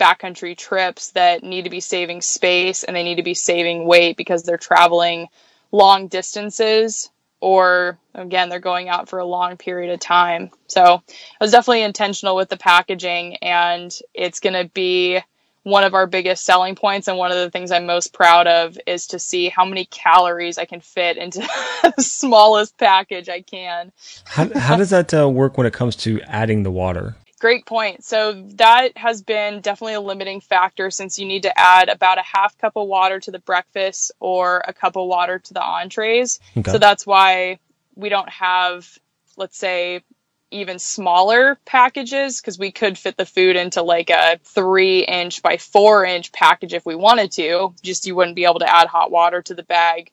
backcountry 0.00 0.56
trips 0.56 1.10
that 1.12 1.44
need 1.44 1.64
to 1.64 1.70
be 1.70 1.80
saving 1.80 2.22
space 2.22 2.82
and 2.82 2.96
they 2.96 3.02
need 3.02 3.16
to 3.16 3.22
be 3.22 3.34
saving 3.34 3.86
weight 3.86 4.16
because 4.16 4.42
they're 4.42 4.56
traveling 4.56 5.28
long 5.70 6.08
distances 6.08 7.10
or 7.40 7.98
again 8.14 8.48
they're 8.48 8.58
going 8.58 8.88
out 8.88 9.08
for 9.08 9.18
a 9.18 9.24
long 9.24 9.56
period 9.56 9.92
of 9.92 10.00
time. 10.00 10.50
So 10.66 10.82
i 10.84 11.44
was 11.44 11.52
definitely 11.52 11.82
intentional 11.82 12.34
with 12.34 12.48
the 12.48 12.56
packaging 12.56 13.36
and 13.36 13.96
it's 14.14 14.40
going 14.40 14.54
to 14.54 14.70
be 14.72 15.20
one 15.62 15.84
of 15.84 15.92
our 15.92 16.06
biggest 16.06 16.44
selling 16.44 16.74
points 16.74 17.06
and 17.06 17.18
one 17.18 17.30
of 17.30 17.36
the 17.36 17.50
things 17.50 17.70
i'm 17.70 17.84
most 17.84 18.14
proud 18.14 18.46
of 18.46 18.78
is 18.86 19.08
to 19.08 19.18
see 19.18 19.50
how 19.50 19.64
many 19.64 19.84
calories 19.84 20.56
i 20.56 20.64
can 20.64 20.80
fit 20.80 21.18
into 21.18 21.40
the 21.82 22.02
smallest 22.02 22.78
package 22.78 23.28
i 23.28 23.42
can. 23.42 23.92
How, 24.24 24.48
how 24.58 24.76
does 24.76 24.90
that 24.90 25.12
uh, 25.12 25.28
work 25.28 25.58
when 25.58 25.66
it 25.66 25.74
comes 25.74 25.96
to 25.96 26.20
adding 26.22 26.62
the 26.62 26.70
water 26.70 27.14
Great 27.40 27.64
point. 27.64 28.04
So 28.04 28.42
that 28.56 28.96
has 28.98 29.22
been 29.22 29.62
definitely 29.62 29.94
a 29.94 30.00
limiting 30.00 30.42
factor 30.42 30.90
since 30.90 31.18
you 31.18 31.24
need 31.26 31.44
to 31.44 31.58
add 31.58 31.88
about 31.88 32.18
a 32.18 32.22
half 32.22 32.56
cup 32.58 32.76
of 32.76 32.86
water 32.86 33.18
to 33.18 33.30
the 33.30 33.38
breakfast 33.38 34.12
or 34.20 34.62
a 34.68 34.74
cup 34.74 34.96
of 34.96 35.08
water 35.08 35.38
to 35.38 35.54
the 35.54 35.62
entrees. 35.62 36.38
Okay. 36.56 36.70
So 36.70 36.76
that's 36.76 37.06
why 37.06 37.58
we 37.94 38.10
don't 38.10 38.28
have, 38.28 38.86
let's 39.38 39.56
say, 39.56 40.02
even 40.50 40.78
smaller 40.78 41.58
packages 41.64 42.40
because 42.40 42.58
we 42.58 42.72
could 42.72 42.98
fit 42.98 43.16
the 43.16 43.24
food 43.24 43.56
into 43.56 43.82
like 43.82 44.10
a 44.10 44.38
three 44.44 45.00
inch 45.00 45.42
by 45.42 45.56
four 45.56 46.04
inch 46.04 46.32
package 46.32 46.74
if 46.74 46.84
we 46.84 46.94
wanted 46.94 47.32
to. 47.32 47.74
Just 47.82 48.06
you 48.06 48.14
wouldn't 48.14 48.36
be 48.36 48.44
able 48.44 48.58
to 48.58 48.70
add 48.70 48.86
hot 48.86 49.10
water 49.10 49.40
to 49.40 49.54
the 49.54 49.62
bag. 49.62 50.10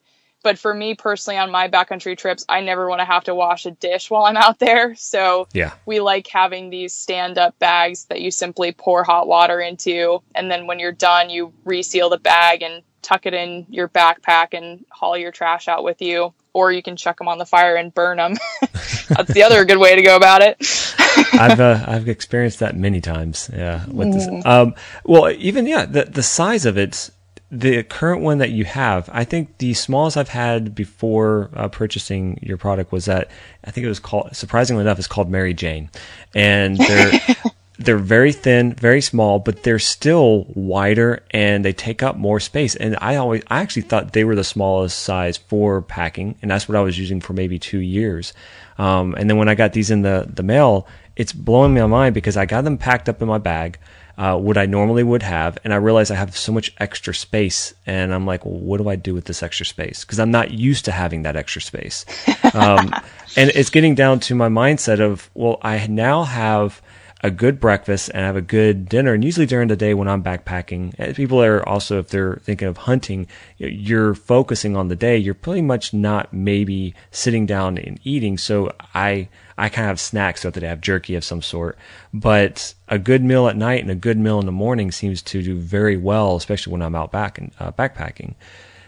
But 0.47 0.57
for 0.57 0.73
me 0.73 0.95
personally, 0.95 1.37
on 1.37 1.51
my 1.51 1.67
backcountry 1.67 2.17
trips, 2.17 2.45
I 2.47 2.61
never 2.61 2.87
want 2.87 3.01
to 3.01 3.05
have 3.05 3.25
to 3.25 3.35
wash 3.35 3.65
a 3.65 3.71
dish 3.71 4.09
while 4.09 4.23
I'm 4.23 4.37
out 4.37 4.59
there. 4.59 4.95
So 4.95 5.49
yeah. 5.53 5.73
we 5.85 5.99
like 5.99 6.25
having 6.27 6.69
these 6.69 6.93
stand 6.93 7.37
up 7.37 7.59
bags 7.59 8.05
that 8.05 8.21
you 8.21 8.31
simply 8.31 8.71
pour 8.71 9.03
hot 9.03 9.27
water 9.27 9.59
into. 9.59 10.21
And 10.33 10.49
then 10.49 10.65
when 10.65 10.79
you're 10.79 10.93
done, 10.93 11.29
you 11.29 11.51
reseal 11.65 12.09
the 12.09 12.17
bag 12.17 12.61
and 12.61 12.81
tuck 13.01 13.25
it 13.25 13.33
in 13.33 13.65
your 13.69 13.89
backpack 13.89 14.53
and 14.53 14.85
haul 14.89 15.17
your 15.17 15.33
trash 15.33 15.67
out 15.67 15.83
with 15.83 16.01
you. 16.01 16.33
Or 16.53 16.71
you 16.71 16.81
can 16.81 16.95
chuck 16.95 17.17
them 17.17 17.27
on 17.27 17.39
the 17.39 17.45
fire 17.45 17.75
and 17.75 17.93
burn 17.93 18.15
them. 18.15 18.35
That's 19.09 19.33
the 19.33 19.43
other 19.43 19.65
good 19.65 19.79
way 19.79 19.97
to 19.97 20.01
go 20.01 20.15
about 20.15 20.41
it. 20.43 20.55
I've 21.33 21.59
uh, 21.59 21.83
I've 21.85 22.07
experienced 22.07 22.59
that 22.59 22.77
many 22.77 23.01
times. 23.01 23.49
Yeah, 23.53 23.85
with 23.87 24.13
this. 24.13 24.27
Mm. 24.27 24.45
Um, 24.45 24.75
well, 25.03 25.29
even 25.29 25.67
yeah, 25.67 25.85
the 25.85 26.05
the 26.05 26.23
size 26.23 26.65
of 26.65 26.77
it 26.77 27.09
the 27.49 27.83
current 27.83 28.21
one 28.21 28.39
that 28.39 28.51
you 28.51 28.65
have, 28.65 29.09
I 29.13 29.23
think 29.23 29.57
the 29.59 29.73
smallest 29.73 30.17
I've 30.17 30.29
had 30.29 30.75
before 30.75 31.49
uh, 31.55 31.69
purchasing 31.69 32.39
your 32.41 32.57
product 32.57 32.91
was 32.91 33.05
that 33.05 33.29
I 33.63 33.71
think 33.71 33.85
it 33.85 33.89
was 33.89 33.99
called 33.99 34.35
surprisingly 34.35 34.81
enough 34.81 34.97
it's 34.97 35.07
called 35.07 35.29
Mary 35.29 35.53
Jane, 35.53 35.89
and 36.35 36.77
they're 36.77 37.11
they're 37.79 37.97
very 37.97 38.33
thin, 38.33 38.73
very 38.73 39.01
small, 39.01 39.39
but 39.39 39.63
they're 39.63 39.79
still 39.79 40.45
wider 40.55 41.23
and 41.31 41.63
they 41.63 41.71
take 41.71 42.03
up 42.03 42.17
more 42.17 42.39
space. 42.39 42.75
And 42.75 42.97
I 42.99 43.15
always 43.15 43.43
I 43.47 43.61
actually 43.61 43.83
thought 43.83 44.11
they 44.11 44.25
were 44.25 44.35
the 44.35 44.43
smallest 44.43 44.99
size 44.99 45.37
for 45.37 45.81
packing, 45.81 46.35
and 46.41 46.51
that's 46.51 46.67
what 46.67 46.75
I 46.75 46.81
was 46.81 46.99
using 46.99 47.21
for 47.21 47.31
maybe 47.31 47.59
two 47.59 47.79
years. 47.79 48.33
Um, 48.77 49.15
and 49.15 49.29
then 49.29 49.37
when 49.37 49.47
I 49.47 49.55
got 49.55 49.71
these 49.71 49.89
in 49.89 50.01
the 50.01 50.27
the 50.27 50.43
mail, 50.43 50.85
it's 51.15 51.31
blowing 51.31 51.73
my 51.73 51.85
mind 51.85 52.13
because 52.13 52.35
I 52.35 52.45
got 52.45 52.65
them 52.65 52.77
packed 52.77 53.07
up 53.07 53.21
in 53.21 53.27
my 53.29 53.37
bag 53.37 53.79
uh, 54.17 54.37
what 54.37 54.57
I 54.57 54.65
normally 54.65 55.03
would 55.03 55.23
have, 55.23 55.57
and 55.63 55.73
I 55.73 55.77
realize 55.77 56.09
I 56.09 56.15
have 56.15 56.35
so 56.35 56.51
much 56.51 56.73
extra 56.79 57.13
space, 57.13 57.73
and 57.85 58.13
I'm 58.13 58.25
like, 58.25 58.45
well, 58.45 58.59
what 58.59 58.77
do 58.77 58.89
I 58.89 58.95
do 58.95 59.13
with 59.13 59.25
this 59.25 59.43
extra 59.43 59.65
space? 59.65 60.03
Because 60.03 60.19
I'm 60.19 60.31
not 60.31 60.51
used 60.51 60.85
to 60.85 60.91
having 60.91 61.23
that 61.23 61.35
extra 61.35 61.61
space, 61.61 62.05
um, 62.53 62.93
and 63.35 63.51
it's 63.51 63.69
getting 63.69 63.95
down 63.95 64.19
to 64.21 64.35
my 64.35 64.49
mindset 64.49 64.99
of, 64.99 65.29
well, 65.33 65.59
I 65.61 65.85
now 65.87 66.23
have 66.23 66.81
a 67.21 67.31
good 67.31 67.59
breakfast 67.59 68.11
and 68.13 68.23
have 68.23 68.35
a 68.35 68.41
good 68.41 68.87
dinner. 68.87 69.13
And 69.13 69.23
usually 69.23 69.45
during 69.45 69.67
the 69.67 69.75
day 69.75 69.93
when 69.93 70.07
I'm 70.07 70.23
backpacking, 70.23 70.93
and 70.97 71.15
people 71.15 71.41
are 71.41 71.67
also, 71.67 71.99
if 71.99 72.09
they're 72.09 72.35
thinking 72.43 72.67
of 72.67 72.77
hunting, 72.77 73.27
you're 73.57 74.13
focusing 74.13 74.75
on 74.75 74.87
the 74.87 74.95
day. 74.95 75.17
You're 75.17 75.33
pretty 75.33 75.61
much 75.61 75.93
not 75.93 76.31
maybe 76.31 76.93
sitting 77.11 77.45
down 77.45 77.77
and 77.77 77.99
eating. 78.03 78.37
So 78.37 78.71
I, 78.93 79.29
I 79.57 79.69
kind 79.69 79.85
of 79.85 79.89
have 79.89 79.99
snacks 79.99 80.41
throughout 80.41 80.53
the 80.53 80.59
day. 80.59 80.67
I 80.67 80.71
have 80.71 80.81
jerky 80.81 81.15
of 81.15 81.23
some 81.23 81.41
sort, 81.41 81.77
but 82.13 82.73
a 82.87 82.99
good 82.99 83.23
meal 83.23 83.47
at 83.47 83.57
night 83.57 83.81
and 83.81 83.89
a 83.89 83.95
good 83.95 84.17
meal 84.17 84.39
in 84.39 84.45
the 84.45 84.51
morning 84.51 84.91
seems 84.91 85.21
to 85.23 85.41
do 85.41 85.55
very 85.57 85.97
well, 85.97 86.35
especially 86.35 86.71
when 86.71 86.81
I'm 86.81 86.95
out 86.95 87.11
back 87.11 87.37
and 87.37 87.51
uh, 87.59 87.71
backpacking. 87.71 88.35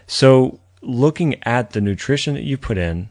So 0.06 0.60
looking 0.80 1.42
at 1.42 1.70
the 1.70 1.80
nutrition 1.80 2.34
that 2.34 2.44
you 2.44 2.56
put 2.56 2.78
in, 2.78 3.08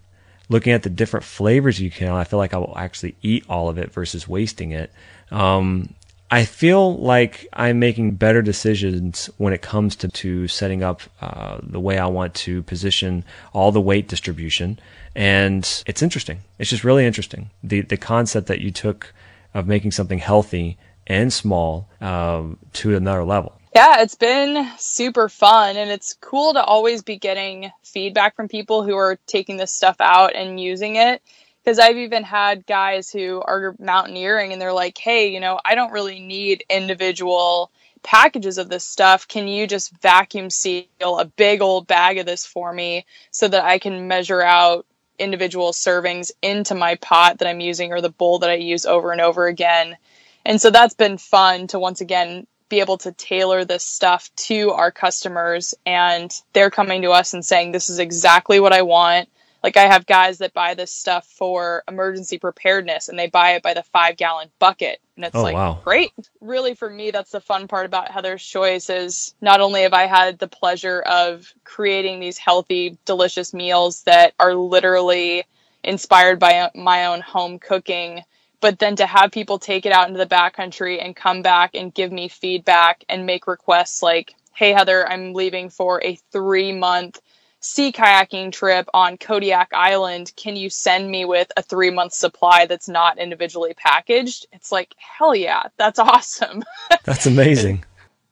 looking 0.47 0.73
at 0.73 0.83
the 0.83 0.89
different 0.89 1.25
flavors 1.25 1.79
you 1.79 1.91
can, 1.91 2.13
I 2.13 2.23
feel 2.23 2.39
like 2.39 2.53
I 2.53 2.57
will 2.57 2.77
actually 2.77 3.15
eat 3.21 3.45
all 3.49 3.69
of 3.69 3.77
it 3.77 3.91
versus 3.91 4.27
wasting 4.27 4.71
it. 4.71 4.91
Um, 5.29 5.93
I 6.31 6.45
feel 6.45 6.97
like 6.97 7.47
I'm 7.53 7.79
making 7.79 8.15
better 8.15 8.41
decisions 8.41 9.29
when 9.37 9.51
it 9.51 9.61
comes 9.61 9.95
to, 9.97 10.07
to 10.09 10.47
setting 10.47 10.83
up 10.83 11.01
uh, 11.21 11.57
the 11.63 11.79
way 11.79 11.97
I 11.97 12.05
want 12.05 12.35
to 12.35 12.61
position 12.63 13.25
all 13.51 13.71
the 13.71 13.81
weight 13.81 14.07
distribution. 14.07 14.79
And 15.15 15.83
it's 15.85 16.01
interesting. 16.01 16.41
It's 16.57 16.69
just 16.69 16.83
really 16.83 17.05
interesting. 17.05 17.49
The, 17.63 17.81
the 17.81 17.97
concept 17.97 18.47
that 18.47 18.61
you 18.61 18.71
took 18.71 19.13
of 19.53 19.67
making 19.67 19.91
something 19.91 20.19
healthy 20.19 20.77
and 21.07 21.33
small 21.33 21.89
um, 22.01 22.57
to 22.73 22.95
another 22.95 23.23
level. 23.23 23.59
Yeah, 23.75 24.01
it's 24.01 24.15
been 24.15 24.67
super 24.77 25.29
fun 25.29 25.77
and 25.77 25.91
it's 25.91 26.13
cool 26.13 26.53
to 26.53 26.63
always 26.63 27.03
be 27.03 27.17
getting 27.17 27.71
feedback 27.83 28.35
from 28.35 28.47
people 28.47 28.83
who 28.83 28.95
are 28.95 29.19
taking 29.27 29.57
this 29.57 29.73
stuff 29.73 29.97
out 29.99 30.35
and 30.35 30.59
using 30.59 30.95
it. 30.95 31.21
Because 31.63 31.77
I've 31.77 31.97
even 31.97 32.23
had 32.23 32.65
guys 32.65 33.11
who 33.11 33.41
are 33.41 33.75
mountaineering 33.79 34.53
and 34.53 34.61
they're 34.61 34.73
like, 34.73 34.97
hey, 34.97 35.31
you 35.31 35.39
know, 35.39 35.59
I 35.63 35.75
don't 35.75 35.91
really 35.91 36.19
need 36.19 36.63
individual 36.69 37.69
packages 38.01 38.57
of 38.57 38.69
this 38.69 38.85
stuff. 38.85 39.27
Can 39.27 39.47
you 39.47 39.67
just 39.67 39.95
vacuum 40.01 40.49
seal 40.49 40.85
a 41.01 41.25
big 41.25 41.61
old 41.61 41.85
bag 41.85 42.17
of 42.17 42.25
this 42.25 42.45
for 42.45 42.71
me 42.71 43.05
so 43.31 43.47
that 43.47 43.65
I 43.65 43.77
can 43.77 44.07
measure 44.07 44.41
out 44.41 44.85
individual 45.19 45.71
servings 45.71 46.31
into 46.41 46.75
my 46.75 46.95
pot 46.95 47.39
that 47.39 47.47
I'm 47.47 47.59
using 47.59 47.91
or 47.91 48.01
the 48.01 48.09
bowl 48.09 48.39
that 48.39 48.49
I 48.49 48.55
use 48.55 48.85
over 48.85 49.11
and 49.11 49.21
over 49.21 49.47
again? 49.47 49.97
And 50.45 50.59
so 50.61 50.69
that's 50.69 50.95
been 50.95 51.17
fun 51.17 51.67
to 51.67 51.79
once 51.79 52.01
again 52.01 52.47
be 52.69 52.79
able 52.79 52.97
to 52.99 53.11
tailor 53.11 53.65
this 53.65 53.83
stuff 53.83 54.29
to 54.35 54.71
our 54.71 54.91
customers 54.91 55.73
and 55.85 56.31
they're 56.53 56.69
coming 56.69 57.01
to 57.01 57.11
us 57.11 57.33
and 57.33 57.43
saying 57.43 57.71
this 57.71 57.89
is 57.89 57.99
exactly 57.99 58.59
what 58.59 58.73
I 58.73 58.83
want. 58.83 59.27
Like 59.63 59.77
I 59.77 59.87
have 59.87 60.05
guys 60.05 60.37
that 60.39 60.53
buy 60.53 60.73
this 60.73 60.91
stuff 60.91 61.27
for 61.27 61.83
emergency 61.87 62.39
preparedness 62.39 63.09
and 63.09 63.19
they 63.19 63.27
buy 63.27 63.51
it 63.51 63.63
by 63.63 63.73
the 63.73 63.83
5 63.83 64.17
gallon 64.17 64.49
bucket 64.59 64.99
and 65.15 65.25
it's 65.25 65.35
oh, 65.35 65.43
like 65.43 65.55
wow. 65.55 65.79
great. 65.83 66.11
Really 66.41 66.73
for 66.73 66.89
me 66.89 67.11
that's 67.11 67.31
the 67.31 67.41
fun 67.41 67.67
part 67.67 67.85
about 67.85 68.11
Heather's 68.11 68.43
choice 68.43 68.89
is 68.89 69.33
not 69.41 69.61
only 69.61 69.81
have 69.81 69.93
I 69.93 70.05
had 70.05 70.39
the 70.39 70.47
pleasure 70.47 71.01
of 71.01 71.53
creating 71.63 72.19
these 72.19 72.37
healthy 72.37 72.97
delicious 73.05 73.53
meals 73.53 74.03
that 74.03 74.33
are 74.39 74.55
literally 74.55 75.43
inspired 75.83 76.39
by 76.39 76.59
uh, 76.59 76.69
my 76.75 77.05
own 77.05 77.21
home 77.21 77.59
cooking 77.59 78.23
but 78.61 78.79
then 78.79 78.95
to 78.97 79.05
have 79.05 79.31
people 79.31 79.57
take 79.57 79.85
it 79.85 79.91
out 79.91 80.07
into 80.07 80.19
the 80.19 80.25
backcountry 80.25 81.03
and 81.03 81.15
come 81.15 81.41
back 81.41 81.75
and 81.75 81.93
give 81.93 82.11
me 82.11 82.27
feedback 82.27 83.03
and 83.07 83.25
make 83.25 83.47
requests 83.47 84.03
like, 84.03 84.35
hey, 84.53 84.73
Heather, 84.73 85.07
I'm 85.07 85.33
leaving 85.33 85.69
for 85.69 86.03
a 86.03 86.15
three 86.31 86.73
month 86.73 87.21
sea 87.59 87.91
kayaking 87.91 88.51
trip 88.51 88.87
on 88.93 89.17
Kodiak 89.17 89.69
Island. 89.73 90.31
Can 90.35 90.55
you 90.55 90.69
send 90.69 91.09
me 91.09 91.25
with 91.25 91.51
a 91.57 91.61
three 91.61 91.89
month 91.91 92.13
supply 92.13 92.65
that's 92.65 92.87
not 92.87 93.17
individually 93.17 93.73
packaged? 93.75 94.47
It's 94.51 94.71
like, 94.71 94.93
hell 94.97 95.35
yeah, 95.35 95.63
that's 95.77 95.99
awesome. 95.99 96.63
That's 97.03 97.25
amazing. 97.25 97.83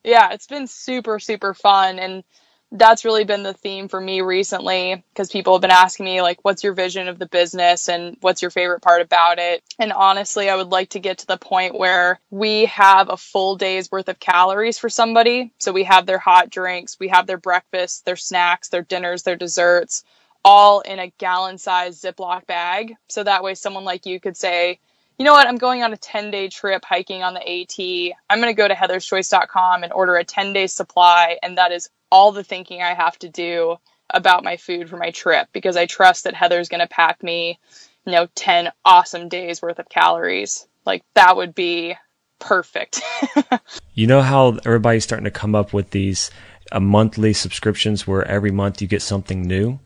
yeah, 0.03 0.31
it's 0.31 0.47
been 0.47 0.67
super, 0.67 1.19
super 1.19 1.53
fun. 1.53 1.99
And 1.99 2.23
that's 2.71 3.05
really 3.05 3.23
been 3.23 3.43
the 3.43 3.53
theme 3.53 3.87
for 3.87 3.99
me 3.99 4.21
recently 4.21 5.03
because 5.13 5.31
people 5.31 5.53
have 5.53 5.61
been 5.61 5.71
asking 5.71 6.05
me 6.05 6.21
like 6.21 6.37
what's 6.43 6.63
your 6.63 6.73
vision 6.73 7.07
of 7.07 7.17
the 7.17 7.25
business 7.25 7.87
and 7.87 8.17
what's 8.21 8.41
your 8.41 8.51
favorite 8.51 8.81
part 8.81 9.01
about 9.01 9.39
it? 9.39 9.63
And 9.79 9.93
honestly 9.93 10.49
i 10.49 10.55
would 10.55 10.69
like 10.69 10.89
to 10.89 10.99
get 10.99 11.19
to 11.19 11.27
the 11.27 11.37
point 11.37 11.77
where 11.77 12.19
we 12.29 12.65
have 12.65 13.09
a 13.09 13.17
full 13.17 13.55
day's 13.55 13.89
worth 13.89 14.09
of 14.09 14.19
calories 14.19 14.77
for 14.77 14.89
somebody. 14.89 15.53
So 15.59 15.71
we 15.71 15.85
have 15.85 16.05
their 16.05 16.19
hot 16.19 16.49
drinks 16.49 16.97
we 16.99 17.07
have 17.07 17.25
their 17.25 17.37
breakfast 17.37 18.05
their 18.05 18.15
snacks 18.17 18.69
their 18.69 18.81
dinners 18.81 19.23
their 19.23 19.37
desserts 19.37 20.03
all 20.43 20.81
in 20.81 20.99
a 20.99 21.11
gallon 21.17 21.57
sized 21.57 22.03
ziploc 22.03 22.45
bag. 22.47 22.95
So 23.09 23.23
that 23.23 23.43
way 23.43 23.55
someone 23.55 23.85
like 23.85 24.05
you 24.05 24.19
could 24.19 24.37
say 24.37 24.79
you 25.17 25.25
know 25.25 25.33
what? 25.33 25.47
I'm 25.47 25.57
going 25.57 25.83
on 25.83 25.93
a 25.93 25.97
10 25.97 26.31
day 26.31 26.47
trip 26.47 26.85
hiking 26.85 27.23
on 27.23 27.33
the 27.33 27.41
AT. 27.41 28.15
I'm 28.29 28.39
going 28.39 28.53
to 28.53 28.57
go 28.57 28.67
to 28.67 28.75
heatherschoice.com 28.75 29.83
and 29.83 29.91
order 29.91 30.15
a 30.15 30.23
10 30.23 30.53
day 30.53 30.67
supply. 30.67 31.37
And 31.41 31.57
that 31.57 31.71
is 31.71 31.89
all 32.11 32.31
the 32.31 32.43
thinking 32.43 32.81
I 32.81 32.93
have 32.93 33.17
to 33.19 33.29
do 33.29 33.77
about 34.09 34.43
my 34.43 34.57
food 34.57 34.89
for 34.89 34.97
my 34.97 35.11
trip 35.11 35.49
because 35.51 35.75
I 35.75 35.85
trust 35.85 36.23
that 36.23 36.33
Heather's 36.33 36.69
going 36.69 36.81
to 36.81 36.87
pack 36.87 37.23
me, 37.23 37.59
you 38.05 38.11
know, 38.11 38.27
10 38.35 38.71
awesome 38.85 39.27
days 39.27 39.61
worth 39.61 39.79
of 39.79 39.89
calories. 39.89 40.67
Like 40.85 41.03
that 41.15 41.35
would 41.35 41.55
be 41.55 41.95
perfect. 42.39 43.01
you 43.93 44.07
know 44.07 44.21
how 44.21 44.57
everybody's 44.65 45.03
starting 45.03 45.25
to 45.25 45.31
come 45.31 45.55
up 45.55 45.73
with 45.73 45.89
these 45.89 46.29
uh, 46.71 46.79
monthly 46.79 47.33
subscriptions 47.33 48.05
where 48.05 48.25
every 48.25 48.51
month 48.51 48.81
you 48.81 48.87
get 48.87 49.01
something 49.01 49.41
new? 49.41 49.79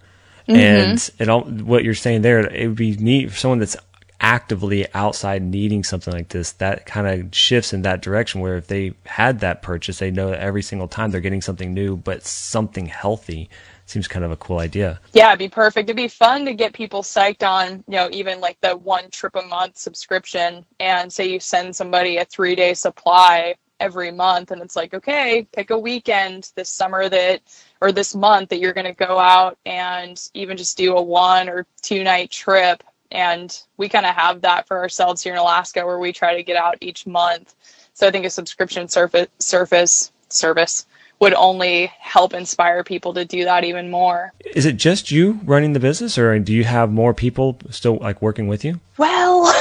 Mm-hmm. 0.47 0.55
And 0.55 1.09
it 1.19 1.29
all, 1.29 1.43
what 1.43 1.83
you're 1.83 1.93
saying 1.93 2.21
there, 2.21 2.39
it 2.39 2.67
would 2.67 2.75
be 2.75 2.97
neat 2.97 3.31
for 3.31 3.37
someone 3.37 3.59
that's 3.59 3.77
actively 4.21 4.85
outside 4.93 5.41
needing 5.41 5.83
something 5.83 6.13
like 6.13 6.29
this, 6.29 6.53
that 6.53 6.85
kind 6.85 7.07
of 7.07 7.35
shifts 7.35 7.73
in 7.73 7.81
that 7.81 8.01
direction 8.01 8.39
where 8.39 8.55
if 8.55 8.67
they 8.67 8.93
had 9.05 9.39
that 9.39 9.61
purchase, 9.61 9.99
they 9.99 10.11
know 10.11 10.29
that 10.29 10.39
every 10.39 10.61
single 10.61 10.87
time 10.87 11.09
they're 11.09 11.19
getting 11.19 11.41
something 11.41 11.73
new, 11.73 11.97
but 11.97 12.23
something 12.23 12.85
healthy 12.85 13.49
seems 13.87 14.07
kind 14.07 14.23
of 14.23 14.31
a 14.31 14.37
cool 14.37 14.59
idea. 14.59 14.99
Yeah, 15.13 15.29
it'd 15.29 15.39
be 15.39 15.49
perfect. 15.49 15.89
It'd 15.89 15.97
be 15.97 16.07
fun 16.07 16.45
to 16.45 16.53
get 16.53 16.71
people 16.71 17.01
psyched 17.01 17.45
on, 17.45 17.83
you 17.87 17.95
know, 17.97 18.09
even 18.11 18.39
like 18.39 18.57
the 18.61 18.77
one 18.77 19.09
trip 19.09 19.35
a 19.35 19.41
month 19.41 19.77
subscription 19.77 20.65
and 20.79 21.11
say 21.11 21.27
you 21.27 21.39
send 21.39 21.75
somebody 21.75 22.17
a 22.17 22.25
three 22.25 22.55
day 22.55 22.73
supply 22.73 23.55
every 23.81 24.11
month 24.11 24.51
and 24.51 24.61
it's 24.61 24.75
like, 24.75 24.93
okay, 24.93 25.47
pick 25.51 25.71
a 25.71 25.77
weekend 25.77 26.51
this 26.55 26.69
summer 26.69 27.09
that 27.09 27.41
or 27.81 27.91
this 27.91 28.13
month 28.13 28.49
that 28.49 28.59
you're 28.59 28.73
going 28.73 28.85
to 28.85 28.93
go 28.93 29.17
out 29.17 29.57
and 29.65 30.29
even 30.35 30.55
just 30.55 30.77
do 30.77 30.95
a 30.95 31.01
one 31.01 31.49
or 31.49 31.65
two 31.81 32.03
night 32.03 32.29
trip 32.29 32.83
and 33.11 33.61
we 33.77 33.89
kind 33.89 34.05
of 34.05 34.15
have 34.15 34.41
that 34.41 34.67
for 34.67 34.77
ourselves 34.77 35.21
here 35.21 35.33
in 35.33 35.39
Alaska 35.39 35.85
where 35.85 35.99
we 35.99 36.13
try 36.13 36.35
to 36.35 36.43
get 36.43 36.55
out 36.55 36.77
each 36.81 37.05
month. 37.05 37.53
So 37.93 38.07
I 38.07 38.11
think 38.11 38.25
a 38.25 38.29
subscription 38.29 38.87
surface 38.87 39.27
surface 39.39 40.11
service 40.29 40.85
would 41.19 41.33
only 41.35 41.85
help 41.99 42.33
inspire 42.33 42.83
people 42.83 43.13
to 43.13 43.23
do 43.23 43.43
that 43.43 43.63
even 43.63 43.91
more. 43.91 44.33
Is 44.55 44.65
it 44.65 44.77
just 44.77 45.11
you 45.11 45.39
running 45.43 45.73
the 45.73 45.79
business 45.79 46.17
or 46.17 46.37
do 46.39 46.51
you 46.51 46.63
have 46.63 46.91
more 46.91 47.13
people 47.13 47.59
still 47.69 47.97
like 47.97 48.21
working 48.21 48.47
with 48.47 48.65
you? 48.65 48.79
Well, 48.97 49.43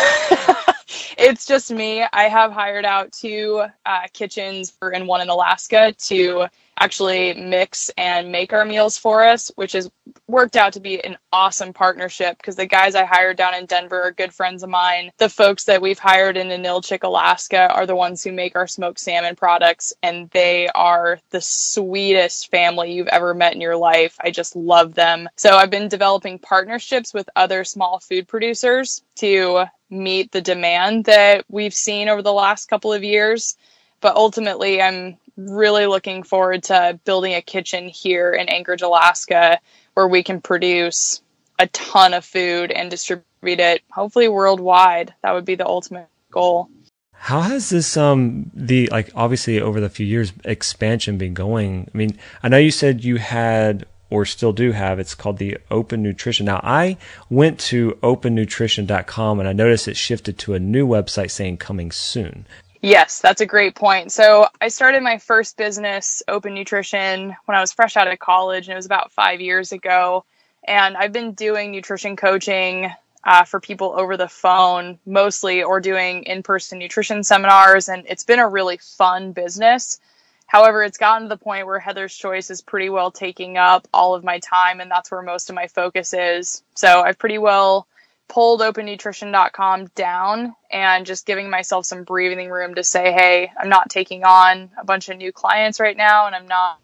it's 1.18 1.44
just 1.44 1.70
me. 1.70 2.02
I 2.14 2.24
have 2.24 2.50
hired 2.50 2.86
out 2.86 3.12
two 3.12 3.64
uh, 3.84 4.06
kitchens 4.14 4.70
for 4.70 4.88
and 4.88 5.06
one 5.06 5.20
in 5.20 5.28
Alaska 5.28 5.92
to 5.92 6.46
actually 6.80 7.34
mix 7.34 7.90
and 7.96 8.32
make 8.32 8.52
our 8.52 8.64
meals 8.64 8.96
for 8.96 9.22
us, 9.22 9.52
which 9.54 9.72
has 9.72 9.90
worked 10.26 10.56
out 10.56 10.72
to 10.72 10.80
be 10.80 11.04
an 11.04 11.16
awesome 11.32 11.72
partnership 11.72 12.38
because 12.38 12.56
the 12.56 12.66
guys 12.66 12.94
I 12.94 13.04
hired 13.04 13.36
down 13.36 13.54
in 13.54 13.66
Denver 13.66 14.02
are 14.02 14.12
good 14.12 14.32
friends 14.32 14.62
of 14.62 14.70
mine. 14.70 15.12
The 15.18 15.28
folks 15.28 15.64
that 15.64 15.82
we've 15.82 15.98
hired 15.98 16.36
in 16.36 16.48
Ninilchik, 16.48 17.02
Alaska 17.02 17.70
are 17.72 17.86
the 17.86 17.94
ones 17.94 18.24
who 18.24 18.32
make 18.32 18.56
our 18.56 18.66
smoked 18.66 18.98
salmon 18.98 19.36
products, 19.36 19.92
and 20.02 20.30
they 20.30 20.68
are 20.68 21.20
the 21.30 21.40
sweetest 21.40 22.50
family 22.50 22.92
you've 22.92 23.08
ever 23.08 23.34
met 23.34 23.54
in 23.54 23.60
your 23.60 23.76
life. 23.76 24.16
I 24.20 24.30
just 24.30 24.56
love 24.56 24.94
them. 24.94 25.28
So 25.36 25.56
I've 25.56 25.70
been 25.70 25.88
developing 25.88 26.38
partnerships 26.38 27.12
with 27.12 27.28
other 27.36 27.62
small 27.64 28.00
food 28.00 28.26
producers 28.26 29.02
to 29.16 29.66
meet 29.90 30.32
the 30.32 30.40
demand 30.40 31.04
that 31.04 31.44
we've 31.48 31.74
seen 31.74 32.08
over 32.08 32.22
the 32.22 32.32
last 32.32 32.66
couple 32.66 32.92
of 32.92 33.04
years. 33.04 33.56
But 34.00 34.16
ultimately, 34.16 34.80
I'm 34.80 35.18
really 35.48 35.86
looking 35.86 36.22
forward 36.22 36.64
to 36.64 36.98
building 37.04 37.34
a 37.34 37.42
kitchen 37.42 37.88
here 37.88 38.32
in 38.32 38.48
Anchorage, 38.48 38.82
Alaska, 38.82 39.58
where 39.94 40.08
we 40.08 40.22
can 40.22 40.40
produce 40.40 41.22
a 41.58 41.66
ton 41.68 42.14
of 42.14 42.24
food 42.24 42.70
and 42.70 42.90
distribute 42.90 43.24
it 43.60 43.82
hopefully 43.90 44.28
worldwide. 44.28 45.14
That 45.22 45.32
would 45.32 45.44
be 45.44 45.54
the 45.54 45.66
ultimate 45.66 46.08
goal. 46.30 46.68
How 47.12 47.42
has 47.42 47.68
this 47.68 47.98
um 47.98 48.50
the 48.54 48.88
like 48.88 49.10
obviously 49.14 49.60
over 49.60 49.78
the 49.78 49.90
few 49.90 50.06
years 50.06 50.32
expansion 50.44 51.18
been 51.18 51.34
going? 51.34 51.90
I 51.94 51.96
mean, 51.96 52.18
I 52.42 52.48
know 52.48 52.56
you 52.56 52.70
said 52.70 53.04
you 53.04 53.16
had 53.16 53.84
or 54.08 54.24
still 54.24 54.52
do 54.52 54.72
have 54.72 54.98
it's 54.98 55.14
called 55.14 55.38
the 55.38 55.58
Open 55.70 56.02
Nutrition. 56.02 56.46
Now, 56.46 56.60
I 56.64 56.96
went 57.28 57.60
to 57.60 57.92
opennutrition.com 58.02 59.38
and 59.38 59.48
I 59.48 59.52
noticed 59.52 59.86
it 59.86 59.96
shifted 59.96 60.38
to 60.38 60.54
a 60.54 60.58
new 60.58 60.86
website 60.86 61.30
saying 61.30 61.58
coming 61.58 61.92
soon. 61.92 62.46
Yes, 62.82 63.20
that's 63.20 63.42
a 63.42 63.46
great 63.46 63.74
point. 63.74 64.10
So 64.10 64.48
I 64.60 64.68
started 64.68 65.02
my 65.02 65.18
first 65.18 65.58
business, 65.58 66.22
Open 66.28 66.54
Nutrition, 66.54 67.36
when 67.44 67.56
I 67.56 67.60
was 67.60 67.72
fresh 67.72 67.96
out 67.96 68.10
of 68.10 68.18
college, 68.18 68.66
and 68.68 68.72
it 68.72 68.76
was 68.76 68.86
about 68.86 69.12
five 69.12 69.40
years 69.40 69.72
ago. 69.72 70.24
And 70.66 70.96
I've 70.96 71.12
been 71.12 71.32
doing 71.34 71.72
nutrition 71.72 72.16
coaching 72.16 72.90
uh, 73.24 73.44
for 73.44 73.60
people 73.60 73.92
over 73.98 74.16
the 74.16 74.28
phone 74.28 74.98
mostly 75.04 75.62
or 75.62 75.78
doing 75.80 76.22
in 76.22 76.42
person 76.42 76.78
nutrition 76.78 77.22
seminars. 77.22 77.90
And 77.90 78.04
it's 78.08 78.24
been 78.24 78.38
a 78.38 78.48
really 78.48 78.78
fun 78.78 79.32
business. 79.32 80.00
However, 80.46 80.82
it's 80.82 80.98
gotten 80.98 81.24
to 81.24 81.28
the 81.28 81.36
point 81.36 81.66
where 81.66 81.78
Heather's 81.78 82.14
Choice 82.16 82.50
is 82.50 82.62
pretty 82.62 82.88
well 82.88 83.10
taking 83.10 83.58
up 83.58 83.86
all 83.92 84.14
of 84.14 84.24
my 84.24 84.38
time, 84.40 84.80
and 84.80 84.90
that's 84.90 85.10
where 85.10 85.22
most 85.22 85.50
of 85.50 85.54
my 85.54 85.66
focus 85.66 86.14
is. 86.14 86.62
So 86.74 87.02
I've 87.02 87.18
pretty 87.18 87.38
well 87.38 87.86
pulled 88.30 88.60
opennutrition.com 88.60 89.86
down 89.96 90.54
and 90.70 91.04
just 91.04 91.26
giving 91.26 91.50
myself 91.50 91.84
some 91.84 92.04
breathing 92.04 92.48
room 92.48 92.76
to 92.76 92.84
say, 92.84 93.12
hey, 93.12 93.50
I'm 93.58 93.68
not 93.68 93.90
taking 93.90 94.24
on 94.24 94.70
a 94.78 94.84
bunch 94.84 95.08
of 95.08 95.18
new 95.18 95.32
clients 95.32 95.80
right 95.80 95.96
now 95.96 96.26
and 96.26 96.34
I'm 96.34 96.46
not 96.46 96.78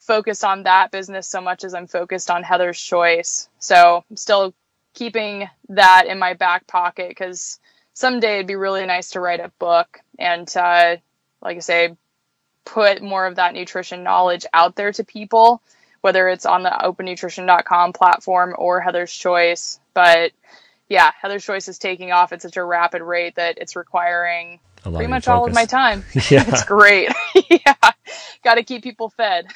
focused 0.00 0.44
on 0.44 0.64
that 0.64 0.90
business 0.90 1.28
so 1.28 1.40
much 1.40 1.62
as 1.62 1.74
I'm 1.74 1.86
focused 1.86 2.30
on 2.30 2.42
Heather's 2.42 2.80
Choice. 2.80 3.48
So 3.60 4.04
I'm 4.10 4.16
still 4.16 4.54
keeping 4.94 5.48
that 5.68 6.06
in 6.06 6.18
my 6.18 6.34
back 6.34 6.66
pocket 6.66 7.08
because 7.08 7.60
someday 7.94 8.34
it'd 8.34 8.48
be 8.48 8.56
really 8.56 8.84
nice 8.84 9.10
to 9.10 9.20
write 9.20 9.40
a 9.40 9.52
book 9.60 10.00
and, 10.18 10.52
uh, 10.56 10.96
like 11.40 11.56
I 11.56 11.60
say, 11.60 11.96
put 12.64 13.02
more 13.02 13.26
of 13.26 13.36
that 13.36 13.54
nutrition 13.54 14.02
knowledge 14.02 14.46
out 14.52 14.74
there 14.74 14.92
to 14.92 15.04
people, 15.04 15.62
whether 16.00 16.28
it's 16.28 16.46
on 16.46 16.64
the 16.64 16.70
opennutrition.com 16.70 17.92
platform 17.92 18.54
or 18.58 18.80
Heather's 18.80 19.12
Choice. 19.12 19.78
But 19.94 20.32
yeah, 20.92 21.10
Heather's 21.20 21.42
Choice 21.42 21.68
is 21.68 21.78
taking 21.78 22.12
off 22.12 22.34
at 22.34 22.42
such 22.42 22.58
a 22.58 22.62
rapid 22.62 23.00
rate 23.00 23.36
that 23.36 23.56
it's 23.56 23.76
requiring 23.76 24.60
pretty 24.82 25.06
much 25.06 25.26
all 25.26 25.46
of 25.46 25.54
my 25.54 25.64
time. 25.64 26.04
Yeah. 26.30 26.44
it's 26.46 26.64
great. 26.64 27.10
yeah. 27.50 27.74
Got 28.44 28.56
to 28.56 28.62
keep 28.62 28.82
people 28.82 29.08
fed. 29.08 29.46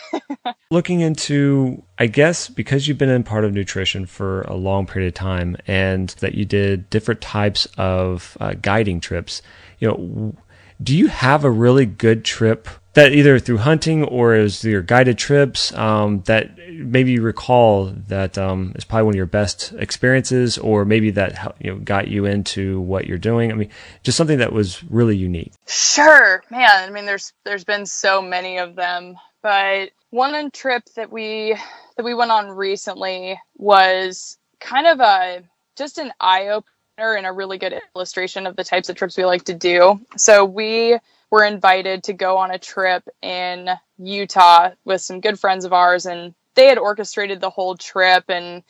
Looking 0.70 1.00
into, 1.00 1.82
I 1.98 2.06
guess, 2.06 2.48
because 2.48 2.88
you've 2.88 2.96
been 2.96 3.10
in 3.10 3.22
part 3.22 3.44
of 3.44 3.52
nutrition 3.52 4.06
for 4.06 4.42
a 4.42 4.54
long 4.54 4.86
period 4.86 5.08
of 5.08 5.14
time 5.14 5.58
and 5.66 6.08
that 6.20 6.34
you 6.34 6.46
did 6.46 6.88
different 6.88 7.20
types 7.20 7.68
of 7.76 8.38
uh, 8.40 8.54
guiding 8.54 9.00
trips, 9.00 9.42
you 9.78 9.88
know, 9.88 10.34
do 10.82 10.96
you 10.96 11.08
have 11.08 11.44
a 11.44 11.50
really 11.50 11.84
good 11.84 12.24
trip 12.24 12.68
that 12.96 13.12
either 13.12 13.38
through 13.38 13.58
hunting 13.58 14.02
or 14.04 14.32
as 14.32 14.64
your 14.64 14.80
guided 14.80 15.18
trips 15.18 15.70
um, 15.74 16.22
that 16.22 16.56
maybe 16.70 17.12
you 17.12 17.20
recall 17.20 17.92
that 18.08 18.38
um, 18.38 18.72
is 18.74 18.84
probably 18.84 19.04
one 19.04 19.12
of 19.12 19.16
your 19.16 19.26
best 19.26 19.74
experiences 19.74 20.56
or 20.56 20.86
maybe 20.86 21.10
that 21.10 21.54
you 21.60 21.70
know 21.70 21.78
got 21.78 22.08
you 22.08 22.24
into 22.24 22.80
what 22.80 23.06
you're 23.06 23.18
doing. 23.18 23.52
I 23.52 23.54
mean 23.54 23.68
just 24.02 24.16
something 24.16 24.38
that 24.38 24.50
was 24.50 24.82
really 24.84 25.14
unique. 25.14 25.52
Sure 25.66 26.42
man. 26.50 26.70
I 26.72 26.90
mean 26.90 27.04
there's 27.04 27.34
there's 27.44 27.64
been 27.64 27.84
so 27.84 28.22
many 28.22 28.58
of 28.58 28.76
them 28.76 29.16
but 29.42 29.90
one 30.08 30.50
trip 30.50 30.84
that 30.96 31.12
we 31.12 31.54
that 31.98 32.04
we 32.04 32.14
went 32.14 32.30
on 32.30 32.48
recently 32.48 33.38
was 33.58 34.38
kind 34.58 34.86
of 34.86 35.00
a 35.00 35.42
just 35.76 35.98
an 35.98 36.12
eye 36.18 36.48
opener 36.48 37.14
and 37.14 37.26
a 37.26 37.32
really 37.32 37.58
good 37.58 37.78
illustration 37.94 38.46
of 38.46 38.56
the 38.56 38.64
types 38.64 38.88
of 38.88 38.96
trips 38.96 39.18
we 39.18 39.26
like 39.26 39.44
to 39.44 39.54
do. 39.54 40.00
So 40.16 40.46
we 40.46 40.98
were 41.30 41.44
invited 41.44 42.04
to 42.04 42.12
go 42.12 42.38
on 42.38 42.50
a 42.50 42.58
trip 42.58 43.08
in 43.22 43.68
Utah 43.98 44.70
with 44.84 45.00
some 45.00 45.20
good 45.20 45.38
friends 45.38 45.64
of 45.64 45.72
ours, 45.72 46.06
and 46.06 46.34
they 46.56 46.66
had 46.66 46.78
orchestrated 46.78 47.40
the 47.40 47.50
whole 47.50 47.76
trip 47.76 48.24
and 48.28 48.64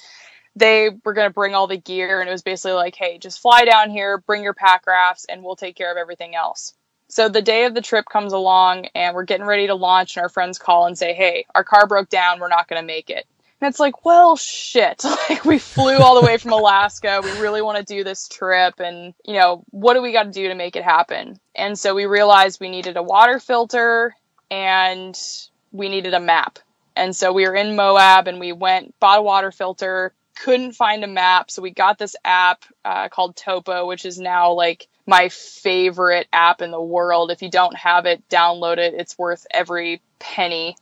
they 0.57 0.91
were 1.05 1.13
going 1.13 1.29
to 1.29 1.35
bring 1.35 1.55
all 1.55 1.67
the 1.67 1.77
gear 1.77 2.21
and 2.21 2.29
it 2.29 2.33
was 2.33 2.43
basically 2.43 2.73
like 2.73 2.97
hey 2.97 3.19
just 3.19 3.41
fly 3.41 3.65
down 3.65 3.91
here 3.91 4.19
bring 4.19 4.43
your 4.43 4.55
pack 4.55 4.87
rafts 4.87 5.25
and 5.27 5.43
we'll 5.43 5.57
take 5.57 5.77
care 5.77 5.91
of 5.91 5.97
everything 5.97 6.35
else. 6.35 6.75
So 7.09 7.29
the 7.29 7.43
day 7.43 7.67
of 7.67 7.75
the 7.75 7.81
trip 7.81 8.07
comes 8.11 8.33
along 8.33 8.87
and 8.95 9.15
we're 9.15 9.25
getting 9.25 9.47
ready 9.47 9.69
to 9.69 9.75
launch 9.75 10.17
and 10.17 10.25
our 10.25 10.29
friends 10.29 10.59
call 10.59 10.87
and 10.87 10.99
say 10.99 11.15
hey 11.15 11.47
our 11.55 11.65
car 11.65 11.87
broke 11.87 12.09
down 12.09 12.41
we're 12.41 12.49
not 12.49 12.69
going 12.69 12.83
to 12.83 12.87
make 12.87 13.11
it 13.11 13.27
and 13.61 13.69
it's 13.71 13.81
like, 13.81 14.05
well, 14.05 14.37
shit. 14.37 15.03
Like, 15.29 15.45
we 15.45 15.59
flew 15.59 15.97
all 15.99 16.21
the 16.21 16.27
way 16.27 16.37
from 16.37 16.53
Alaska. 16.53 17.21
We 17.23 17.41
really 17.41 17.61
want 17.61 17.79
to 17.79 17.85
do 17.85 18.05
this 18.05 18.29
trip. 18.29 18.79
And, 18.79 19.13
you 19.25 19.35
know, 19.35 19.65
what 19.71 19.95
do 19.95 20.03
we 20.03 20.13
got 20.13 20.25
to 20.25 20.31
do 20.31 20.49
to 20.49 20.55
make 20.55 20.77
it 20.77 20.85
happen? 20.85 21.41
And 21.55 21.77
so 21.77 21.97
we 21.97 22.07
realized 22.07 22.61
we 22.61 22.69
needed 22.69 22.97
a 22.97 23.03
water 23.03 23.41
filter 23.41 24.15
and 24.51 25.19
we 25.73 25.89
needed 25.89 26.15
a 26.15 26.21
map. 26.21 26.61
And 26.95 27.15
so 27.15 27.33
we 27.33 27.47
were 27.47 27.57
in 27.57 27.75
Moab 27.75 28.29
and 28.29 28.39
we 28.39 28.53
went, 28.53 28.95
bought 29.01 29.19
a 29.19 29.23
water 29.23 29.51
filter, 29.51 30.13
couldn't 30.37 30.73
find 30.73 31.03
a 31.03 31.09
map. 31.09 31.51
So 31.51 31.61
we 31.61 31.71
got 31.71 31.99
this 31.99 32.15
app 32.25 32.65
uh, 32.85 33.09
called 33.09 33.35
Topo, 33.37 33.87
which 33.87 34.05
is 34.05 34.19
now 34.19 34.53
like 34.53 34.87
my 35.07 35.29
favorite 35.29 36.29
app 36.33 36.63
in 36.63 36.71
the 36.71 36.81
world. 36.81 37.31
If 37.31 37.43
you 37.43 37.51
don't 37.51 37.77
have 37.77 38.07
it, 38.07 38.29
download 38.29 38.79
it. 38.79 38.95
It's 38.95 39.19
worth 39.19 39.47
every 39.51 40.03
penny. 40.19 40.77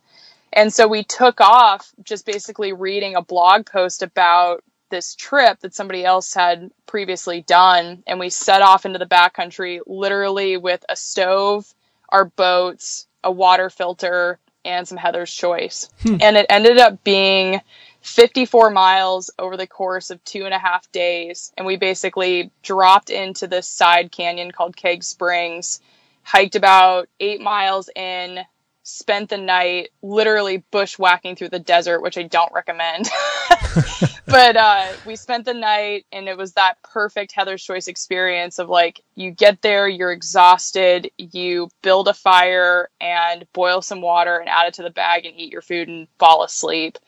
And 0.55 0.73
so 0.73 0.87
we 0.87 1.03
took 1.03 1.41
off 1.41 1.93
just 2.01 2.25
basically 2.25 2.71
reading 2.71 3.15
a 3.15 3.21
blog 3.21 3.65
post 3.65 4.01
about 4.01 4.63
this 4.89 5.13
trip 5.13 5.59
that 5.59 5.75
somebody 5.75 6.05
else 6.05 6.33
had 6.33 6.71
previously 6.85 7.41
done. 7.41 8.03
And 8.07 8.19
we 8.19 8.29
set 8.29 8.61
off 8.61 8.85
into 8.85 8.97
the 8.97 9.05
backcountry 9.05 9.81
literally 9.85 10.55
with 10.55 10.83
a 10.87 10.95
stove, 10.95 11.71
our 12.07 12.25
boats, 12.25 13.07
a 13.23 13.31
water 13.31 13.69
filter, 13.69 14.39
and 14.63 14.87
some 14.87 14.97
Heather's 14.97 15.33
Choice. 15.33 15.89
Hmm. 16.01 16.17
And 16.21 16.37
it 16.37 16.45
ended 16.49 16.77
up 16.77 17.03
being 17.03 17.59
54 18.01 18.69
miles 18.69 19.31
over 19.37 19.57
the 19.57 19.67
course 19.67 20.09
of 20.09 20.23
two 20.23 20.45
and 20.45 20.53
a 20.53 20.59
half 20.59 20.89
days. 20.91 21.51
And 21.57 21.67
we 21.67 21.75
basically 21.75 22.51
dropped 22.63 23.09
into 23.09 23.47
this 23.47 23.67
side 23.67 24.11
canyon 24.11 24.51
called 24.51 24.77
Keg 24.77 25.03
Springs, 25.03 25.81
hiked 26.23 26.55
about 26.55 27.09
eight 27.19 27.41
miles 27.41 27.89
in, 27.95 28.39
spent 28.85 29.31
the 29.31 29.37
night 29.37 29.89
literally 30.03 30.63
bushwhacking 30.69 31.35
through 31.35 31.49
the 31.49 31.59
desert, 31.59 32.01
which 32.01 32.19
I 32.19 32.23
don't 32.23 32.53
recommend. 32.53 33.09
but 34.27 34.55
uh, 34.55 34.93
we 35.07 35.15
spent 35.15 35.45
the 35.45 35.55
night, 35.55 36.05
and 36.11 36.29
it 36.29 36.37
was 36.37 36.53
that 36.53 36.75
perfect 36.83 37.31
Heather's 37.31 37.63
Choice 37.63 37.87
experience 37.87 38.59
of 38.59 38.69
like, 38.69 39.01
you 39.15 39.31
get 39.31 39.63
there, 39.63 39.89
you're 39.89 40.11
exhausted, 40.11 41.09
you 41.17 41.67
build 41.81 42.07
a 42.07 42.13
fire 42.13 42.89
and 43.01 43.47
boil 43.53 43.81
some 43.81 44.01
water 44.01 44.37
and 44.37 44.47
add 44.47 44.67
it 44.67 44.75
to 44.75 44.83
the 44.83 44.91
bag 44.91 45.25
and 45.25 45.35
eat 45.35 45.51
your 45.51 45.63
food 45.63 45.87
and 45.87 46.07
fall 46.19 46.43
asleep. 46.43 46.99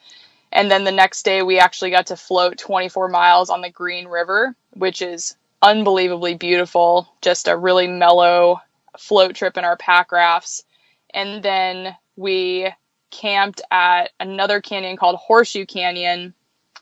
And 0.51 0.71
then 0.71 0.83
the 0.83 0.91
next 0.91 1.23
day, 1.23 1.43
we 1.43 1.59
actually 1.59 1.91
got 1.91 2.07
to 2.07 2.15
float 2.15 2.57
24 2.57 3.07
miles 3.07 3.51
on 3.51 3.61
the 3.61 3.69
Green 3.69 4.07
River, 4.07 4.55
which 4.73 5.03
is 5.03 5.35
unbelievably 5.61 6.35
beautiful. 6.35 7.07
Just 7.21 7.47
a 7.47 7.55
really 7.55 7.87
mellow 7.87 8.61
float 8.97 9.35
trip 9.35 9.57
in 9.57 9.63
our 9.63 9.77
pack 9.77 10.11
rafts 10.11 10.63
and 11.17 11.41
then 11.41 11.97
we 12.15 12.71
camped 13.09 13.63
at 13.71 14.11
another 14.19 14.61
canyon 14.61 14.97
called 14.97 15.15
Horseshoe 15.15 15.65
Canyon, 15.65 16.35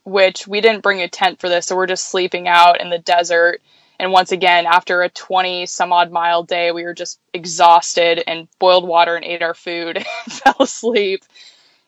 which 0.04 0.46
we 0.46 0.60
didn't 0.60 0.84
bring 0.84 1.02
a 1.02 1.08
tent 1.08 1.40
for 1.40 1.48
this, 1.48 1.66
so 1.66 1.76
we're 1.78 1.88
just 1.88 2.10
sleeping 2.10 2.46
out 2.46 2.82
in 2.82 2.90
the 2.90 3.00
desert. 3.00 3.62
And 3.98 4.12
once 4.12 4.34
again, 4.34 4.66
after 4.66 5.02
a 5.02 5.10
20 5.10 5.68
some 5.68 5.94
odd 5.94 6.12
mile 6.12 6.44
day, 6.44 6.74
we 6.74 6.84
were 6.84 6.94
just 6.94 7.22
exhausted 7.34 8.22
and 8.28 8.50
boiled 8.60 8.86
water 8.86 9.16
and 9.16 9.24
ate 9.24 9.42
our 9.42 9.54
food 9.54 9.98
and 10.26 10.34
fell 10.34 10.58
asleep. 10.60 11.24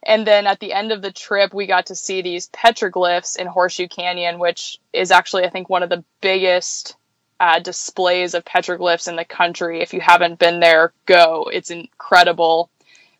And 0.02 0.26
then 0.26 0.48
at 0.48 0.62
the 0.62 0.72
end 0.72 0.93
of 0.93 1.02
the 1.02 1.12
trip, 1.12 1.54
we 1.54 1.68
got 1.68 1.88
to 1.88 1.95
see 1.95 2.22
these 2.22 2.48
petroglyphs 2.52 3.36
in 3.36 3.48
Horseshoe 3.48 3.89
Canyon, 3.89 4.39
which 4.39 4.80
is 4.93 5.12
actually, 5.12 5.43
I 5.43 5.50
think, 5.50 5.70
one 5.70 5.84
of 5.84 5.89
the 5.89 6.06
biggest 6.22 6.95
uh, 7.40 7.60
displays 7.60 8.34
of 8.34 8.46
petroglyphs 8.46 9.08
in 9.08 9.16
the 9.16 9.26
country. 9.26 9.82
If 9.82 9.94
you 9.94 10.02
haven't 10.02 10.40
been 10.40 10.60
there, 10.60 10.94
go. 11.06 11.50
It's 11.52 11.72
incredible. 11.72 12.70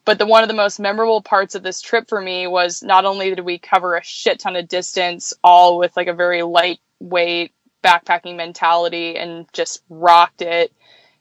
But 0.06 0.20
the 0.20 0.26
one 0.26 0.42
of 0.42 0.48
the 0.48 0.56
most 0.56 0.80
memorable 0.80 1.22
parts 1.22 1.54
of 1.54 1.64
this 1.64 1.82
trip 1.82 2.08
for 2.08 2.22
me 2.22 2.48
was 2.48 2.82
not 2.82 3.06
only 3.06 3.30
did 3.30 3.42
we 3.42 3.60
cover 3.60 3.96
a 3.96 4.04
shit 4.04 4.40
ton 4.40 4.56
of 4.56 4.68
distance, 4.68 5.34
all 5.44 5.78
with 5.78 5.96
like 5.98 6.08
a 6.08 6.14
very 6.14 6.44
lightweight 6.44 7.52
backpacking 7.84 8.38
mentality 8.38 9.18
and 9.18 9.46
just 9.54 9.84
rocked 9.90 10.42
it, 10.42 10.72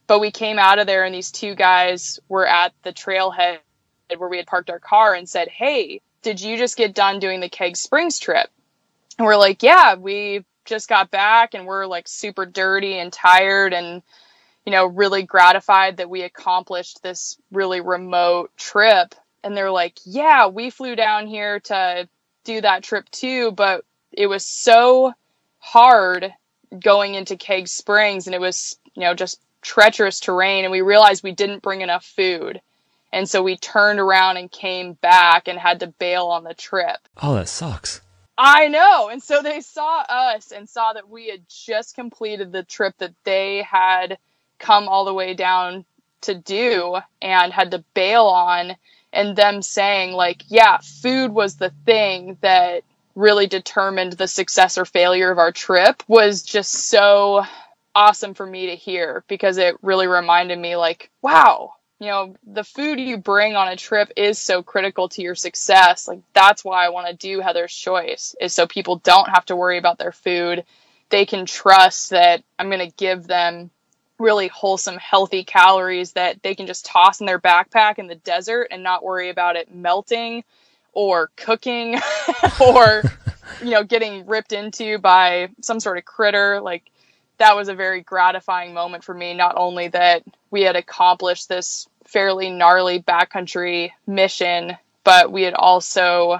but 0.06 0.20
we 0.20 0.30
came 0.30 0.58
out 0.58 0.78
of 0.78 0.86
there 0.86 1.04
and 1.04 1.14
these 1.14 1.32
two 1.32 1.54
guys 1.54 2.20
were 2.28 2.46
at 2.46 2.72
the 2.82 2.92
trailhead 2.92 3.58
where 4.16 4.28
we 4.28 4.36
had 4.36 4.46
parked 4.46 4.70
our 4.70 4.78
car 4.78 5.14
and 5.14 5.28
said, 5.28 5.48
Hey, 5.48 6.00
did 6.22 6.40
you 6.40 6.56
just 6.56 6.76
get 6.76 6.94
done 6.94 7.18
doing 7.18 7.40
the 7.40 7.48
Keg 7.48 7.76
Springs 7.76 8.18
trip? 8.18 8.48
And 9.18 9.26
we're 9.26 9.36
like, 9.36 9.62
Yeah, 9.62 9.96
we 9.96 10.44
just 10.66 10.88
got 10.88 11.10
back 11.10 11.54
and 11.54 11.66
we're 11.66 11.86
like 11.86 12.08
super 12.08 12.46
dirty 12.46 12.98
and 12.98 13.12
tired 13.12 13.72
and 13.72 14.02
you 14.64 14.72
know 14.72 14.86
really 14.86 15.22
gratified 15.22 15.98
that 15.98 16.10
we 16.10 16.22
accomplished 16.22 17.02
this 17.02 17.38
really 17.50 17.80
remote 17.80 18.50
trip. 18.56 19.14
And 19.42 19.56
they're 19.56 19.70
like 19.70 19.98
yeah 20.04 20.48
we 20.48 20.70
flew 20.70 20.96
down 20.96 21.26
here 21.26 21.60
to 21.60 22.08
do 22.44 22.60
that 22.60 22.82
trip 22.82 23.08
too 23.10 23.52
but 23.52 23.84
it 24.12 24.26
was 24.26 24.44
so 24.44 25.12
hard 25.58 26.32
going 26.80 27.14
into 27.14 27.36
keg 27.36 27.68
springs 27.68 28.26
and 28.26 28.34
it 28.34 28.40
was 28.40 28.78
you 28.94 29.02
know 29.02 29.14
just 29.14 29.40
treacherous 29.66 30.20
terrain 30.20 30.64
and 30.64 30.70
we 30.70 30.80
realized 30.80 31.24
we 31.24 31.32
didn't 31.32 31.62
bring 31.62 31.80
enough 31.80 32.04
food. 32.04 32.60
And 33.12 33.28
so 33.28 33.42
we 33.42 33.56
turned 33.56 33.98
around 33.98 34.36
and 34.36 34.50
came 34.50 34.92
back 34.94 35.48
and 35.48 35.58
had 35.58 35.80
to 35.80 35.86
bail 35.86 36.26
on 36.26 36.44
the 36.44 36.54
trip. 36.54 36.98
Oh 37.20 37.34
that 37.34 37.48
sucks 37.48 38.00
I 38.38 38.68
know. 38.68 39.08
And 39.08 39.22
so 39.22 39.42
they 39.42 39.60
saw 39.60 40.00
us 40.00 40.52
and 40.52 40.68
saw 40.68 40.92
that 40.94 41.08
we 41.08 41.28
had 41.28 41.42
just 41.48 41.94
completed 41.94 42.52
the 42.52 42.64
trip 42.64 42.94
that 42.98 43.14
they 43.24 43.62
had 43.62 44.18
come 44.58 44.88
all 44.88 45.04
the 45.04 45.14
way 45.14 45.34
down 45.34 45.84
to 46.22 46.34
do 46.34 46.98
and 47.22 47.52
had 47.52 47.70
to 47.72 47.84
bail 47.94 48.24
on 48.24 48.76
and 49.12 49.36
them 49.36 49.62
saying 49.62 50.12
like, 50.12 50.42
yeah, 50.48 50.78
food 50.78 51.32
was 51.32 51.56
the 51.56 51.72
thing 51.86 52.36
that 52.42 52.82
really 53.14 53.46
determined 53.46 54.12
the 54.14 54.28
success 54.28 54.76
or 54.76 54.84
failure 54.84 55.30
of 55.30 55.38
our 55.38 55.52
trip 55.52 56.02
was 56.08 56.42
just 56.42 56.72
so 56.72 57.44
awesome 57.94 58.34
for 58.34 58.46
me 58.46 58.66
to 58.66 58.76
hear 58.76 59.24
because 59.28 59.58
it 59.58 59.76
really 59.82 60.08
reminded 60.08 60.58
me 60.58 60.76
like, 60.76 61.10
wow, 61.22 61.72
you 61.98 62.08
know, 62.08 62.34
the 62.46 62.64
food 62.64 63.00
you 63.00 63.16
bring 63.16 63.56
on 63.56 63.68
a 63.68 63.76
trip 63.76 64.12
is 64.16 64.38
so 64.38 64.62
critical 64.62 65.08
to 65.10 65.22
your 65.22 65.34
success. 65.34 66.06
Like 66.06 66.20
that's 66.34 66.64
why 66.64 66.84
I 66.84 66.90
want 66.90 67.08
to 67.08 67.14
do 67.14 67.40
Heather's 67.40 67.74
Choice 67.74 68.34
is 68.40 68.52
so 68.52 68.66
people 68.66 68.96
don't 68.96 69.30
have 69.30 69.46
to 69.46 69.56
worry 69.56 69.78
about 69.78 69.98
their 69.98 70.12
food. 70.12 70.64
They 71.08 71.24
can 71.24 71.46
trust 71.46 72.10
that 72.10 72.42
I'm 72.58 72.68
going 72.68 72.86
to 72.86 72.96
give 72.96 73.26
them 73.26 73.70
really 74.18 74.48
wholesome, 74.48 74.96
healthy 74.96 75.44
calories 75.44 76.12
that 76.12 76.42
they 76.42 76.54
can 76.54 76.66
just 76.66 76.86
toss 76.86 77.20
in 77.20 77.26
their 77.26 77.40
backpack 77.40 77.98
in 77.98 78.06
the 78.06 78.14
desert 78.14 78.68
and 78.70 78.82
not 78.82 79.04
worry 79.04 79.30
about 79.30 79.56
it 79.56 79.72
melting 79.74 80.44
or 80.92 81.30
cooking 81.36 81.98
or 82.60 83.02
you 83.62 83.70
know 83.70 83.84
getting 83.84 84.26
ripped 84.26 84.52
into 84.52 84.98
by 84.98 85.48
some 85.60 85.80
sort 85.80 85.98
of 85.98 86.04
critter 86.04 86.60
like 86.60 86.90
that 87.38 87.56
was 87.56 87.68
a 87.68 87.74
very 87.74 88.00
gratifying 88.00 88.72
moment 88.74 89.04
for 89.04 89.14
me 89.14 89.34
not 89.34 89.54
only 89.56 89.88
that 89.88 90.22
we 90.50 90.62
had 90.62 90.76
accomplished 90.76 91.48
this 91.48 91.88
fairly 92.06 92.50
gnarly 92.50 93.02
backcountry 93.02 93.90
mission 94.06 94.76
but 95.04 95.30
we 95.32 95.42
had 95.42 95.54
also 95.54 96.38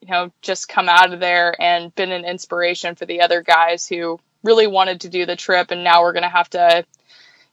you 0.00 0.08
know 0.08 0.30
just 0.42 0.68
come 0.68 0.88
out 0.88 1.12
of 1.12 1.20
there 1.20 1.60
and 1.60 1.94
been 1.94 2.12
an 2.12 2.24
inspiration 2.24 2.94
for 2.94 3.06
the 3.06 3.20
other 3.20 3.42
guys 3.42 3.86
who 3.86 4.18
really 4.44 4.66
wanted 4.66 5.00
to 5.00 5.08
do 5.08 5.26
the 5.26 5.36
trip 5.36 5.70
and 5.70 5.84
now 5.84 6.02
we're 6.02 6.12
going 6.12 6.22
to 6.22 6.28
have 6.28 6.48
to 6.48 6.84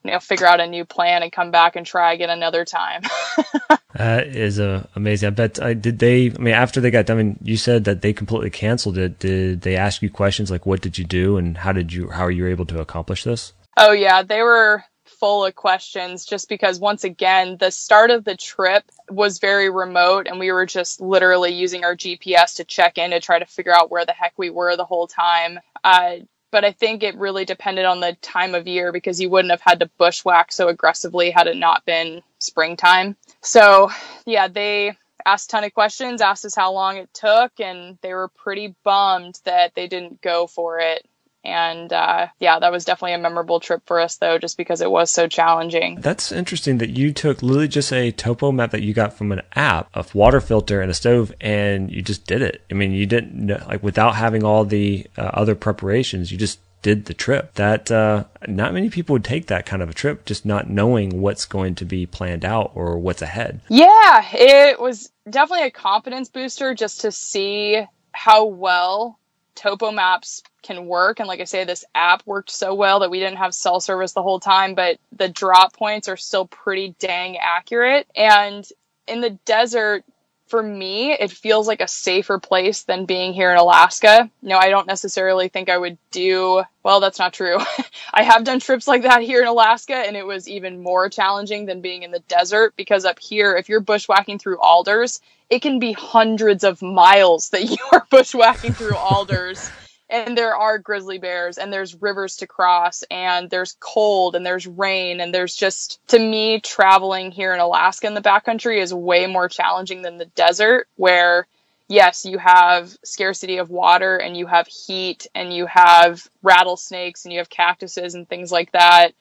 you 0.06 0.12
know 0.12 0.20
figure 0.20 0.48
out 0.48 0.60
a 0.60 0.68
new 0.68 0.86
plan 0.86 1.24
and 1.24 1.32
come 1.32 1.52
back 1.52 1.76
and 1.76 1.86
try 1.86 2.14
again 2.14 2.30
another 2.30 2.66
time. 2.66 3.02
That 3.96 4.28
is 4.28 4.60
uh, 4.60 4.86
amazing. 4.96 5.28
I 5.28 5.30
bet 5.30 5.60
uh, 5.60 5.74
did 5.74 6.00
they 6.00 6.28
i 6.30 6.38
mean 6.38 6.54
after 6.54 6.82
they 6.82 6.92
got 6.92 7.06
done 7.06 7.18
I 7.18 7.24
mean, 7.24 7.40
you 7.42 7.56
said 7.56 7.86
that 7.86 8.02
they 8.02 8.12
completely 8.12 8.50
canceled 8.50 8.98
it. 8.98 9.20
Did 9.20 9.62
they 9.62 9.78
ask 9.78 10.02
you 10.02 10.10
questions 10.10 10.52
like 10.52 10.66
what 10.66 10.82
did 10.82 10.98
you 10.98 11.06
do 11.06 11.38
and 11.38 11.58
how 11.58 11.72
did 11.72 11.94
you 11.94 12.10
how 12.10 12.26
are 12.26 12.32
you 12.32 12.48
able 12.48 12.66
to 12.66 12.82
accomplish 12.82 13.24
this? 13.24 13.54
Oh 13.78 13.94
yeah. 13.94 14.22
They 14.22 14.42
were 14.42 14.84
full 15.06 15.46
of 15.46 15.56
questions 15.56 16.26
just 16.26 16.50
because 16.50 16.78
once 16.78 17.06
again 17.06 17.56
the 17.58 17.72
start 17.72 18.12
of 18.12 18.26
the 18.26 18.36
trip 18.36 18.84
was 19.10 19.40
very 19.40 19.70
remote 19.70 20.28
and 20.28 20.40
we 20.40 20.52
were 20.52 20.66
just 20.66 21.00
literally 21.00 21.54
using 21.54 21.86
our 21.86 21.96
gps 21.96 22.56
to 22.56 22.66
check 22.66 22.98
in 22.98 23.12
to 23.12 23.20
try 23.22 23.40
to 23.40 23.46
figure 23.46 23.74
out 23.74 23.90
where 23.90 24.06
the 24.06 24.12
heck 24.12 24.34
we 24.36 24.50
were 24.50 24.76
the 24.76 24.84
whole 24.84 25.08
time. 25.08 25.58
Uh, 25.86 26.18
but 26.56 26.64
I 26.64 26.72
think 26.72 27.04
it 27.04 27.18
really 27.18 27.44
depended 27.44 27.84
on 27.84 28.00
the 28.00 28.16
time 28.22 28.56
of 28.56 28.66
year 28.66 28.94
because 28.94 29.20
you 29.20 29.30
wouldn't 29.30 29.52
have 29.52 29.60
had 29.60 29.82
to 29.82 29.92
bushwhack 29.98 30.54
so 30.54 30.70
aggressively 30.70 31.30
had 31.30 31.48
it 31.48 31.58
not 31.58 31.84
been 31.84 32.22
springtime. 32.40 33.18
So, 33.42 33.92
yeah, 34.26 34.48
they 34.48 34.96
asked 35.26 35.50
a 35.50 35.52
ton 35.52 35.64
of 35.66 35.74
questions, 35.74 36.22
asked 36.22 36.46
us 36.46 36.56
how 36.56 36.72
long 36.72 36.96
it 36.96 37.14
took, 37.14 37.60
and 37.60 37.98
they 38.02 38.14
were 38.14 38.30
pretty 38.30 38.74
bummed 38.86 39.38
that 39.44 39.76
they 39.76 39.88
didn't 39.88 40.22
go 40.22 40.48
for 40.48 40.80
it. 40.80 41.06
And 41.46 41.92
uh, 41.94 42.28
yeah, 42.40 42.60
that 42.60 42.72
was 42.72 42.86
definitely 42.86 43.14
a 43.14 43.20
memorable 43.20 43.60
trip 43.60 43.84
for 43.86 44.00
us, 44.00 44.18
though, 44.18 44.38
just 44.38 44.58
because 44.58 44.82
it 44.82 44.90
was 44.90 45.12
so 45.12 45.28
challenging. 45.28 46.02
That's 46.02 46.32
interesting 46.32 46.80
that 46.80 46.92
you 46.92 47.14
took 47.14 47.42
literally 47.42 47.68
just 47.68 47.94
a 47.94 48.12
topo 48.12 48.52
map 48.52 48.72
that 48.72 48.82
you 48.82 48.94
got 48.94 49.14
from 49.14 49.32
an 49.32 49.42
app, 49.56 49.90
a 49.94 50.06
water 50.14 50.42
filter, 50.42 50.82
and 50.82 50.92
a 50.92 50.94
stove, 50.94 51.34
and 51.40 51.92
you 51.92 52.02
just 52.02 52.26
did 52.26 52.42
it. 52.42 52.64
I 52.72 52.74
mean, 52.74 52.92
you 52.92 53.06
didn't 53.06 53.34
know, 53.34 53.64
like 53.68 53.84
without 53.84 54.16
having 54.16 54.44
all 54.44 54.66
the 54.66 55.06
uh, 55.18 55.22
other 55.34 55.56
preparations, 55.56 56.32
you 56.32 56.38
just 56.38 56.60
did 56.82 57.06
the 57.06 57.16
trip. 57.16 57.56
That 57.56 57.90
uh, 57.90 58.26
not 58.48 58.74
many 58.74 58.92
people 58.92 59.14
would 59.14 59.24
take 59.24 59.48
that 59.48 59.66
kind 59.66 59.82
of 59.82 59.90
a 59.90 59.94
trip, 59.94 60.24
just 60.26 60.46
not 60.46 60.70
knowing 60.70 61.20
what's 61.20 61.46
going 61.46 61.74
to 61.76 61.86
be 61.86 62.06
planned 62.06 62.46
out 62.46 62.72
or 62.76 63.00
what's 63.00 63.24
ahead. 63.24 63.62
Yeah, 63.70 64.24
it 64.34 64.80
was 64.80 65.12
definitely 65.28 65.66
a 65.66 65.72
confidence 65.72 66.30
booster 66.30 66.76
just 66.76 67.02
to 67.02 67.12
see 67.12 67.84
how 68.12 68.46
well 68.46 69.20
topo 69.56 69.92
maps 69.92 70.44
can 70.66 70.88
work. 70.88 71.20
And 71.20 71.28
like 71.28 71.40
i 71.40 71.44
say 71.46 71.64
this 71.64 71.86
app 71.94 72.24
worked 72.26 72.50
so 72.50 72.74
well 72.74 73.00
that 73.00 73.12
we 73.12 73.20
didn't 73.20 73.38
have 73.38 73.54
cell 73.54 73.80
service 73.80 74.14
the 74.14 74.24
whole 74.24 74.40
time 74.40 74.76
but 74.76 74.98
the 75.16 75.30
drop 75.30 75.74
points 75.74 76.10
are 76.10 76.18
still 76.18 76.48
pretty 76.48 76.96
dang 77.00 77.38
accurate. 77.38 78.08
And 78.16 78.68
in 79.08 79.22
the 79.22 79.32
desert 79.46 80.04
for 80.48 80.62
me 80.62 81.12
it 81.14 81.32
feels 81.32 81.68
like 81.68 81.82
a 81.82 81.88
safer 81.88 82.38
place 82.40 82.84
than 82.84 83.06
being 83.06 83.34
here 83.34 83.52
in 83.52 83.58
alaska. 83.58 84.30
No, 84.42 84.58
i 84.58 84.70
don't 84.70 84.88
necessarily 84.88 85.48
think 85.48 85.70
i 85.70 85.78
would 85.78 85.98
do 86.12 86.64
well 86.84 87.00
that's 87.00 87.20
not 87.20 87.34
true. 87.34 87.58
I 88.14 88.24
have 88.24 88.44
done 88.44 88.60
trips 88.60 88.88
like 88.88 89.04
that 89.04 89.22
here 89.22 89.42
in 89.42 89.48
alaska 89.48 89.96
and 89.96 90.16
it 90.16 90.26
was 90.26 90.48
even 90.48 90.82
more 90.82 91.10
challenging 91.10 91.66
than 91.66 91.82
being 91.82 92.04
in 92.04 92.12
the 92.12 92.20
desert 92.28 92.74
because 92.76 93.06
up 93.06 93.20
here 93.20 93.56
if 93.56 93.70
you're 93.70 93.82
bushwhacking 93.82 94.40
through 94.40 94.60
alders 94.60 95.22
it 95.50 95.62
can 95.62 95.80
be 95.80 95.94
hundreds 95.94 96.64
of 96.64 96.82
miles 96.82 97.50
that 97.50 97.64
you 97.70 97.78
are 97.92 98.06
bushwhacking 98.10 98.74
through 98.74 98.96
alders 98.96 99.70
and 100.10 100.38
there 100.38 100.56
are 100.56 100.78
grizzly 100.78 101.18
bears 101.18 101.58
and 101.58 101.72
there's 101.74 102.00
rivers 102.02 102.38
to 102.38 102.48
cross 102.48 103.04
and 103.10 103.50
there's 103.50 103.76
cold 103.80 104.36
and 104.36 104.46
there's 104.46 104.68
rain 104.68 105.20
and 105.20 105.34
there's 105.34 105.56
just 105.56 106.00
to 106.08 106.20
me 106.20 106.60
traveling 106.60 107.32
here 107.32 107.54
in 107.54 107.60
Alaska 107.60 108.08
in 108.08 108.14
the 108.14 108.22
backcountry 108.22 108.80
is 108.82 108.94
way 108.94 109.26
more 109.28 109.50
challenging 109.50 110.02
than 110.02 110.18
the 110.18 110.26
desert 110.26 110.88
where 110.96 111.48
yes 111.88 112.26
you 112.26 112.38
have 112.38 112.96
scarcity 113.04 113.58
of 113.58 113.70
water 113.70 114.18
and 114.18 114.38
you 114.38 114.46
have 114.46 114.68
heat 114.68 115.28
and 115.34 115.54
you 115.54 115.66
have 115.66 116.28
rattlesnakes 116.44 117.26
and 117.26 117.34
you 117.34 117.40
have 117.40 117.50
cactuses 117.50 118.16
and 118.16 118.30
things 118.30 118.52
like 118.52 118.72
that. 118.74 119.14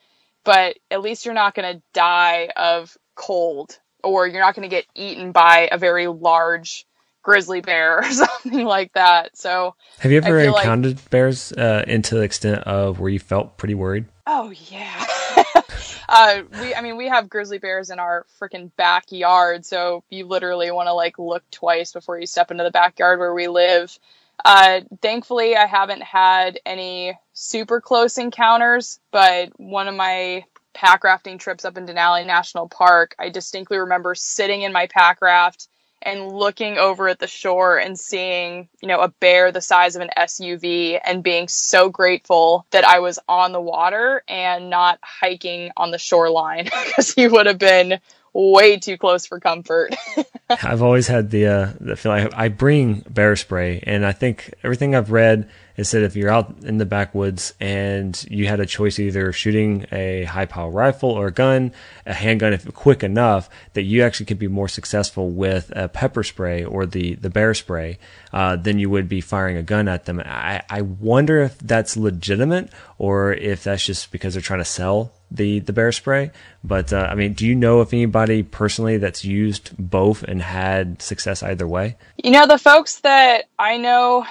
But 0.44 0.76
at 0.90 1.00
least 1.00 1.24
you're 1.24 1.34
not 1.34 1.54
going 1.54 1.76
to 1.76 1.82
die 1.94 2.50
of 2.54 2.96
cold 3.14 3.78
or 4.02 4.26
you're 4.26 4.40
not 4.40 4.54
going 4.54 4.68
to 4.68 4.74
get 4.74 4.86
eaten 4.94 5.32
by 5.32 5.70
a 5.72 5.78
very 5.78 6.06
large 6.06 6.86
grizzly 7.24 7.60
bear 7.60 7.98
or 7.98 8.04
something 8.10 8.64
like 8.64 8.92
that. 8.92 9.36
So, 9.36 9.74
have 9.98 10.12
you 10.12 10.18
ever 10.18 10.38
encountered 10.38 10.96
like, 10.96 11.10
bears 11.10 11.50
uh, 11.52 11.84
into 11.88 12.14
the 12.14 12.22
extent 12.22 12.60
of 12.60 13.00
where 13.00 13.10
you 13.10 13.18
felt 13.18 13.58
pretty 13.58 13.74
worried? 13.74 14.04
Oh 14.28 14.52
yeah. 14.70 15.04
uh, 16.08 16.42
we, 16.60 16.74
I 16.74 16.80
mean, 16.80 16.96
we 16.96 17.08
have 17.08 17.28
grizzly 17.28 17.58
bears 17.58 17.90
in 17.90 17.98
our 17.98 18.24
freaking 18.40 18.70
backyard, 18.76 19.66
so 19.66 20.04
you 20.08 20.26
literally 20.26 20.70
want 20.70 20.86
to 20.86 20.92
like 20.92 21.18
look 21.18 21.42
twice 21.50 21.92
before 21.92 22.20
you 22.20 22.26
step 22.26 22.52
into 22.52 22.62
the 22.62 22.70
backyard 22.70 23.18
where 23.18 23.34
we 23.34 23.48
live. 23.48 23.98
Uh, 24.44 24.80
thankfully, 25.00 25.56
I 25.56 25.66
haven't 25.66 26.02
had 26.02 26.60
any 26.66 27.18
super 27.32 27.80
close 27.80 28.18
encounters, 28.18 29.00
but 29.10 29.58
one 29.58 29.88
of 29.88 29.94
my 29.94 30.44
pack 30.74 31.04
rafting 31.04 31.38
trips 31.38 31.64
up 31.64 31.78
in 31.78 31.86
Denali 31.86 32.26
National 32.26 32.68
Park, 32.68 33.14
I 33.18 33.28
distinctly 33.28 33.78
remember 33.78 34.14
sitting 34.14 34.62
in 34.62 34.72
my 34.72 34.88
pack 34.88 35.22
raft 35.22 35.68
and 36.04 36.32
looking 36.32 36.78
over 36.78 37.08
at 37.08 37.18
the 37.18 37.26
shore 37.26 37.78
and 37.78 37.98
seeing, 37.98 38.68
you 38.80 38.88
know, 38.88 39.00
a 39.00 39.08
bear 39.08 39.50
the 39.50 39.60
size 39.60 39.96
of 39.96 40.02
an 40.02 40.10
SUV 40.16 41.00
and 41.04 41.22
being 41.22 41.48
so 41.48 41.88
grateful 41.88 42.66
that 42.70 42.84
I 42.84 43.00
was 43.00 43.18
on 43.28 43.52
the 43.52 43.60
water 43.60 44.22
and 44.28 44.70
not 44.70 44.98
hiking 45.02 45.70
on 45.76 45.90
the 45.90 45.98
shoreline 45.98 46.64
because 46.86 47.12
he 47.12 47.26
would 47.26 47.46
have 47.46 47.58
been 47.58 48.00
way 48.32 48.76
too 48.76 48.98
close 48.98 49.26
for 49.26 49.40
comfort. 49.40 49.94
I've 50.50 50.82
always 50.82 51.06
had 51.06 51.30
the 51.30 51.46
uh, 51.46 51.72
the 51.80 51.96
feeling 51.96 52.28
I, 52.34 52.44
I 52.44 52.48
bring 52.48 53.04
bear 53.08 53.36
spray, 53.36 53.82
and 53.86 54.04
I 54.04 54.12
think 54.12 54.52
everything 54.62 54.94
I've 54.94 55.10
read 55.10 55.48
is 55.76 55.90
that 55.90 56.02
if 56.02 56.14
you're 56.14 56.30
out 56.30 56.54
in 56.62 56.78
the 56.78 56.86
backwoods 56.86 57.54
and 57.60 58.24
you 58.30 58.46
had 58.46 58.60
a 58.60 58.66
choice 58.66 58.98
either 58.98 59.32
shooting 59.32 59.86
a 59.90 60.24
high 60.24 60.46
power 60.46 60.70
rifle 60.70 61.10
or 61.10 61.26
a 61.26 61.32
gun, 61.32 61.72
a 62.06 62.14
handgun, 62.14 62.52
if 62.52 62.72
quick 62.74 63.02
enough, 63.02 63.48
that 63.72 63.82
you 63.82 64.02
actually 64.02 64.26
could 64.26 64.38
be 64.38 64.48
more 64.48 64.68
successful 64.68 65.30
with 65.30 65.72
a 65.74 65.88
pepper 65.88 66.22
spray 66.22 66.64
or 66.64 66.86
the 66.86 67.14
the 67.16 67.30
bear 67.30 67.54
spray 67.54 67.98
uh, 68.32 68.56
than 68.56 68.78
you 68.78 68.88
would 68.88 69.08
be 69.08 69.20
firing 69.20 69.56
a 69.56 69.62
gun 69.62 69.88
at 69.88 70.04
them. 70.04 70.20
I 70.24 70.62
I 70.70 70.82
wonder 70.82 71.40
if 71.40 71.58
that's 71.58 71.96
legitimate 71.96 72.70
or 72.98 73.32
if 73.32 73.64
that's 73.64 73.84
just 73.84 74.12
because 74.12 74.34
they're 74.34 74.42
trying 74.42 74.60
to 74.60 74.64
sell 74.64 75.12
the 75.30 75.58
the 75.60 75.72
bear 75.72 75.92
spray. 75.92 76.30
But 76.62 76.92
uh, 76.92 77.08
I 77.10 77.14
mean, 77.14 77.32
do 77.32 77.46
you 77.46 77.54
know 77.54 77.80
if 77.80 77.92
anybody 77.92 78.42
personally 78.42 78.98
that's 78.98 79.24
used 79.24 79.72
both 79.76 80.22
and 80.22 80.40
had 80.40 81.02
success 81.02 81.42
either 81.42 81.66
way? 81.66 81.96
You 82.22 82.30
know, 82.30 82.46
the 82.46 82.58
folks 82.58 83.00
that 83.00 83.46
I 83.58 83.76
know 83.76 84.24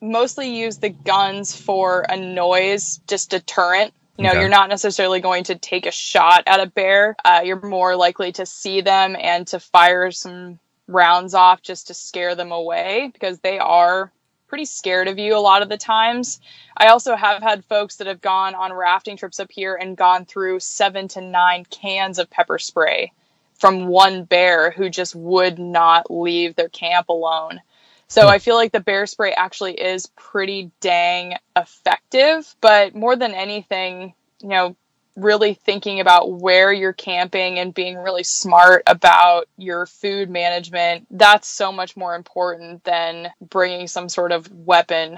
mostly 0.00 0.56
use 0.56 0.78
the 0.78 0.90
guns 0.90 1.54
for 1.54 2.04
a 2.08 2.16
noise, 2.16 3.00
just 3.06 3.30
deterrent. 3.30 3.92
You 4.16 4.24
know, 4.24 4.30
okay. 4.30 4.40
you're 4.40 4.48
not 4.48 4.68
necessarily 4.68 5.20
going 5.20 5.44
to 5.44 5.54
take 5.54 5.86
a 5.86 5.92
shot 5.92 6.42
at 6.46 6.60
a 6.60 6.66
bear. 6.66 7.14
Uh, 7.24 7.42
you're 7.44 7.60
more 7.60 7.94
likely 7.94 8.32
to 8.32 8.46
see 8.46 8.80
them 8.80 9.16
and 9.18 9.46
to 9.48 9.60
fire 9.60 10.10
some 10.10 10.58
rounds 10.88 11.34
off 11.34 11.62
just 11.62 11.86
to 11.86 11.94
scare 11.94 12.34
them 12.34 12.50
away 12.50 13.10
because 13.12 13.38
they 13.40 13.58
are 13.58 14.10
pretty 14.48 14.64
scared 14.64 15.06
of 15.06 15.18
you 15.18 15.36
a 15.36 15.38
lot 15.38 15.62
of 15.62 15.68
the 15.68 15.76
times. 15.76 16.40
I 16.76 16.88
also 16.88 17.14
have 17.14 17.42
had 17.42 17.64
folks 17.66 17.96
that 17.96 18.06
have 18.06 18.20
gone 18.20 18.54
on 18.54 18.72
rafting 18.72 19.16
trips 19.16 19.38
up 19.38 19.52
here 19.52 19.76
and 19.76 19.96
gone 19.96 20.24
through 20.24 20.60
seven 20.60 21.06
to 21.08 21.20
nine 21.20 21.64
cans 21.66 22.18
of 22.18 22.30
pepper 22.30 22.58
spray 22.58 23.12
from 23.54 23.86
one 23.86 24.24
bear 24.24 24.70
who 24.70 24.88
just 24.88 25.14
would 25.14 25.58
not 25.58 26.10
leave 26.10 26.56
their 26.56 26.68
camp 26.68 27.08
alone. 27.08 27.60
So 28.08 28.22
hmm. 28.22 28.28
I 28.28 28.38
feel 28.38 28.56
like 28.56 28.72
the 28.72 28.80
bear 28.80 29.06
spray 29.06 29.32
actually 29.32 29.74
is 29.74 30.06
pretty 30.16 30.70
dang 30.80 31.34
effective, 31.56 32.54
but 32.60 32.94
more 32.94 33.16
than 33.16 33.32
anything, 33.32 34.14
you 34.40 34.48
know, 34.48 34.76
really 35.18 35.54
thinking 35.54 35.98
about 35.98 36.30
where 36.30 36.72
you're 36.72 36.92
camping 36.92 37.58
and 37.58 37.74
being 37.74 37.96
really 37.96 38.22
smart 38.22 38.84
about 38.86 39.48
your 39.56 39.84
food 39.84 40.30
management, 40.30 41.06
that's 41.10 41.48
so 41.48 41.72
much 41.72 41.96
more 41.96 42.14
important 42.14 42.84
than 42.84 43.28
bringing 43.40 43.88
some 43.88 44.08
sort 44.08 44.30
of 44.30 44.48
weapon 44.52 45.16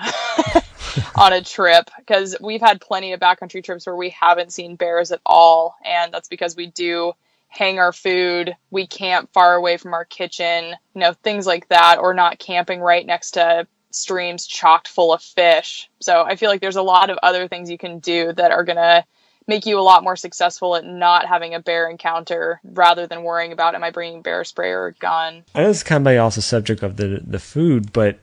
on 1.16 1.32
a 1.32 1.42
trip 1.42 1.90
because 1.98 2.34
we've 2.40 2.62
had 2.62 2.80
plenty 2.80 3.12
of 3.12 3.20
backcountry 3.20 3.62
trips 3.62 3.86
where 3.86 3.96
we 3.96 4.10
haven't 4.10 4.52
seen 4.52 4.76
bears 4.76 5.12
at 5.12 5.20
all 5.26 5.76
and 5.84 6.12
that's 6.12 6.28
because 6.28 6.56
we 6.56 6.66
do 6.66 7.12
hang 7.50 7.78
our 7.78 7.92
food, 7.92 8.56
we 8.70 8.86
camp 8.86 9.30
far 9.32 9.54
away 9.54 9.76
from 9.76 9.92
our 9.92 10.04
kitchen, 10.04 10.74
you 10.94 11.00
know, 11.00 11.12
things 11.12 11.46
like 11.46 11.68
that 11.68 11.98
or 11.98 12.14
not 12.14 12.38
camping 12.38 12.80
right 12.80 13.04
next 13.04 13.32
to 13.32 13.66
streams 13.90 14.46
chocked 14.46 14.88
full 14.88 15.12
of 15.12 15.20
fish. 15.20 15.90
So 16.00 16.22
I 16.22 16.36
feel 16.36 16.48
like 16.48 16.60
there's 16.60 16.76
a 16.76 16.82
lot 16.82 17.10
of 17.10 17.18
other 17.22 17.48
things 17.48 17.68
you 17.68 17.76
can 17.76 17.98
do 17.98 18.32
that 18.32 18.52
are 18.52 18.64
going 18.64 18.76
to 18.76 19.04
make 19.48 19.66
you 19.66 19.78
a 19.78 19.82
lot 19.82 20.04
more 20.04 20.14
successful 20.14 20.76
at 20.76 20.84
not 20.84 21.26
having 21.26 21.54
a 21.54 21.60
bear 21.60 21.90
encounter 21.90 22.60
rather 22.62 23.08
than 23.08 23.24
worrying 23.24 23.52
about 23.52 23.74
am 23.74 23.82
I 23.82 23.90
bringing 23.90 24.22
bear 24.22 24.44
spray 24.44 24.70
or 24.70 24.86
a 24.86 24.92
gun. 24.94 25.42
I 25.54 25.62
know 25.62 25.68
this 25.68 25.78
is 25.78 25.82
kind 25.82 26.06
of 26.06 26.18
also 26.18 26.40
subject 26.40 26.84
of 26.84 26.96
the 26.96 27.20
the 27.26 27.40
food, 27.40 27.92
but 27.92 28.20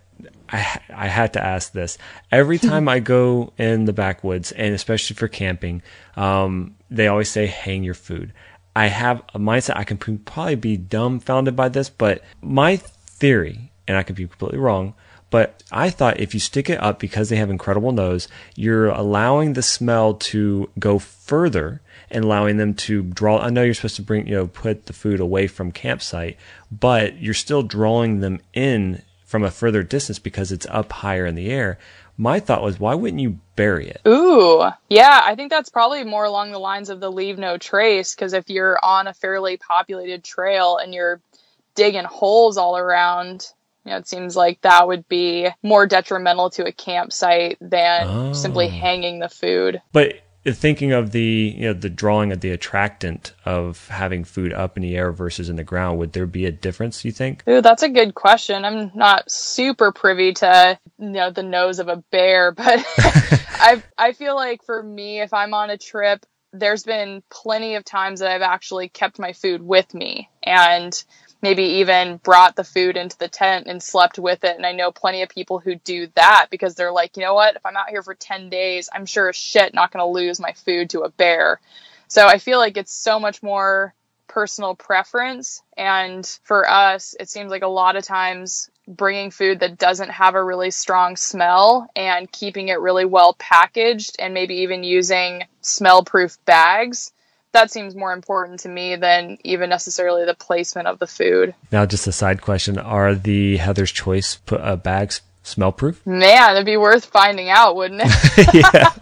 I 0.49 0.80
I 0.95 1.07
had 1.07 1.34
to 1.34 1.43
ask 1.43 1.73
this 1.73 1.97
every 2.32 2.57
time 2.71 2.88
I 2.88 2.99
go 2.99 3.51
in 3.57 3.84
the 3.84 3.93
backwoods 3.93 4.53
and 4.53 4.73
especially 4.73 5.15
for 5.15 5.28
camping. 5.28 5.82
Um, 6.15 6.75
they 6.89 7.07
always 7.07 7.30
say 7.30 7.47
hang 7.47 7.84
your 7.84 7.93
food. 7.93 8.32
I 8.78 8.89
have 8.89 9.23
a 9.34 9.39
mindset. 9.39 9.75
I 9.75 9.84
can 9.84 9.97
probably 9.97 10.53
be 10.53 10.78
dumbfounded 10.78 11.55
by 11.55 11.67
this, 11.67 11.89
but 11.89 12.21
my 12.43 12.75
theory, 12.75 13.71
and 13.88 13.97
I 13.97 14.03
could 14.03 14.15
be 14.15 14.28
completely 14.28 14.59
wrong, 14.59 14.93
but 15.32 15.63
I 15.71 15.89
thought 15.89 16.19
if 16.19 16.36
you 16.36 16.39
stick 16.39 16.69
it 16.69 16.80
up 16.80 16.99
because 16.99 17.30
they 17.30 17.38
have 17.38 17.49
incredible 17.49 17.91
nose, 17.91 18.28
you're 18.55 18.89
allowing 18.89 19.53
the 19.53 19.63
smell 19.63 20.13
to 20.13 20.69
go 20.78 20.99
further 20.99 21.82
and 22.11 22.23
allowing 22.23 22.57
them 22.57 22.75
to 22.75 23.01
draw. 23.01 23.39
I 23.39 23.49
know 23.49 23.63
you're 23.63 23.73
supposed 23.73 23.95
to 23.95 24.03
bring, 24.03 24.28
you 24.28 24.36
know, 24.36 24.45
put 24.45 24.86
the 24.86 24.93
food 24.93 25.19
away 25.19 25.47
from 25.47 25.71
campsite, 25.71 26.38
but 26.71 27.19
you're 27.19 27.34
still 27.34 27.63
drawing 27.63 28.19
them 28.19 28.41
in 28.53 29.01
from 29.25 29.41
a 29.41 29.49
further 29.49 29.82
distance 29.82 30.19
because 30.19 30.51
it's 30.51 30.67
up 30.67 30.91
higher 30.91 31.25
in 31.25 31.34
the 31.34 31.49
air. 31.49 31.80
My 32.18 32.39
thought 32.39 32.63
was, 32.63 32.80
why 32.80 32.95
wouldn't 32.95 33.22
you 33.22 33.39
bury 33.55 33.89
it? 33.89 34.01
Ooh, 34.07 34.63
yeah, 34.89 35.22
I 35.24 35.36
think 35.36 35.51
that's 35.51 35.70
probably 35.70 36.03
more 36.03 36.26
along 36.26 36.51
the 36.51 36.59
lines 36.59 36.89
of 36.89 36.99
the 36.99 37.11
leave 37.11 37.38
no 37.38 37.57
trace. 37.57 38.15
Because 38.15 38.34
if 38.34 38.49
you're 38.49 38.80
on 38.84 39.07
a 39.07 39.13
fairly 39.13 39.57
populated 39.57 40.24
trail 40.24 40.78
and 40.78 40.93
you're 40.93 41.22
digging 41.76 42.05
holes 42.05 42.57
all 42.57 42.76
around, 42.76 43.47
you 43.86 43.91
know, 43.91 43.97
it 43.97 44.07
seems 44.07 44.36
like 44.36 44.59
that 44.61 44.88
would 44.88 45.07
be 45.07 45.47
more 45.61 45.86
detrimental 45.86 46.49
to 46.51 46.65
a 46.65 46.72
campsite 46.72 47.57
than 47.61 48.07
oh. 48.07 48.34
simply 48.34 48.68
hanging 48.68 49.20
the 49.20 49.30
food. 49.30 49.82
But 49.93 50.20
thinking 50.54 50.91
of 50.91 51.12
the 51.12 51.56
you 51.58 51.66
know 51.68 51.74
the 51.74 51.89
drawing 51.89 52.32
of 52.32 52.41
the 52.41 52.52
attractant 52.52 53.34
of 53.45 53.88
having 53.88 54.24
food 54.24 54.54
up 54.54 54.78
in 54.78 54.84
the 54.84 54.95
air 54.95 55.12
versus 55.12 55.50
in 55.50 55.56
the 55.56 55.64
ground, 55.64 56.00
would 56.00 56.14
there 56.14 56.26
be 56.26 56.45
a 56.45 56.52
difference? 56.52 57.04
You 57.04 57.12
think? 57.12 57.43
Ooh, 57.48 57.62
that's 57.62 57.84
a 57.84 57.89
good 57.89 58.16
question. 58.16 58.66
I'm 58.66 58.91
not 58.95 59.30
super 59.32 59.91
privy 59.91 60.34
to 60.34 60.80
you 60.98 61.10
know 61.10 61.32
the 61.32 61.43
nose 61.43 61.80
of 61.80 61.88
a 61.88 62.04
bear, 62.12 62.52
but 62.58 62.86
I 62.98 63.82
I 63.98 64.14
feel 64.14 64.36
like 64.36 64.64
for 64.64 64.82
me, 64.82 65.22
if 65.22 65.34
I'm 65.34 65.54
on 65.54 65.70
a 65.70 65.78
trip, 65.78 66.26
there's 66.54 66.84
been 66.84 67.24
plenty 67.30 67.76
of 67.76 67.84
times 67.84 68.20
that 68.20 68.32
I've 68.32 68.41
actually 68.41 68.89
kept 68.89 69.20
my 69.20 69.34
food 69.34 69.62
with 69.62 69.93
me 69.93 70.30
and 70.43 71.04
maybe 71.41 71.63
even 71.63 72.17
brought 72.17 72.55
the 72.55 72.63
food 72.63 72.97
into 72.97 73.17
the 73.17 73.27
tent 73.27 73.67
and 73.67 73.81
slept 73.81 74.17
with 74.17 74.43
it. 74.43 74.55
And 74.55 74.65
I 74.65 74.71
know 74.71 74.91
plenty 74.91 75.21
of 75.21 75.29
people 75.29 75.59
who 75.59 75.75
do 75.75 76.07
that 76.15 76.47
because 76.49 76.75
they're 76.75 76.91
like, 76.91 77.15
you 77.15 77.23
know 77.23 77.33
what? 77.33 77.55
If 77.55 77.65
I'm 77.65 77.77
out 77.77 77.89
here 77.89 78.03
for 78.03 78.15
10 78.15 78.49
days, 78.49 78.89
I'm 78.91 79.05
sure 79.05 79.29
as 79.29 79.35
shit 79.35 79.73
not 79.73 79.91
going 79.91 80.03
to 80.03 80.11
lose 80.11 80.39
my 80.39 80.53
food 80.53 80.89
to 80.91 81.01
a 81.01 81.09
bear. 81.09 81.59
So 82.07 82.25
I 82.25 82.39
feel 82.39 82.57
like 82.57 82.77
it's 82.77 82.93
so 82.93 83.19
much 83.19 83.43
more 83.43 83.93
personal 84.27 84.75
preference. 84.75 85.61
And 85.75 86.25
for 86.43 86.69
us, 86.69 87.15
it 87.19 87.29
seems 87.29 87.51
like 87.51 87.63
a 87.63 87.67
lot 87.67 87.95
of 87.95 88.03
times 88.03 88.69
bringing 88.88 89.31
food 89.31 89.59
that 89.59 89.77
doesn't 89.77 90.09
have 90.09 90.35
a 90.35 90.43
really 90.43 90.71
strong 90.71 91.15
smell 91.17 91.88
and 91.95 92.31
keeping 92.31 92.69
it 92.69 92.79
really 92.79 93.05
well 93.05 93.33
packaged 93.33 94.15
and 94.19 94.33
maybe 94.33 94.55
even 94.55 94.83
using 94.83 95.43
smell 95.61 96.03
proof 96.03 96.38
bags 96.45 97.11
that 97.58 97.72
seems 97.72 97.95
more 97.95 98.14
important 98.14 98.60
to 98.62 98.70
me 98.70 98.95
than 98.95 99.38
even 99.43 99.70
necessarily 99.70 100.26
the 100.26 100.36
placement 100.36 100.88
of 100.88 100.99
the 100.99 101.08
food. 101.08 101.55
Now, 101.72 101.86
just 101.88 102.05
a 102.05 102.12
side 102.12 102.41
question: 102.41 102.78
Are 102.78 103.16
the 103.16 103.58
Heather's 103.58 103.91
Choice 103.91 104.39
uh, 104.51 104.76
bags 104.76 105.22
smell 105.41 105.72
proof? 105.72 106.05
Man, 106.05 106.51
it'd 106.51 106.66
be 106.66 106.78
worth 106.78 107.05
finding 107.05 107.49
out, 107.49 107.76
wouldn't 107.76 108.01
it? 108.03 108.53
yeah. 108.74 108.93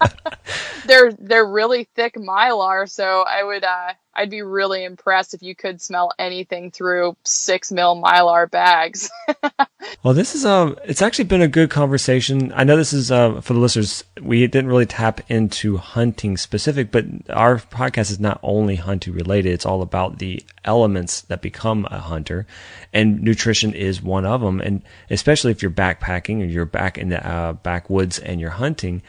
they're 0.86 1.12
they're 1.20 1.46
really 1.46 1.90
thick 1.96 2.16
mylar, 2.16 2.90
so 2.90 3.26
I 3.28 3.44
would 3.44 3.64
uh, 3.64 3.94
I'd 4.16 4.30
be 4.30 4.42
really 4.42 4.86
impressed 4.86 5.34
if 5.34 5.42
you 5.42 5.56
could 5.56 5.82
smell 5.82 6.12
anything 6.18 6.72
through 6.72 7.18
six 7.24 7.72
mil 7.72 8.02
mylar 8.02 8.50
bags. 8.50 9.12
well, 10.04 10.14
this 10.14 10.36
is 10.36 10.46
um, 10.46 10.78
it's 10.86 11.02
actually 11.02 11.26
been 11.26 11.42
a 11.42 11.48
good 11.50 11.70
conversation. 11.70 12.54
I 12.56 12.64
know 12.64 12.78
this 12.78 12.94
is 12.94 13.12
uh, 13.12 13.42
for 13.42 13.54
the 13.54 13.60
listeners. 13.60 14.04
We 14.22 14.48
didn't 14.48 14.68
really 14.70 14.86
tap 14.86 15.20
into 15.30 15.78
hunting 15.78 16.38
specific, 16.38 16.92
but 16.92 17.06
our 17.30 17.58
podcast 17.58 18.10
is 18.10 18.20
not 18.20 18.40
only 18.42 18.78
hunting 18.78 19.14
related. 19.14 19.52
It's 19.52 19.66
all 19.66 19.82
about 19.82 20.20
the 20.20 20.42
elements 20.64 21.22
that 21.22 21.42
become 21.42 21.86
a 21.92 22.00
hunter, 22.00 22.48
and 22.94 23.22
nutrition 23.22 23.74
is 23.74 24.02
one 24.02 24.26
of 24.26 24.40
them. 24.40 24.62
And 24.62 24.82
especially 25.10 25.52
if 25.52 25.62
you're 25.62 25.72
backpacking 25.72 26.42
or 26.42 26.46
you're 26.46 26.66
back 26.66 26.98
in 26.98 27.10
the 27.10 27.26
uh, 27.28 27.54
backwoods 27.54 28.18
and 28.20 28.40
you're 28.40 28.52
hunting, 28.52 29.02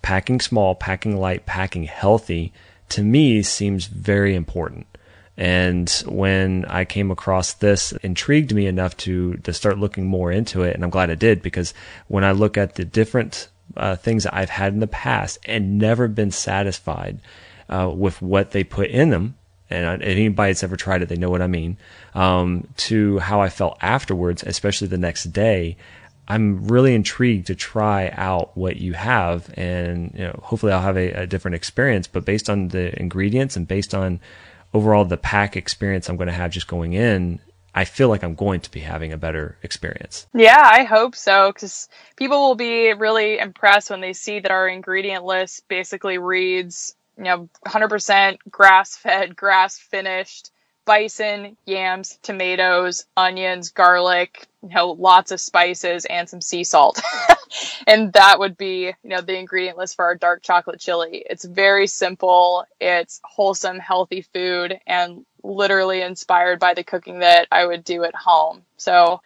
packing 0.00 0.40
small, 0.40 0.74
packing 0.74 1.18
light, 1.18 1.44
packing 1.44 1.84
healthy 1.84 2.54
to 2.90 3.02
me 3.02 3.42
seems 3.42 3.86
very 3.86 4.34
important. 4.34 4.86
And 5.36 5.88
when 6.06 6.66
I 6.66 6.84
came 6.84 7.10
across 7.10 7.54
this, 7.54 7.92
intrigued 8.02 8.54
me 8.54 8.66
enough 8.66 8.96
to 8.98 9.34
to 9.38 9.52
start 9.54 9.78
looking 9.78 10.06
more 10.06 10.30
into 10.30 10.62
it, 10.62 10.74
and 10.74 10.84
I'm 10.84 10.90
glad 10.90 11.10
I 11.10 11.14
did 11.14 11.40
because 11.40 11.72
when 12.08 12.24
I 12.24 12.32
look 12.32 12.58
at 12.58 12.74
the 12.74 12.84
different 12.84 13.48
uh, 13.76 13.96
things 13.96 14.24
that 14.24 14.34
I've 14.34 14.50
had 14.50 14.74
in 14.74 14.80
the 14.80 14.86
past 14.86 15.38
and 15.46 15.78
never 15.78 16.08
been 16.08 16.30
satisfied 16.30 17.20
uh, 17.70 17.90
with 17.94 18.20
what 18.20 18.50
they 18.50 18.64
put 18.64 18.90
in 18.90 19.10
them, 19.10 19.36
and 19.70 20.02
anybody 20.02 20.50
that's 20.50 20.64
ever 20.64 20.76
tried 20.76 21.00
it, 21.00 21.08
they 21.08 21.16
know 21.16 21.30
what 21.30 21.42
I 21.42 21.46
mean. 21.46 21.78
Um, 22.14 22.68
to 22.88 23.20
how 23.20 23.40
I 23.40 23.48
felt 23.48 23.78
afterwards, 23.80 24.42
especially 24.44 24.88
the 24.88 24.98
next 24.98 25.24
day, 25.32 25.76
I'm 26.28 26.68
really 26.68 26.94
intrigued 26.94 27.48
to 27.48 27.54
try 27.54 28.08
out 28.16 28.56
what 28.56 28.76
you 28.76 28.92
have, 28.92 29.52
and 29.56 30.12
you 30.14 30.24
know, 30.24 30.38
hopefully 30.42 30.72
I'll 30.72 30.80
have 30.80 30.96
a, 30.96 31.10
a, 31.22 31.26
different 31.26 31.56
experience. 31.56 32.06
But 32.06 32.24
based 32.24 32.48
on 32.48 32.68
the 32.68 32.96
ingredients 33.00 33.56
and 33.56 33.66
based 33.66 33.94
on 33.94 34.20
overall 34.72 35.04
the 35.04 35.16
pack 35.16 35.56
experience 35.56 36.08
I'm 36.08 36.16
going 36.16 36.28
to 36.28 36.32
have 36.32 36.52
just 36.52 36.68
going 36.68 36.92
in, 36.92 37.40
I 37.74 37.84
feel 37.84 38.08
like 38.08 38.22
I'm 38.22 38.34
going 38.34 38.60
to 38.60 38.70
be 38.70 38.80
having 38.80 39.12
a 39.12 39.16
better 39.16 39.56
experience. 39.62 40.26
Yeah, 40.34 40.60
I 40.62 40.84
hope 40.84 41.14
so, 41.14 41.52
because 41.52 41.88
people 42.16 42.40
will 42.40 42.56
be 42.56 42.92
really 42.92 43.38
impressed 43.38 43.90
when 43.90 44.00
they 44.00 44.12
see 44.12 44.40
that 44.40 44.50
our 44.50 44.68
ingredient 44.68 45.24
list 45.24 45.66
basically 45.68 46.18
reads, 46.18 46.94
you 47.16 47.24
know, 47.24 47.48
100% 47.66 48.38
grass-fed, 48.50 49.36
grass-finished 49.36 50.50
bison, 50.90 51.56
yams, 51.66 52.18
tomatoes, 52.20 53.04
onions, 53.16 53.70
garlic, 53.70 54.48
you 54.60 54.70
know, 54.70 54.90
lots 54.90 55.30
of 55.30 55.40
spices 55.40 56.04
and 56.04 56.28
some 56.28 56.40
sea 56.40 56.64
salt. 56.64 57.00
and 57.86 58.12
that 58.14 58.40
would 58.40 58.56
be, 58.56 58.86
you 58.86 58.94
know, 59.04 59.20
the 59.20 59.38
ingredient 59.38 59.78
list 59.78 59.94
for 59.94 60.04
our 60.04 60.16
dark 60.16 60.42
chocolate 60.42 60.80
chili. 60.80 61.24
It's 61.30 61.44
very 61.44 61.86
simple. 61.86 62.64
It's 62.80 63.20
wholesome, 63.22 63.78
healthy 63.78 64.22
food 64.34 64.80
and 64.84 65.24
literally 65.44 66.02
inspired 66.02 66.58
by 66.58 66.74
the 66.74 66.82
cooking 66.82 67.20
that 67.20 67.46
I 67.52 67.66
would 67.66 67.84
do 67.84 68.02
at 68.02 68.16
home. 68.16 68.62
So 68.76 69.20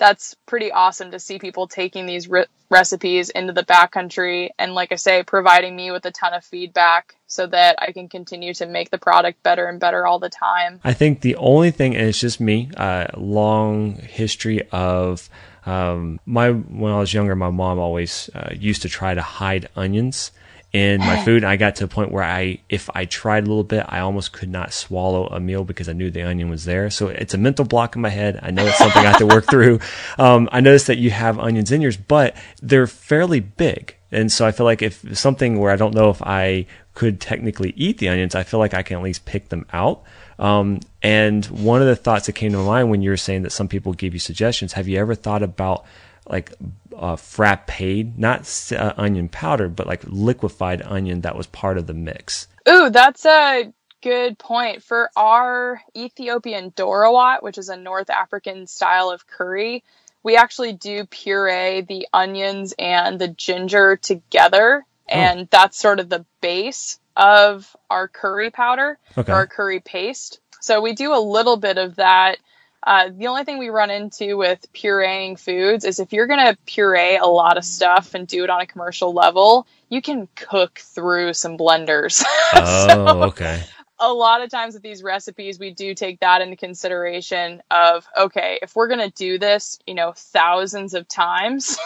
that's 0.00 0.34
pretty 0.46 0.72
awesome 0.72 1.10
to 1.12 1.20
see 1.20 1.38
people 1.38 1.68
taking 1.68 2.06
these 2.06 2.26
re- 2.26 2.46
recipes 2.70 3.28
into 3.28 3.52
the 3.52 3.62
backcountry 3.62 4.48
and 4.58 4.74
like 4.74 4.90
i 4.90 4.96
say 4.96 5.22
providing 5.22 5.76
me 5.76 5.92
with 5.92 6.04
a 6.06 6.10
ton 6.10 6.32
of 6.32 6.42
feedback 6.42 7.14
so 7.26 7.46
that 7.46 7.76
i 7.80 7.92
can 7.92 8.08
continue 8.08 8.54
to 8.54 8.66
make 8.66 8.90
the 8.90 8.98
product 8.98 9.40
better 9.42 9.66
and 9.66 9.78
better 9.78 10.06
all 10.06 10.18
the 10.18 10.30
time. 10.30 10.80
I 10.82 10.94
think 10.94 11.20
the 11.20 11.36
only 11.36 11.70
thing 11.70 11.94
and 11.94 12.08
it's 12.08 12.18
just 12.18 12.40
me 12.40 12.70
uh, 12.76 13.06
long 13.16 13.96
history 13.96 14.62
of 14.72 15.28
um, 15.66 16.18
my 16.24 16.50
when 16.50 16.92
i 16.92 16.98
was 16.98 17.12
younger 17.12 17.36
my 17.36 17.50
mom 17.50 17.78
always 17.78 18.30
uh, 18.34 18.50
used 18.56 18.82
to 18.82 18.88
try 18.88 19.14
to 19.14 19.22
hide 19.22 19.68
onions 19.76 20.32
in 20.72 21.00
my 21.00 21.20
food. 21.24 21.44
I 21.44 21.56
got 21.56 21.76
to 21.76 21.84
a 21.84 21.88
point 21.88 22.12
where 22.12 22.22
I, 22.22 22.60
if 22.68 22.88
I 22.94 23.04
tried 23.04 23.44
a 23.44 23.46
little 23.46 23.64
bit, 23.64 23.84
I 23.88 24.00
almost 24.00 24.32
could 24.32 24.48
not 24.48 24.72
swallow 24.72 25.26
a 25.26 25.40
meal 25.40 25.64
because 25.64 25.88
I 25.88 25.92
knew 25.92 26.10
the 26.10 26.22
onion 26.22 26.48
was 26.50 26.64
there. 26.64 26.90
So 26.90 27.08
it's 27.08 27.34
a 27.34 27.38
mental 27.38 27.64
block 27.64 27.96
in 27.96 28.02
my 28.02 28.08
head. 28.08 28.38
I 28.42 28.50
know 28.50 28.66
it's 28.66 28.78
something 28.78 29.02
I 29.02 29.10
have 29.10 29.18
to 29.18 29.26
work 29.26 29.46
through. 29.50 29.80
Um, 30.18 30.48
I 30.52 30.60
noticed 30.60 30.86
that 30.86 30.98
you 30.98 31.10
have 31.10 31.38
onions 31.38 31.72
in 31.72 31.80
yours, 31.80 31.96
but 31.96 32.36
they're 32.62 32.86
fairly 32.86 33.40
big. 33.40 33.96
And 34.12 34.30
so 34.30 34.46
I 34.46 34.52
feel 34.52 34.66
like 34.66 34.82
if 34.82 35.16
something 35.16 35.58
where 35.58 35.70
I 35.70 35.76
don't 35.76 35.94
know 35.94 36.10
if 36.10 36.20
I 36.22 36.66
could 36.94 37.20
technically 37.20 37.72
eat 37.76 37.98
the 37.98 38.08
onions, 38.08 38.34
I 38.34 38.42
feel 38.42 38.58
like 38.58 38.74
I 38.74 38.82
can 38.82 38.96
at 38.96 39.02
least 39.02 39.24
pick 39.24 39.48
them 39.48 39.66
out. 39.72 40.02
Um, 40.38 40.80
and 41.02 41.44
one 41.46 41.80
of 41.80 41.86
the 41.86 41.96
thoughts 41.96 42.26
that 42.26 42.32
came 42.32 42.52
to 42.52 42.58
mind 42.58 42.90
when 42.90 43.02
you 43.02 43.10
were 43.10 43.16
saying 43.16 43.42
that 43.42 43.52
some 43.52 43.68
people 43.68 43.92
give 43.92 44.14
you 44.14 44.18
suggestions, 44.18 44.72
have 44.72 44.88
you 44.88 44.98
ever 44.98 45.14
thought 45.14 45.42
about 45.42 45.84
like 46.30 46.52
uh, 46.96 47.16
frappade, 47.16 48.16
not 48.16 48.48
uh, 48.72 48.94
onion 48.96 49.28
powder, 49.28 49.68
but 49.68 49.86
like 49.86 50.02
liquefied 50.06 50.82
onion 50.82 51.22
that 51.22 51.36
was 51.36 51.46
part 51.48 51.76
of 51.76 51.86
the 51.86 51.94
mix. 51.94 52.46
Ooh, 52.68 52.90
that's 52.90 53.26
a 53.26 53.72
good 54.02 54.38
point. 54.38 54.82
For 54.82 55.10
our 55.16 55.82
Ethiopian 55.96 56.70
dorawat, 56.70 57.42
which 57.42 57.58
is 57.58 57.68
a 57.68 57.76
North 57.76 58.10
African 58.10 58.66
style 58.66 59.10
of 59.10 59.26
curry, 59.26 59.82
we 60.22 60.36
actually 60.36 60.72
do 60.72 61.06
puree 61.06 61.82
the 61.82 62.06
onions 62.12 62.74
and 62.78 63.18
the 63.18 63.28
ginger 63.28 63.96
together, 63.96 64.84
oh. 64.84 65.14
and 65.14 65.48
that's 65.50 65.78
sort 65.78 66.00
of 66.00 66.08
the 66.08 66.24
base 66.40 66.98
of 67.16 67.76
our 67.88 68.08
curry 68.08 68.50
powder 68.50 68.98
okay. 69.16 69.30
or 69.30 69.36
our 69.36 69.46
curry 69.46 69.80
paste. 69.80 70.40
So 70.60 70.80
we 70.80 70.92
do 70.92 71.14
a 71.14 71.20
little 71.20 71.56
bit 71.56 71.78
of 71.78 71.96
that. 71.96 72.38
Uh, 72.82 73.10
the 73.14 73.26
only 73.26 73.44
thing 73.44 73.58
we 73.58 73.68
run 73.68 73.90
into 73.90 74.36
with 74.36 74.72
pureeing 74.72 75.38
foods 75.38 75.84
is 75.84 76.00
if 76.00 76.12
you're 76.12 76.26
going 76.26 76.40
to 76.40 76.56
puree 76.66 77.16
a 77.16 77.26
lot 77.26 77.58
of 77.58 77.64
stuff 77.64 78.14
and 78.14 78.26
do 78.26 78.42
it 78.44 78.50
on 78.50 78.60
a 78.60 78.66
commercial 78.66 79.12
level, 79.12 79.66
you 79.88 80.00
can 80.00 80.28
cook 80.34 80.78
through 80.78 81.34
some 81.34 81.58
blenders. 81.58 82.24
Oh, 82.52 82.88
so, 82.88 83.22
okay 83.24 83.62
a 84.00 84.12
lot 84.12 84.40
of 84.40 84.50
times 84.50 84.74
with 84.74 84.82
these 84.82 85.02
recipes, 85.02 85.58
we 85.58 85.72
do 85.72 85.94
take 85.94 86.20
that 86.20 86.40
into 86.40 86.56
consideration 86.56 87.62
of, 87.70 88.08
okay, 88.16 88.58
if 88.62 88.74
we're 88.74 88.88
going 88.88 89.10
to 89.10 89.10
do 89.10 89.38
this, 89.38 89.78
you 89.86 89.94
know, 89.94 90.12
thousands 90.16 90.94
of 90.94 91.06
times, 91.06 91.76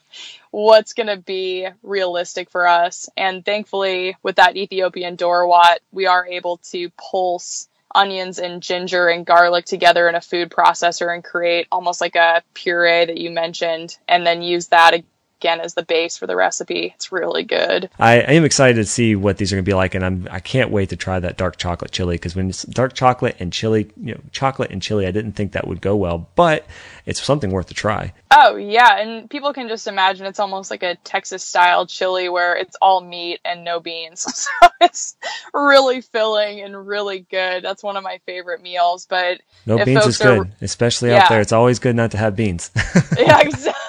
what's 0.50 0.94
going 0.94 1.08
to 1.08 1.18
be 1.18 1.68
realistic 1.82 2.50
for 2.50 2.66
us? 2.66 3.10
And 3.16 3.44
thankfully, 3.44 4.16
with 4.22 4.36
that 4.36 4.56
Ethiopian 4.56 5.18
Dorawat, 5.18 5.76
we 5.92 6.06
are 6.06 6.26
able 6.26 6.56
to 6.70 6.88
pulse 6.90 7.68
onions 7.94 8.38
and 8.38 8.62
ginger 8.62 9.08
and 9.08 9.26
garlic 9.26 9.64
together 9.64 10.08
in 10.08 10.14
a 10.14 10.20
food 10.20 10.50
processor 10.50 11.12
and 11.12 11.24
create 11.24 11.66
almost 11.72 12.00
like 12.00 12.16
a 12.16 12.42
puree 12.54 13.06
that 13.06 13.18
you 13.18 13.30
mentioned, 13.30 13.96
and 14.06 14.26
then 14.26 14.42
use 14.42 14.68
that 14.68 14.94
again 15.38 15.60
as 15.60 15.74
the 15.74 15.84
base 15.84 16.16
for 16.16 16.26
the 16.26 16.36
recipe. 16.36 16.92
It's 16.94 17.12
really 17.12 17.44
good. 17.44 17.88
I, 17.98 18.20
I 18.20 18.32
am 18.32 18.44
excited 18.44 18.76
to 18.76 18.84
see 18.84 19.14
what 19.14 19.38
these 19.38 19.52
are 19.52 19.56
going 19.56 19.64
to 19.64 19.68
be 19.68 19.74
like, 19.74 19.94
and 19.94 20.04
I'm 20.04 20.28
I 20.30 20.40
can't 20.40 20.70
wait 20.70 20.90
to 20.90 20.96
try 20.96 21.20
that 21.20 21.36
dark 21.36 21.56
chocolate 21.56 21.92
chili 21.92 22.16
because 22.16 22.34
when 22.34 22.48
it's 22.48 22.64
dark 22.64 22.94
chocolate 22.94 23.36
and 23.38 23.52
chili, 23.52 23.90
you 24.02 24.14
know, 24.14 24.20
chocolate 24.32 24.70
and 24.70 24.82
chili, 24.82 25.06
I 25.06 25.10
didn't 25.10 25.32
think 25.32 25.52
that 25.52 25.66
would 25.66 25.80
go 25.80 25.94
well, 25.96 26.28
but 26.34 26.66
it's 27.06 27.22
something 27.22 27.50
worth 27.50 27.70
a 27.70 27.74
try. 27.74 28.12
Oh 28.30 28.56
yeah, 28.56 28.98
and 28.98 29.30
people 29.30 29.52
can 29.52 29.68
just 29.68 29.86
imagine 29.86 30.26
it's 30.26 30.40
almost 30.40 30.70
like 30.70 30.82
a 30.82 30.96
Texas 30.96 31.44
style 31.44 31.86
chili 31.86 32.28
where 32.28 32.56
it's 32.56 32.76
all 32.82 33.00
meat 33.00 33.40
and 33.44 33.64
no 33.64 33.78
beans, 33.80 34.20
so 34.62 34.68
it's 34.80 35.16
really 35.54 36.00
filling 36.00 36.60
and 36.60 36.86
really 36.86 37.20
good. 37.30 37.62
That's 37.62 37.82
one 37.82 37.96
of 37.96 38.02
my 38.02 38.20
favorite 38.26 38.60
meals. 38.60 39.06
But 39.08 39.40
no 39.66 39.84
beans 39.84 40.06
is 40.06 40.18
good, 40.18 40.38
are, 40.38 40.48
especially 40.60 41.10
yeah. 41.10 41.22
out 41.22 41.28
there. 41.28 41.40
It's 41.40 41.52
always 41.52 41.78
good 41.78 41.94
not 41.94 42.10
to 42.10 42.16
have 42.16 42.34
beans. 42.34 42.70
yeah, 43.16 43.40
exactly 43.40 43.87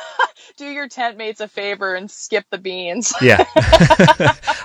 do 0.60 0.68
your 0.68 0.88
tent 0.88 1.18
mates 1.18 1.40
a 1.40 1.48
favor 1.48 1.96
and 1.96 2.12
skip 2.12 2.46
the 2.52 2.58
beans. 2.58 3.14
yeah. 3.22 3.46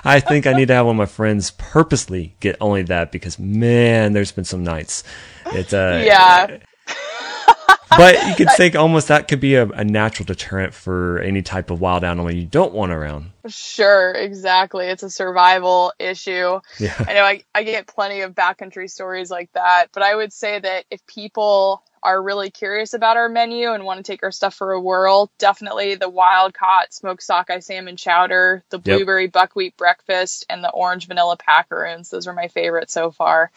I 0.03 0.19
think 0.19 0.45
I 0.45 0.53
need 0.53 0.67
to 0.67 0.75
have 0.75 0.85
one 0.85 0.95
of 0.95 0.97
my 0.97 1.05
friends 1.05 1.51
purposely 1.51 2.35
get 2.41 2.57
only 2.61 2.83
that 2.83 3.11
because 3.11 3.39
man, 3.39 4.13
there's 4.13 4.31
been 4.31 4.45
some 4.45 4.63
nights. 4.63 5.03
It's 5.47 5.73
uh 5.73 6.03
Yeah. 6.05 6.57
but 7.97 8.27
you 8.27 8.35
could 8.35 8.49
think 8.57 8.75
almost 8.75 9.07
that 9.07 9.27
could 9.27 9.39
be 9.39 9.55
a, 9.55 9.67
a, 9.69 9.83
natural 9.83 10.25
deterrent 10.25 10.73
for 10.73 11.19
any 11.19 11.41
type 11.41 11.69
of 11.71 11.79
wild 11.79 12.03
animal 12.03 12.31
you 12.31 12.45
don't 12.45 12.73
want 12.73 12.91
around. 12.91 13.31
Sure, 13.47 14.11
exactly. 14.11 14.87
It's 14.87 15.03
a 15.03 15.09
survival 15.09 15.93
issue. 15.97 16.59
Yeah. 16.79 16.95
I 17.07 17.13
know 17.13 17.23
I, 17.23 17.43
I 17.53 17.63
get 17.63 17.87
plenty 17.87 18.21
of 18.21 18.33
backcountry 18.33 18.89
stories 18.89 19.31
like 19.31 19.51
that, 19.53 19.87
but 19.93 20.03
I 20.03 20.15
would 20.15 20.33
say 20.33 20.59
that 20.59 20.85
if 20.91 21.05
people 21.07 21.83
are 22.05 22.21
really 22.21 22.51
curious 22.51 22.93
about 22.93 23.17
our 23.17 23.27
menu 23.27 23.73
and 23.73 23.83
want 23.83 23.97
to 23.97 24.03
take 24.03 24.21
our 24.21 24.31
stuff 24.31 24.53
for 24.53 24.71
a 24.73 24.79
whirl, 24.79 25.31
definitely 25.39 25.95
the 25.95 26.07
wild 26.07 26.53
caught 26.53 26.93
smoked 26.93 27.23
sockeye 27.23 27.59
salmon 27.59 27.97
chowder, 27.97 28.63
the 28.69 28.77
blueberry 28.77 29.23
yep. 29.23 29.33
buckwheat 29.33 29.75
breakfast, 29.75 30.45
and 30.47 30.63
the 30.63 30.69
orange 30.69 31.07
vanilla 31.07 31.35
packaroons. 31.35 32.09
Those 32.09 32.27
are 32.27 32.33
my 32.33 32.47
favorites 32.47 32.93
so 32.93 33.11
far. 33.11 33.51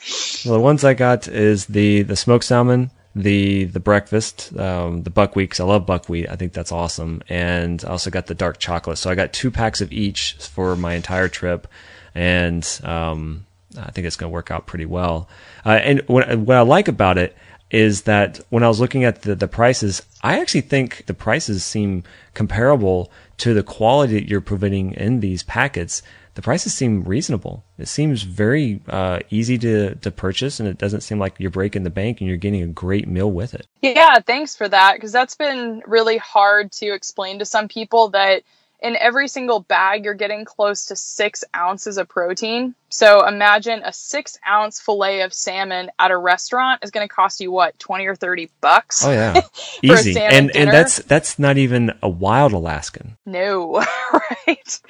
Well, 0.45 0.55
the 0.55 0.61
ones 0.61 0.83
I 0.83 0.95
got 0.95 1.29
is 1.29 1.67
the 1.67 2.03
the 2.03 2.17
smoked 2.17 2.45
salmon, 2.45 2.91
the 3.15 3.65
the 3.65 3.81
breakfast, 3.81 4.57
um, 4.57 5.03
the 5.03 5.11
buckwheat. 5.11 5.51
Cause 5.51 5.61
I 5.61 5.65
love 5.65 5.85
buckwheat. 5.85 6.31
I 6.31 6.37
think 6.37 6.55
that's 6.55 6.73
awesome. 6.73 7.23
And 7.29 7.85
I 7.85 7.91
also 7.91 8.11
got 8.11 8.27
the 8.27 8.35
dark 8.35 8.59
chocolate. 8.59 8.97
So 8.97 9.11
I 9.11 9.15
got 9.15 9.35
two 9.35 9.51
packs 9.51 9.83
of 9.83 9.93
each 9.93 10.35
for 10.35 10.75
my 10.75 10.95
entire 10.95 11.29
trip, 11.29 11.69
and 12.15 12.67
um, 12.83 13.45
I 13.77 13.91
think 13.91 14.07
it's 14.07 14.17
going 14.17 14.31
to 14.31 14.35
work 14.35 14.51
out 14.51 14.67
pretty 14.67 14.87
well. 14.87 15.29
Uh, 15.67 15.71
and 15.71 16.03
what, 16.07 16.39
what 16.39 16.57
I 16.57 16.63
like 16.63 16.89
about 16.89 17.19
it 17.19 17.37
is 17.71 18.03
that 18.03 18.41
when 18.49 18.63
I 18.63 18.69
was 18.69 18.81
looking 18.81 19.05
at 19.05 19.23
the, 19.23 19.35
the 19.35 19.49
prices, 19.49 20.03
I 20.23 20.41
actually 20.41 20.63
think 20.63 21.05
the 21.07 21.15
prices 21.15 21.65
seem 21.65 22.03
comparable 22.35 23.11
to 23.39 23.55
the 23.55 23.63
quality 23.63 24.15
that 24.15 24.29
you're 24.29 24.41
providing 24.41 24.95
in 24.95 25.21
these 25.21 25.43
packets. 25.43 26.03
The 26.35 26.43
prices 26.43 26.73
seem 26.73 27.03
reasonable. 27.03 27.65
It 27.79 27.89
seems 27.89 28.23
very 28.23 28.81
uh, 28.89 29.21
easy 29.29 29.59
to, 29.59 29.97
to 29.97 30.11
purchase, 30.11 30.61
and 30.61 30.69
it 30.69 30.79
doesn't 30.79 31.01
seem 31.01 31.19
like 31.19 31.35
you're 31.39 31.51
breaking 31.51 31.83
the 31.83 31.91
bank 31.91 32.21
and 32.21 32.29
you're 32.29 32.37
getting 32.37 32.63
a 32.63 32.69
great 32.69 33.09
meal 33.09 33.31
with 33.31 33.55
it. 33.55 33.67
Yeah, 33.83 34.21
thanks 34.21 34.55
for 34.55 34.69
that, 34.69 34.95
because 34.95 35.13
that's 35.13 35.35
been 35.35 35.83
really 35.87 36.17
hard 36.17 36.71
to 36.73 36.95
explain 36.95 37.41
to 37.41 37.45
some 37.45 37.67
people 37.69 38.11
that 38.11 38.45
in 38.81 38.95
every 38.97 39.27
single 39.27 39.61
bag, 39.61 40.05
you're 40.05 40.15
getting 40.15 40.45
close 40.45 40.87
to 40.87 40.97
six 40.97 41.45
ounces 41.55 41.99
of 41.99 42.09
protein. 42.09 42.75
So 42.91 43.27
imagine 43.27 43.83
a 43.85 43.93
six 43.93 44.39
ounce 44.49 44.81
fillet 44.81 45.23
of 45.23 45.35
salmon 45.35 45.91
at 45.99 46.11
a 46.11 46.17
restaurant 46.17 46.85
is 46.85 46.91
going 46.91 47.07
to 47.07 47.13
cost 47.13 47.41
you 47.41 47.51
what, 47.51 47.79
20 47.79 48.07
or 48.07 48.15
30 48.15 48.51
bucks? 48.61 49.05
Oh 49.05 49.11
yeah. 49.11 49.41
Easy. 49.83 50.19
and, 50.19 50.51
dinner? 50.51 50.67
and 50.67 50.71
that's, 50.71 50.99
that's 50.99 51.39
not 51.39 51.59
even 51.59 51.93
a 52.03 52.09
wild 52.09 52.53
Alaskan. 52.53 53.17
No, 53.27 53.85
right. 54.47 54.81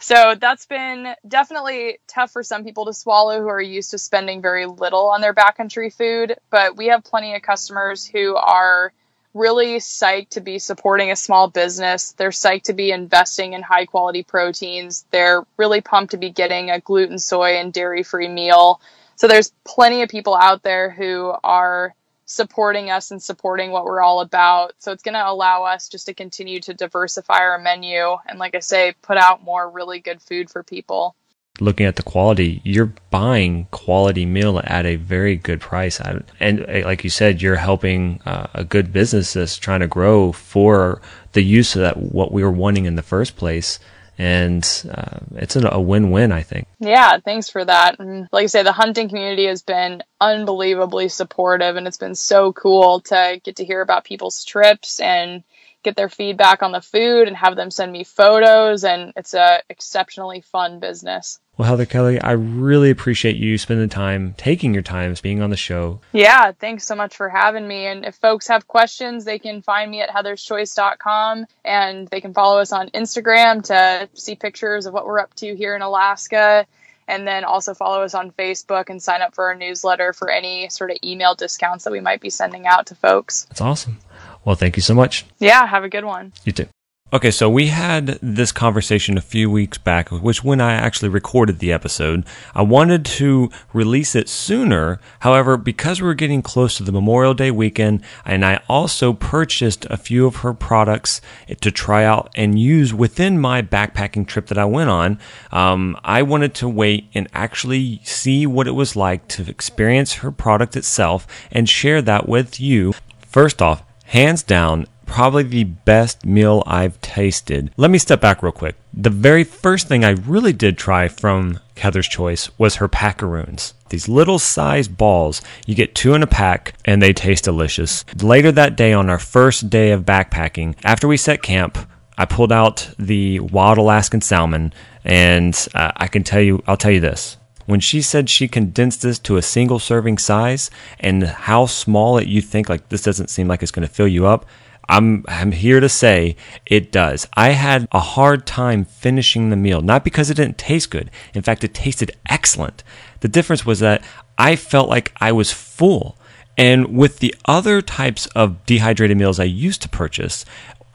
So 0.00 0.34
that's 0.40 0.66
been 0.66 1.14
definitely 1.26 1.98
tough 2.08 2.32
for 2.32 2.42
some 2.42 2.64
people 2.64 2.86
to 2.86 2.94
swallow 2.94 3.40
who 3.40 3.48
are 3.48 3.60
used 3.60 3.90
to 3.92 3.98
spending 3.98 4.42
very 4.42 4.66
little 4.66 5.08
on 5.10 5.20
their 5.20 5.34
backcountry 5.34 5.94
food. 5.94 6.36
But 6.50 6.76
we 6.76 6.86
have 6.86 7.04
plenty 7.04 7.34
of 7.34 7.42
customers 7.42 8.06
who 8.06 8.36
are 8.36 8.92
really 9.34 9.76
psyched 9.76 10.30
to 10.30 10.40
be 10.40 10.58
supporting 10.58 11.10
a 11.10 11.16
small 11.16 11.48
business. 11.48 12.12
They're 12.12 12.30
psyched 12.30 12.64
to 12.64 12.72
be 12.72 12.92
investing 12.92 13.52
in 13.52 13.62
high 13.62 13.86
quality 13.86 14.22
proteins. 14.22 15.04
They're 15.10 15.44
really 15.56 15.80
pumped 15.80 16.12
to 16.12 16.16
be 16.16 16.30
getting 16.30 16.70
a 16.70 16.80
gluten, 16.80 17.18
soy, 17.18 17.56
and 17.56 17.72
dairy 17.72 18.04
free 18.04 18.28
meal. 18.28 18.80
So 19.16 19.28
there's 19.28 19.52
plenty 19.64 20.02
of 20.02 20.08
people 20.08 20.34
out 20.34 20.62
there 20.62 20.90
who 20.90 21.34
are 21.42 21.94
supporting 22.26 22.90
us 22.90 23.10
and 23.10 23.22
supporting 23.22 23.70
what 23.70 23.84
we're 23.84 24.00
all 24.00 24.20
about. 24.20 24.72
So 24.78 24.92
it's 24.92 25.02
going 25.02 25.14
to 25.14 25.28
allow 25.28 25.64
us 25.64 25.88
just 25.88 26.06
to 26.06 26.14
continue 26.14 26.60
to 26.60 26.74
diversify 26.74 27.40
our 27.40 27.58
menu 27.58 28.16
and, 28.26 28.38
like 28.38 28.54
I 28.54 28.60
say, 28.60 28.94
put 29.02 29.18
out 29.18 29.44
more 29.44 29.68
really 29.68 29.98
good 29.98 30.22
food 30.22 30.48
for 30.48 30.62
people 30.62 31.14
looking 31.60 31.86
at 31.86 31.96
the 31.96 32.02
quality, 32.02 32.60
you're 32.64 32.92
buying 33.10 33.66
quality 33.70 34.26
meal 34.26 34.60
at 34.64 34.86
a 34.86 34.96
very 34.96 35.36
good 35.36 35.60
price. 35.60 36.00
And 36.40 36.64
uh, 36.68 36.82
like 36.84 37.04
you 37.04 37.10
said, 37.10 37.40
you're 37.40 37.56
helping 37.56 38.20
uh, 38.26 38.48
a 38.54 38.64
good 38.64 38.92
business 38.92 39.34
that's 39.34 39.56
trying 39.56 39.80
to 39.80 39.86
grow 39.86 40.32
for 40.32 41.00
the 41.32 41.42
use 41.42 41.76
of 41.76 41.82
that, 41.82 41.96
what 41.96 42.32
we 42.32 42.42
were 42.42 42.50
wanting 42.50 42.86
in 42.86 42.96
the 42.96 43.02
first 43.02 43.36
place. 43.36 43.78
And 44.16 44.64
uh, 44.92 45.18
it's 45.32 45.56
a 45.56 45.80
win-win, 45.80 46.30
I 46.30 46.42
think. 46.42 46.68
Yeah, 46.78 47.18
thanks 47.18 47.48
for 47.48 47.64
that. 47.64 47.98
And 47.98 48.28
like 48.30 48.44
I 48.44 48.46
say, 48.46 48.62
the 48.62 48.70
hunting 48.70 49.08
community 49.08 49.46
has 49.46 49.62
been 49.62 50.04
unbelievably 50.20 51.08
supportive, 51.08 51.74
and 51.74 51.88
it's 51.88 51.96
been 51.96 52.14
so 52.14 52.52
cool 52.52 53.00
to 53.00 53.40
get 53.42 53.56
to 53.56 53.64
hear 53.64 53.80
about 53.80 54.04
people's 54.04 54.44
trips 54.44 55.00
and 55.00 55.42
get 55.84 55.96
their 55.96 56.08
feedback 56.08 56.62
on 56.62 56.72
the 56.72 56.80
food 56.80 57.28
and 57.28 57.36
have 57.36 57.56
them 57.56 57.70
send 57.70 57.92
me 57.92 58.02
photos 58.02 58.84
and 58.84 59.12
it's 59.16 59.34
a 59.34 59.60
exceptionally 59.68 60.40
fun 60.40 60.80
business. 60.80 61.38
Well, 61.56 61.68
Heather 61.68 61.86
Kelly, 61.86 62.20
I 62.20 62.32
really 62.32 62.90
appreciate 62.90 63.36
you 63.36 63.58
spending 63.58 63.88
time, 63.88 64.34
taking 64.36 64.74
your 64.74 64.82
time, 64.82 65.14
being 65.22 65.40
on 65.40 65.50
the 65.50 65.56
show. 65.56 66.00
Yeah, 66.12 66.50
thanks 66.50 66.84
so 66.84 66.96
much 66.96 67.14
for 67.14 67.28
having 67.28 67.68
me. 67.68 67.86
And 67.86 68.04
if 68.04 68.16
folks 68.16 68.48
have 68.48 68.66
questions, 68.66 69.24
they 69.24 69.38
can 69.38 69.62
find 69.62 69.88
me 69.88 70.00
at 70.00 70.10
heatherschoice.com 70.10 71.46
and 71.64 72.08
they 72.08 72.20
can 72.20 72.34
follow 72.34 72.58
us 72.58 72.72
on 72.72 72.88
Instagram 72.90 73.62
to 73.64 74.08
see 74.14 74.34
pictures 74.34 74.86
of 74.86 74.94
what 74.94 75.06
we're 75.06 75.20
up 75.20 75.32
to 75.34 75.54
here 75.54 75.76
in 75.76 75.82
Alaska. 75.82 76.66
And 77.06 77.28
then 77.28 77.44
also 77.44 77.74
follow 77.74 78.02
us 78.02 78.14
on 78.14 78.32
Facebook 78.32 78.88
and 78.88 79.00
sign 79.00 79.22
up 79.22 79.34
for 79.34 79.44
our 79.44 79.54
newsletter 79.54 80.12
for 80.12 80.30
any 80.30 80.68
sort 80.70 80.90
of 80.90 80.96
email 81.04 81.34
discounts 81.34 81.84
that 81.84 81.92
we 81.92 82.00
might 82.00 82.20
be 82.20 82.30
sending 82.30 82.66
out 82.66 82.86
to 82.86 82.94
folks. 82.94 83.44
That's 83.44 83.60
awesome. 83.60 83.98
Well, 84.44 84.56
thank 84.56 84.76
you 84.76 84.82
so 84.82 84.94
much. 84.94 85.24
Yeah, 85.38 85.66
have 85.66 85.84
a 85.84 85.88
good 85.88 86.04
one. 86.04 86.32
You 86.44 86.52
too. 86.52 86.66
Okay, 87.14 87.30
so 87.30 87.48
we 87.48 87.68
had 87.68 88.18
this 88.20 88.50
conversation 88.50 89.16
a 89.16 89.20
few 89.20 89.48
weeks 89.48 89.78
back, 89.78 90.10
which 90.10 90.42
when 90.42 90.60
I 90.60 90.72
actually 90.72 91.10
recorded 91.10 91.60
the 91.60 91.72
episode, 91.72 92.26
I 92.56 92.62
wanted 92.62 93.04
to 93.04 93.50
release 93.72 94.16
it 94.16 94.28
sooner. 94.28 94.98
However, 95.20 95.56
because 95.56 96.02
we 96.02 96.08
are 96.08 96.14
getting 96.14 96.42
close 96.42 96.76
to 96.76 96.82
the 96.82 96.90
Memorial 96.90 97.32
Day 97.32 97.52
weekend, 97.52 98.02
and 98.24 98.44
I 98.44 98.64
also 98.68 99.12
purchased 99.12 99.84
a 99.84 99.96
few 99.96 100.26
of 100.26 100.38
her 100.38 100.52
products 100.52 101.20
to 101.60 101.70
try 101.70 102.04
out 102.04 102.32
and 102.34 102.58
use 102.58 102.92
within 102.92 103.38
my 103.38 103.62
backpacking 103.62 104.26
trip 104.26 104.48
that 104.48 104.58
I 104.58 104.64
went 104.64 104.90
on, 104.90 105.20
um, 105.52 105.96
I 106.02 106.22
wanted 106.22 106.52
to 106.54 106.68
wait 106.68 107.10
and 107.14 107.28
actually 107.32 108.00
see 108.02 108.44
what 108.44 108.66
it 108.66 108.72
was 108.72 108.96
like 108.96 109.28
to 109.28 109.48
experience 109.48 110.14
her 110.14 110.32
product 110.32 110.74
itself 110.74 111.28
and 111.52 111.68
share 111.68 112.02
that 112.02 112.28
with 112.28 112.58
you. 112.58 112.92
First 113.20 113.62
off, 113.62 113.84
hands 114.06 114.42
down, 114.42 114.88
probably 115.06 115.42
the 115.42 115.64
best 115.64 116.24
meal 116.24 116.62
I've 116.66 117.00
tasted. 117.00 117.70
Let 117.76 117.90
me 117.90 117.98
step 117.98 118.20
back 118.20 118.42
real 118.42 118.52
quick. 118.52 118.76
The 118.92 119.10
very 119.10 119.44
first 119.44 119.88
thing 119.88 120.04
I 120.04 120.10
really 120.10 120.52
did 120.52 120.78
try 120.78 121.08
from 121.08 121.58
Heather's 121.76 122.08
Choice 122.08 122.50
was 122.58 122.76
her 122.76 122.88
packaroons. 122.88 123.74
These 123.88 124.08
little 124.08 124.38
sized 124.38 124.96
balls. 124.96 125.42
You 125.66 125.74
get 125.74 125.94
two 125.94 126.14
in 126.14 126.22
a 126.22 126.26
pack 126.26 126.74
and 126.84 127.02
they 127.02 127.12
taste 127.12 127.44
delicious. 127.44 128.04
Later 128.22 128.52
that 128.52 128.76
day 128.76 128.92
on 128.92 129.10
our 129.10 129.18
first 129.18 129.70
day 129.70 129.90
of 129.90 130.04
backpacking, 130.04 130.76
after 130.84 131.08
we 131.08 131.16
set 131.16 131.42
camp, 131.42 131.78
I 132.16 132.24
pulled 132.24 132.52
out 132.52 132.90
the 132.98 133.40
wild 133.40 133.78
Alaskan 133.78 134.20
salmon 134.20 134.72
and 135.04 135.54
uh, 135.74 135.92
I 135.96 136.06
can 136.06 136.22
tell 136.22 136.40
you, 136.40 136.62
I'll 136.66 136.76
tell 136.76 136.92
you 136.92 137.00
this. 137.00 137.36
When 137.66 137.80
she 137.80 138.02
said 138.02 138.28
she 138.28 138.46
condensed 138.46 139.02
this 139.02 139.18
to 139.20 139.36
a 139.36 139.42
single 139.42 139.78
serving 139.78 140.18
size 140.18 140.70
and 141.00 141.24
how 141.24 141.66
small 141.66 142.18
it 142.18 142.28
you 142.28 142.40
think 142.40 142.68
like 142.68 142.88
this 142.90 143.02
doesn't 143.02 143.30
seem 143.30 143.48
like 143.48 143.62
it's 143.62 143.72
going 143.72 143.88
to 143.88 143.92
fill 143.92 144.08
you 144.08 144.26
up, 144.26 144.44
I'm 144.88 145.24
I'm 145.28 145.52
here 145.52 145.80
to 145.80 145.88
say 145.88 146.36
it 146.66 146.92
does. 146.92 147.26
I 147.34 147.50
had 147.50 147.88
a 147.92 148.00
hard 148.00 148.46
time 148.46 148.84
finishing 148.84 149.50
the 149.50 149.56
meal, 149.56 149.80
not 149.80 150.04
because 150.04 150.30
it 150.30 150.34
didn't 150.34 150.58
taste 150.58 150.90
good. 150.90 151.10
In 151.32 151.42
fact, 151.42 151.64
it 151.64 151.74
tasted 151.74 152.12
excellent. 152.28 152.82
The 153.20 153.28
difference 153.28 153.64
was 153.64 153.80
that 153.80 154.04
I 154.36 154.56
felt 154.56 154.88
like 154.88 155.12
I 155.20 155.32
was 155.32 155.52
full. 155.52 156.16
And 156.56 156.96
with 156.96 157.18
the 157.18 157.34
other 157.46 157.82
types 157.82 158.26
of 158.28 158.64
dehydrated 158.64 159.16
meals 159.16 159.40
I 159.40 159.44
used 159.44 159.82
to 159.82 159.88
purchase, 159.88 160.44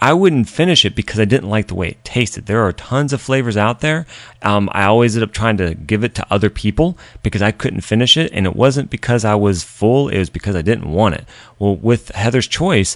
I 0.01 0.13
wouldn't 0.13 0.47
finish 0.47 0.85
it 0.85 0.95
because 0.95 1.19
I 1.19 1.25
didn't 1.25 1.49
like 1.49 1.67
the 1.67 1.75
way 1.75 1.89
it 1.89 2.03
tasted. 2.05 2.45
There 2.45 2.65
are 2.65 2.71
tons 2.71 3.11
of 3.11 3.19
flavors 3.21 3.57
out 3.57 3.81
there. 3.81 4.05
Um, 4.41 4.69
I 4.71 4.85
always 4.85 5.15
ended 5.17 5.27
up 5.27 5.33
trying 5.33 5.57
to 5.57 5.75
give 5.75 6.05
it 6.05 6.15
to 6.15 6.33
other 6.33 6.49
people 6.49 6.97
because 7.21 7.41
I 7.41 7.51
couldn't 7.51 7.81
finish 7.81 8.15
it. 8.15 8.31
And 8.31 8.45
it 8.45 8.55
wasn't 8.55 8.89
because 8.89 9.25
I 9.25 9.35
was 9.35 9.63
full, 9.63 10.07
it 10.07 10.17
was 10.17 10.29
because 10.29 10.55
I 10.55 10.61
didn't 10.61 10.89
want 10.89 11.15
it. 11.15 11.25
Well, 11.59 11.75
with 11.75 12.09
Heather's 12.09 12.47
Choice, 12.47 12.95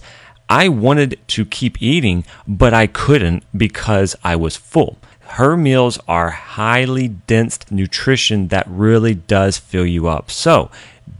I 0.50 0.70
wanted 0.70 1.20
to 1.28 1.46
keep 1.46 1.82
eating, 1.82 2.26
but 2.48 2.74
I 2.74 2.88
couldn't 2.88 3.44
because 3.58 4.16
I 4.24 4.36
was 4.36 4.56
full. 4.56 4.98
Her 5.22 5.58
meals 5.58 5.98
are 6.08 6.30
highly 6.30 7.08
dense 7.08 7.60
nutrition 7.72 8.50
that 8.50 8.68
really 8.70 9.16
does 9.16 9.58
fill 9.58 9.86
you 9.86 10.08
up. 10.08 10.30
So, 10.30 10.70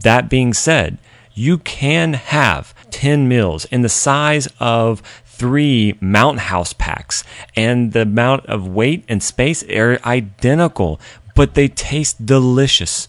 that 0.02 0.28
being 0.28 0.52
said, 0.54 0.98
you 1.34 1.58
can 1.58 2.12
have 2.14 2.74
10 2.90 3.26
meals 3.26 3.64
in 3.66 3.82
the 3.82 3.88
size 3.88 4.46
of 4.60 5.02
three 5.24 5.98
Mountain 6.00 6.38
House 6.38 6.72
packs, 6.72 7.24
and 7.56 7.92
the 7.92 8.02
amount 8.02 8.46
of 8.46 8.68
weight 8.68 9.04
and 9.08 9.22
space 9.22 9.64
are 9.64 9.98
identical, 10.04 11.00
but 11.34 11.54
they 11.54 11.66
taste 11.66 12.24
delicious. 12.24 13.08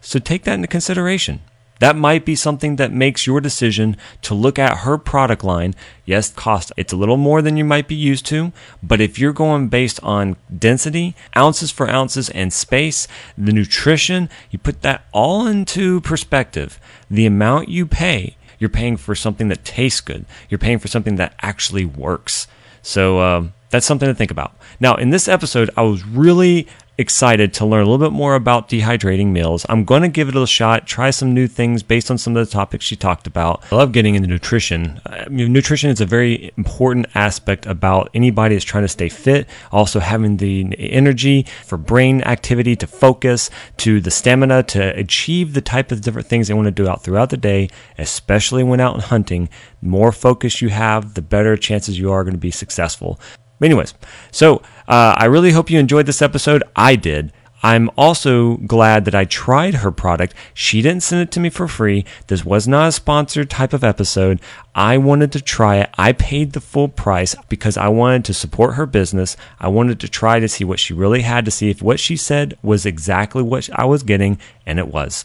So 0.00 0.18
take 0.18 0.44
that 0.44 0.54
into 0.54 0.68
consideration. 0.68 1.40
That 1.80 1.96
might 1.96 2.24
be 2.24 2.36
something 2.36 2.76
that 2.76 2.92
makes 2.92 3.26
your 3.26 3.40
decision 3.40 3.96
to 4.22 4.34
look 4.34 4.58
at 4.58 4.78
her 4.78 4.96
product 4.96 5.42
line. 5.42 5.74
Yes, 6.04 6.30
cost, 6.30 6.72
it's 6.76 6.92
a 6.92 6.96
little 6.96 7.16
more 7.16 7.42
than 7.42 7.56
you 7.56 7.64
might 7.64 7.88
be 7.88 7.94
used 7.94 8.26
to, 8.26 8.52
but 8.82 9.00
if 9.00 9.18
you're 9.18 9.32
going 9.32 9.68
based 9.68 10.00
on 10.02 10.36
density, 10.56 11.16
ounces 11.36 11.70
for 11.70 11.88
ounces, 11.88 12.30
and 12.30 12.52
space, 12.52 13.08
the 13.36 13.52
nutrition, 13.52 14.28
you 14.50 14.58
put 14.58 14.82
that 14.82 15.06
all 15.12 15.46
into 15.46 16.00
perspective. 16.02 16.78
The 17.10 17.26
amount 17.26 17.68
you 17.68 17.86
pay, 17.86 18.36
you're 18.58 18.70
paying 18.70 18.96
for 18.96 19.14
something 19.14 19.48
that 19.48 19.64
tastes 19.64 20.00
good. 20.00 20.26
You're 20.48 20.58
paying 20.58 20.78
for 20.78 20.88
something 20.88 21.16
that 21.16 21.34
actually 21.42 21.84
works. 21.84 22.46
So, 22.82 23.18
uh, 23.18 23.48
that's 23.70 23.86
something 23.86 24.08
to 24.08 24.14
think 24.14 24.30
about. 24.30 24.54
Now, 24.78 24.94
in 24.94 25.10
this 25.10 25.26
episode, 25.26 25.68
I 25.76 25.82
was 25.82 26.06
really 26.06 26.68
excited 26.96 27.52
to 27.54 27.66
learn 27.66 27.82
a 27.82 27.90
little 27.90 28.04
bit 28.06 28.12
more 28.12 28.34
about 28.34 28.68
dehydrating 28.68 29.28
meals. 29.28 29.66
I'm 29.68 29.84
going 29.84 30.02
to 30.02 30.08
give 30.08 30.28
it 30.28 30.36
a 30.36 30.46
shot, 30.46 30.86
try 30.86 31.10
some 31.10 31.34
new 31.34 31.46
things 31.46 31.82
based 31.82 32.10
on 32.10 32.18
some 32.18 32.36
of 32.36 32.46
the 32.46 32.52
topics 32.52 32.84
she 32.84 32.96
talked 32.96 33.26
about. 33.26 33.64
I 33.72 33.76
love 33.76 33.92
getting 33.92 34.14
into 34.14 34.28
nutrition. 34.28 35.00
I 35.06 35.28
mean, 35.28 35.52
nutrition 35.52 35.90
is 35.90 36.00
a 36.00 36.06
very 36.06 36.52
important 36.56 37.06
aspect 37.14 37.66
about 37.66 38.10
anybody 38.14 38.54
that's 38.54 38.64
trying 38.64 38.84
to 38.84 38.88
stay 38.88 39.08
fit, 39.08 39.48
also 39.72 39.98
having 40.00 40.36
the 40.36 40.74
energy 40.78 41.46
for 41.64 41.76
brain 41.76 42.22
activity 42.22 42.76
to 42.76 42.86
focus, 42.86 43.50
to 43.78 44.00
the 44.00 44.10
stamina 44.10 44.62
to 44.64 44.96
achieve 44.96 45.54
the 45.54 45.60
type 45.60 45.90
of 45.90 46.00
different 46.00 46.28
things 46.28 46.48
they 46.48 46.54
want 46.54 46.66
to 46.66 46.70
do 46.70 46.88
out 46.88 47.02
throughout 47.02 47.30
the 47.30 47.36
day, 47.36 47.68
especially 47.98 48.62
when 48.62 48.80
out 48.80 49.00
hunting. 49.04 49.48
The 49.82 49.88
more 49.88 50.12
focus 50.12 50.62
you 50.62 50.68
have, 50.68 51.14
the 51.14 51.22
better 51.22 51.56
chances 51.56 51.98
you 51.98 52.12
are 52.12 52.22
going 52.22 52.34
to 52.34 52.38
be 52.38 52.50
successful. 52.50 53.18
Anyways, 53.62 53.94
so 54.30 54.62
uh, 54.88 55.14
I 55.16 55.26
really 55.26 55.52
hope 55.52 55.70
you 55.70 55.78
enjoyed 55.78 56.06
this 56.06 56.22
episode. 56.22 56.62
I 56.76 56.96
did. 56.96 57.32
I'm 57.64 57.90
also 57.96 58.58
glad 58.58 59.06
that 59.06 59.14
I 59.14 59.24
tried 59.24 59.76
her 59.76 59.90
product. 59.90 60.34
She 60.52 60.82
didn't 60.82 61.02
send 61.02 61.22
it 61.22 61.30
to 61.30 61.40
me 61.40 61.48
for 61.48 61.66
free. 61.66 62.04
This 62.26 62.44
was 62.44 62.68
not 62.68 62.88
a 62.88 62.92
sponsored 62.92 63.48
type 63.48 63.72
of 63.72 63.82
episode. 63.82 64.38
I 64.74 64.98
wanted 64.98 65.32
to 65.32 65.40
try 65.40 65.76
it. 65.78 65.88
I 65.96 66.12
paid 66.12 66.52
the 66.52 66.60
full 66.60 66.88
price 66.88 67.34
because 67.48 67.78
I 67.78 67.88
wanted 67.88 68.26
to 68.26 68.34
support 68.34 68.74
her 68.74 68.84
business. 68.84 69.34
I 69.58 69.68
wanted 69.68 69.98
to 70.00 70.08
try 70.08 70.40
to 70.40 70.48
see 70.48 70.62
what 70.62 70.78
she 70.78 70.92
really 70.92 71.22
had 71.22 71.46
to 71.46 71.50
see 71.50 71.70
if 71.70 71.80
what 71.80 71.98
she 71.98 72.18
said 72.18 72.58
was 72.62 72.84
exactly 72.84 73.42
what 73.42 73.70
I 73.72 73.86
was 73.86 74.02
getting, 74.02 74.38
and 74.66 74.78
it 74.78 74.88
was. 74.88 75.24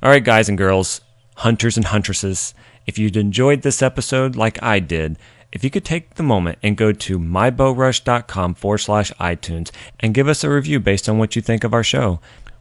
All 0.00 0.10
right, 0.10 0.22
guys 0.22 0.48
and 0.48 0.56
girls, 0.56 1.00
hunters 1.38 1.76
and 1.76 1.86
huntresses, 1.86 2.54
if 2.86 3.00
you'd 3.00 3.16
enjoyed 3.16 3.62
this 3.62 3.82
episode 3.82 4.36
like 4.36 4.62
I 4.62 4.78
did, 4.78 5.18
if 5.52 5.64
you 5.64 5.70
could 5.70 5.84
take 5.84 6.14
the 6.14 6.22
moment 6.22 6.58
and 6.62 6.76
go 6.76 6.92
to 6.92 7.18
mybowrush.com 7.18 8.54
forward 8.54 8.78
slash 8.78 9.12
iTunes 9.14 9.70
and 9.98 10.14
give 10.14 10.28
us 10.28 10.44
a 10.44 10.50
review 10.50 10.80
based 10.80 11.08
on 11.08 11.18
what 11.18 11.36
you 11.36 11.42
think 11.42 11.64
of 11.64 11.74
our 11.74 11.84
show. 11.84 12.20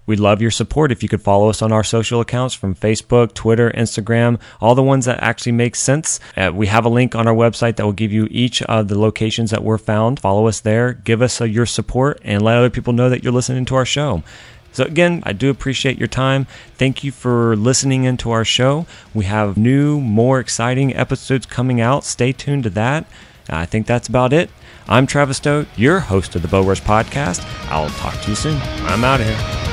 We'd 0.09 0.19
love 0.19 0.41
your 0.41 0.49
support 0.49 0.91
if 0.91 1.03
you 1.03 1.09
could 1.09 1.21
follow 1.21 1.49
us 1.49 1.61
on 1.61 1.71
our 1.71 1.83
social 1.83 2.19
accounts 2.19 2.55
from 2.55 2.73
Facebook, 2.73 3.35
Twitter, 3.35 3.69
Instagram, 3.69 4.41
all 4.59 4.73
the 4.73 4.81
ones 4.81 5.05
that 5.05 5.21
actually 5.21 5.51
make 5.51 5.75
sense. 5.75 6.19
Uh, 6.35 6.51
we 6.51 6.65
have 6.65 6.83
a 6.83 6.89
link 6.89 7.13
on 7.13 7.27
our 7.27 7.35
website 7.35 7.75
that 7.75 7.85
will 7.85 7.93
give 7.93 8.11
you 8.11 8.27
each 8.31 8.63
of 8.63 8.87
the 8.87 8.97
locations 8.97 9.51
that 9.51 9.63
we're 9.63 9.77
found. 9.77 10.19
Follow 10.19 10.47
us 10.47 10.61
there, 10.61 10.93
give 10.93 11.21
us 11.21 11.39
your 11.41 11.67
support, 11.67 12.19
and 12.23 12.41
let 12.41 12.57
other 12.57 12.71
people 12.71 12.91
know 12.91 13.07
that 13.07 13.23
you're 13.23 13.31
listening 13.31 13.65
to 13.65 13.75
our 13.75 13.85
show. 13.85 14.23
So, 14.79 14.85
again, 14.85 15.21
I 15.25 15.33
do 15.33 15.49
appreciate 15.49 15.97
your 15.97 16.07
time. 16.07 16.47
Thank 16.75 17.03
you 17.03 17.11
for 17.11 17.57
listening 17.57 18.05
into 18.05 18.31
our 18.31 18.45
show. 18.45 18.85
We 19.13 19.25
have 19.25 19.57
new, 19.57 19.99
more 19.99 20.39
exciting 20.39 20.95
episodes 20.95 21.45
coming 21.45 21.81
out. 21.81 22.05
Stay 22.05 22.31
tuned 22.31 22.63
to 22.63 22.69
that. 22.69 23.05
I 23.49 23.65
think 23.65 23.87
that's 23.87 24.07
about 24.07 24.31
it. 24.31 24.49
I'm 24.87 25.05
Travis 25.05 25.35
Stowe, 25.35 25.65
your 25.75 25.99
host 25.99 26.33
of 26.37 26.43
the 26.43 26.47
Bow 26.47 26.61
Rush 26.61 26.81
Podcast. 26.81 27.43
I'll 27.69 27.89
talk 27.89 28.21
to 28.21 28.29
you 28.29 28.37
soon. 28.37 28.57
I'm 28.83 29.03
out 29.03 29.19
of 29.19 29.27
here. 29.27 29.68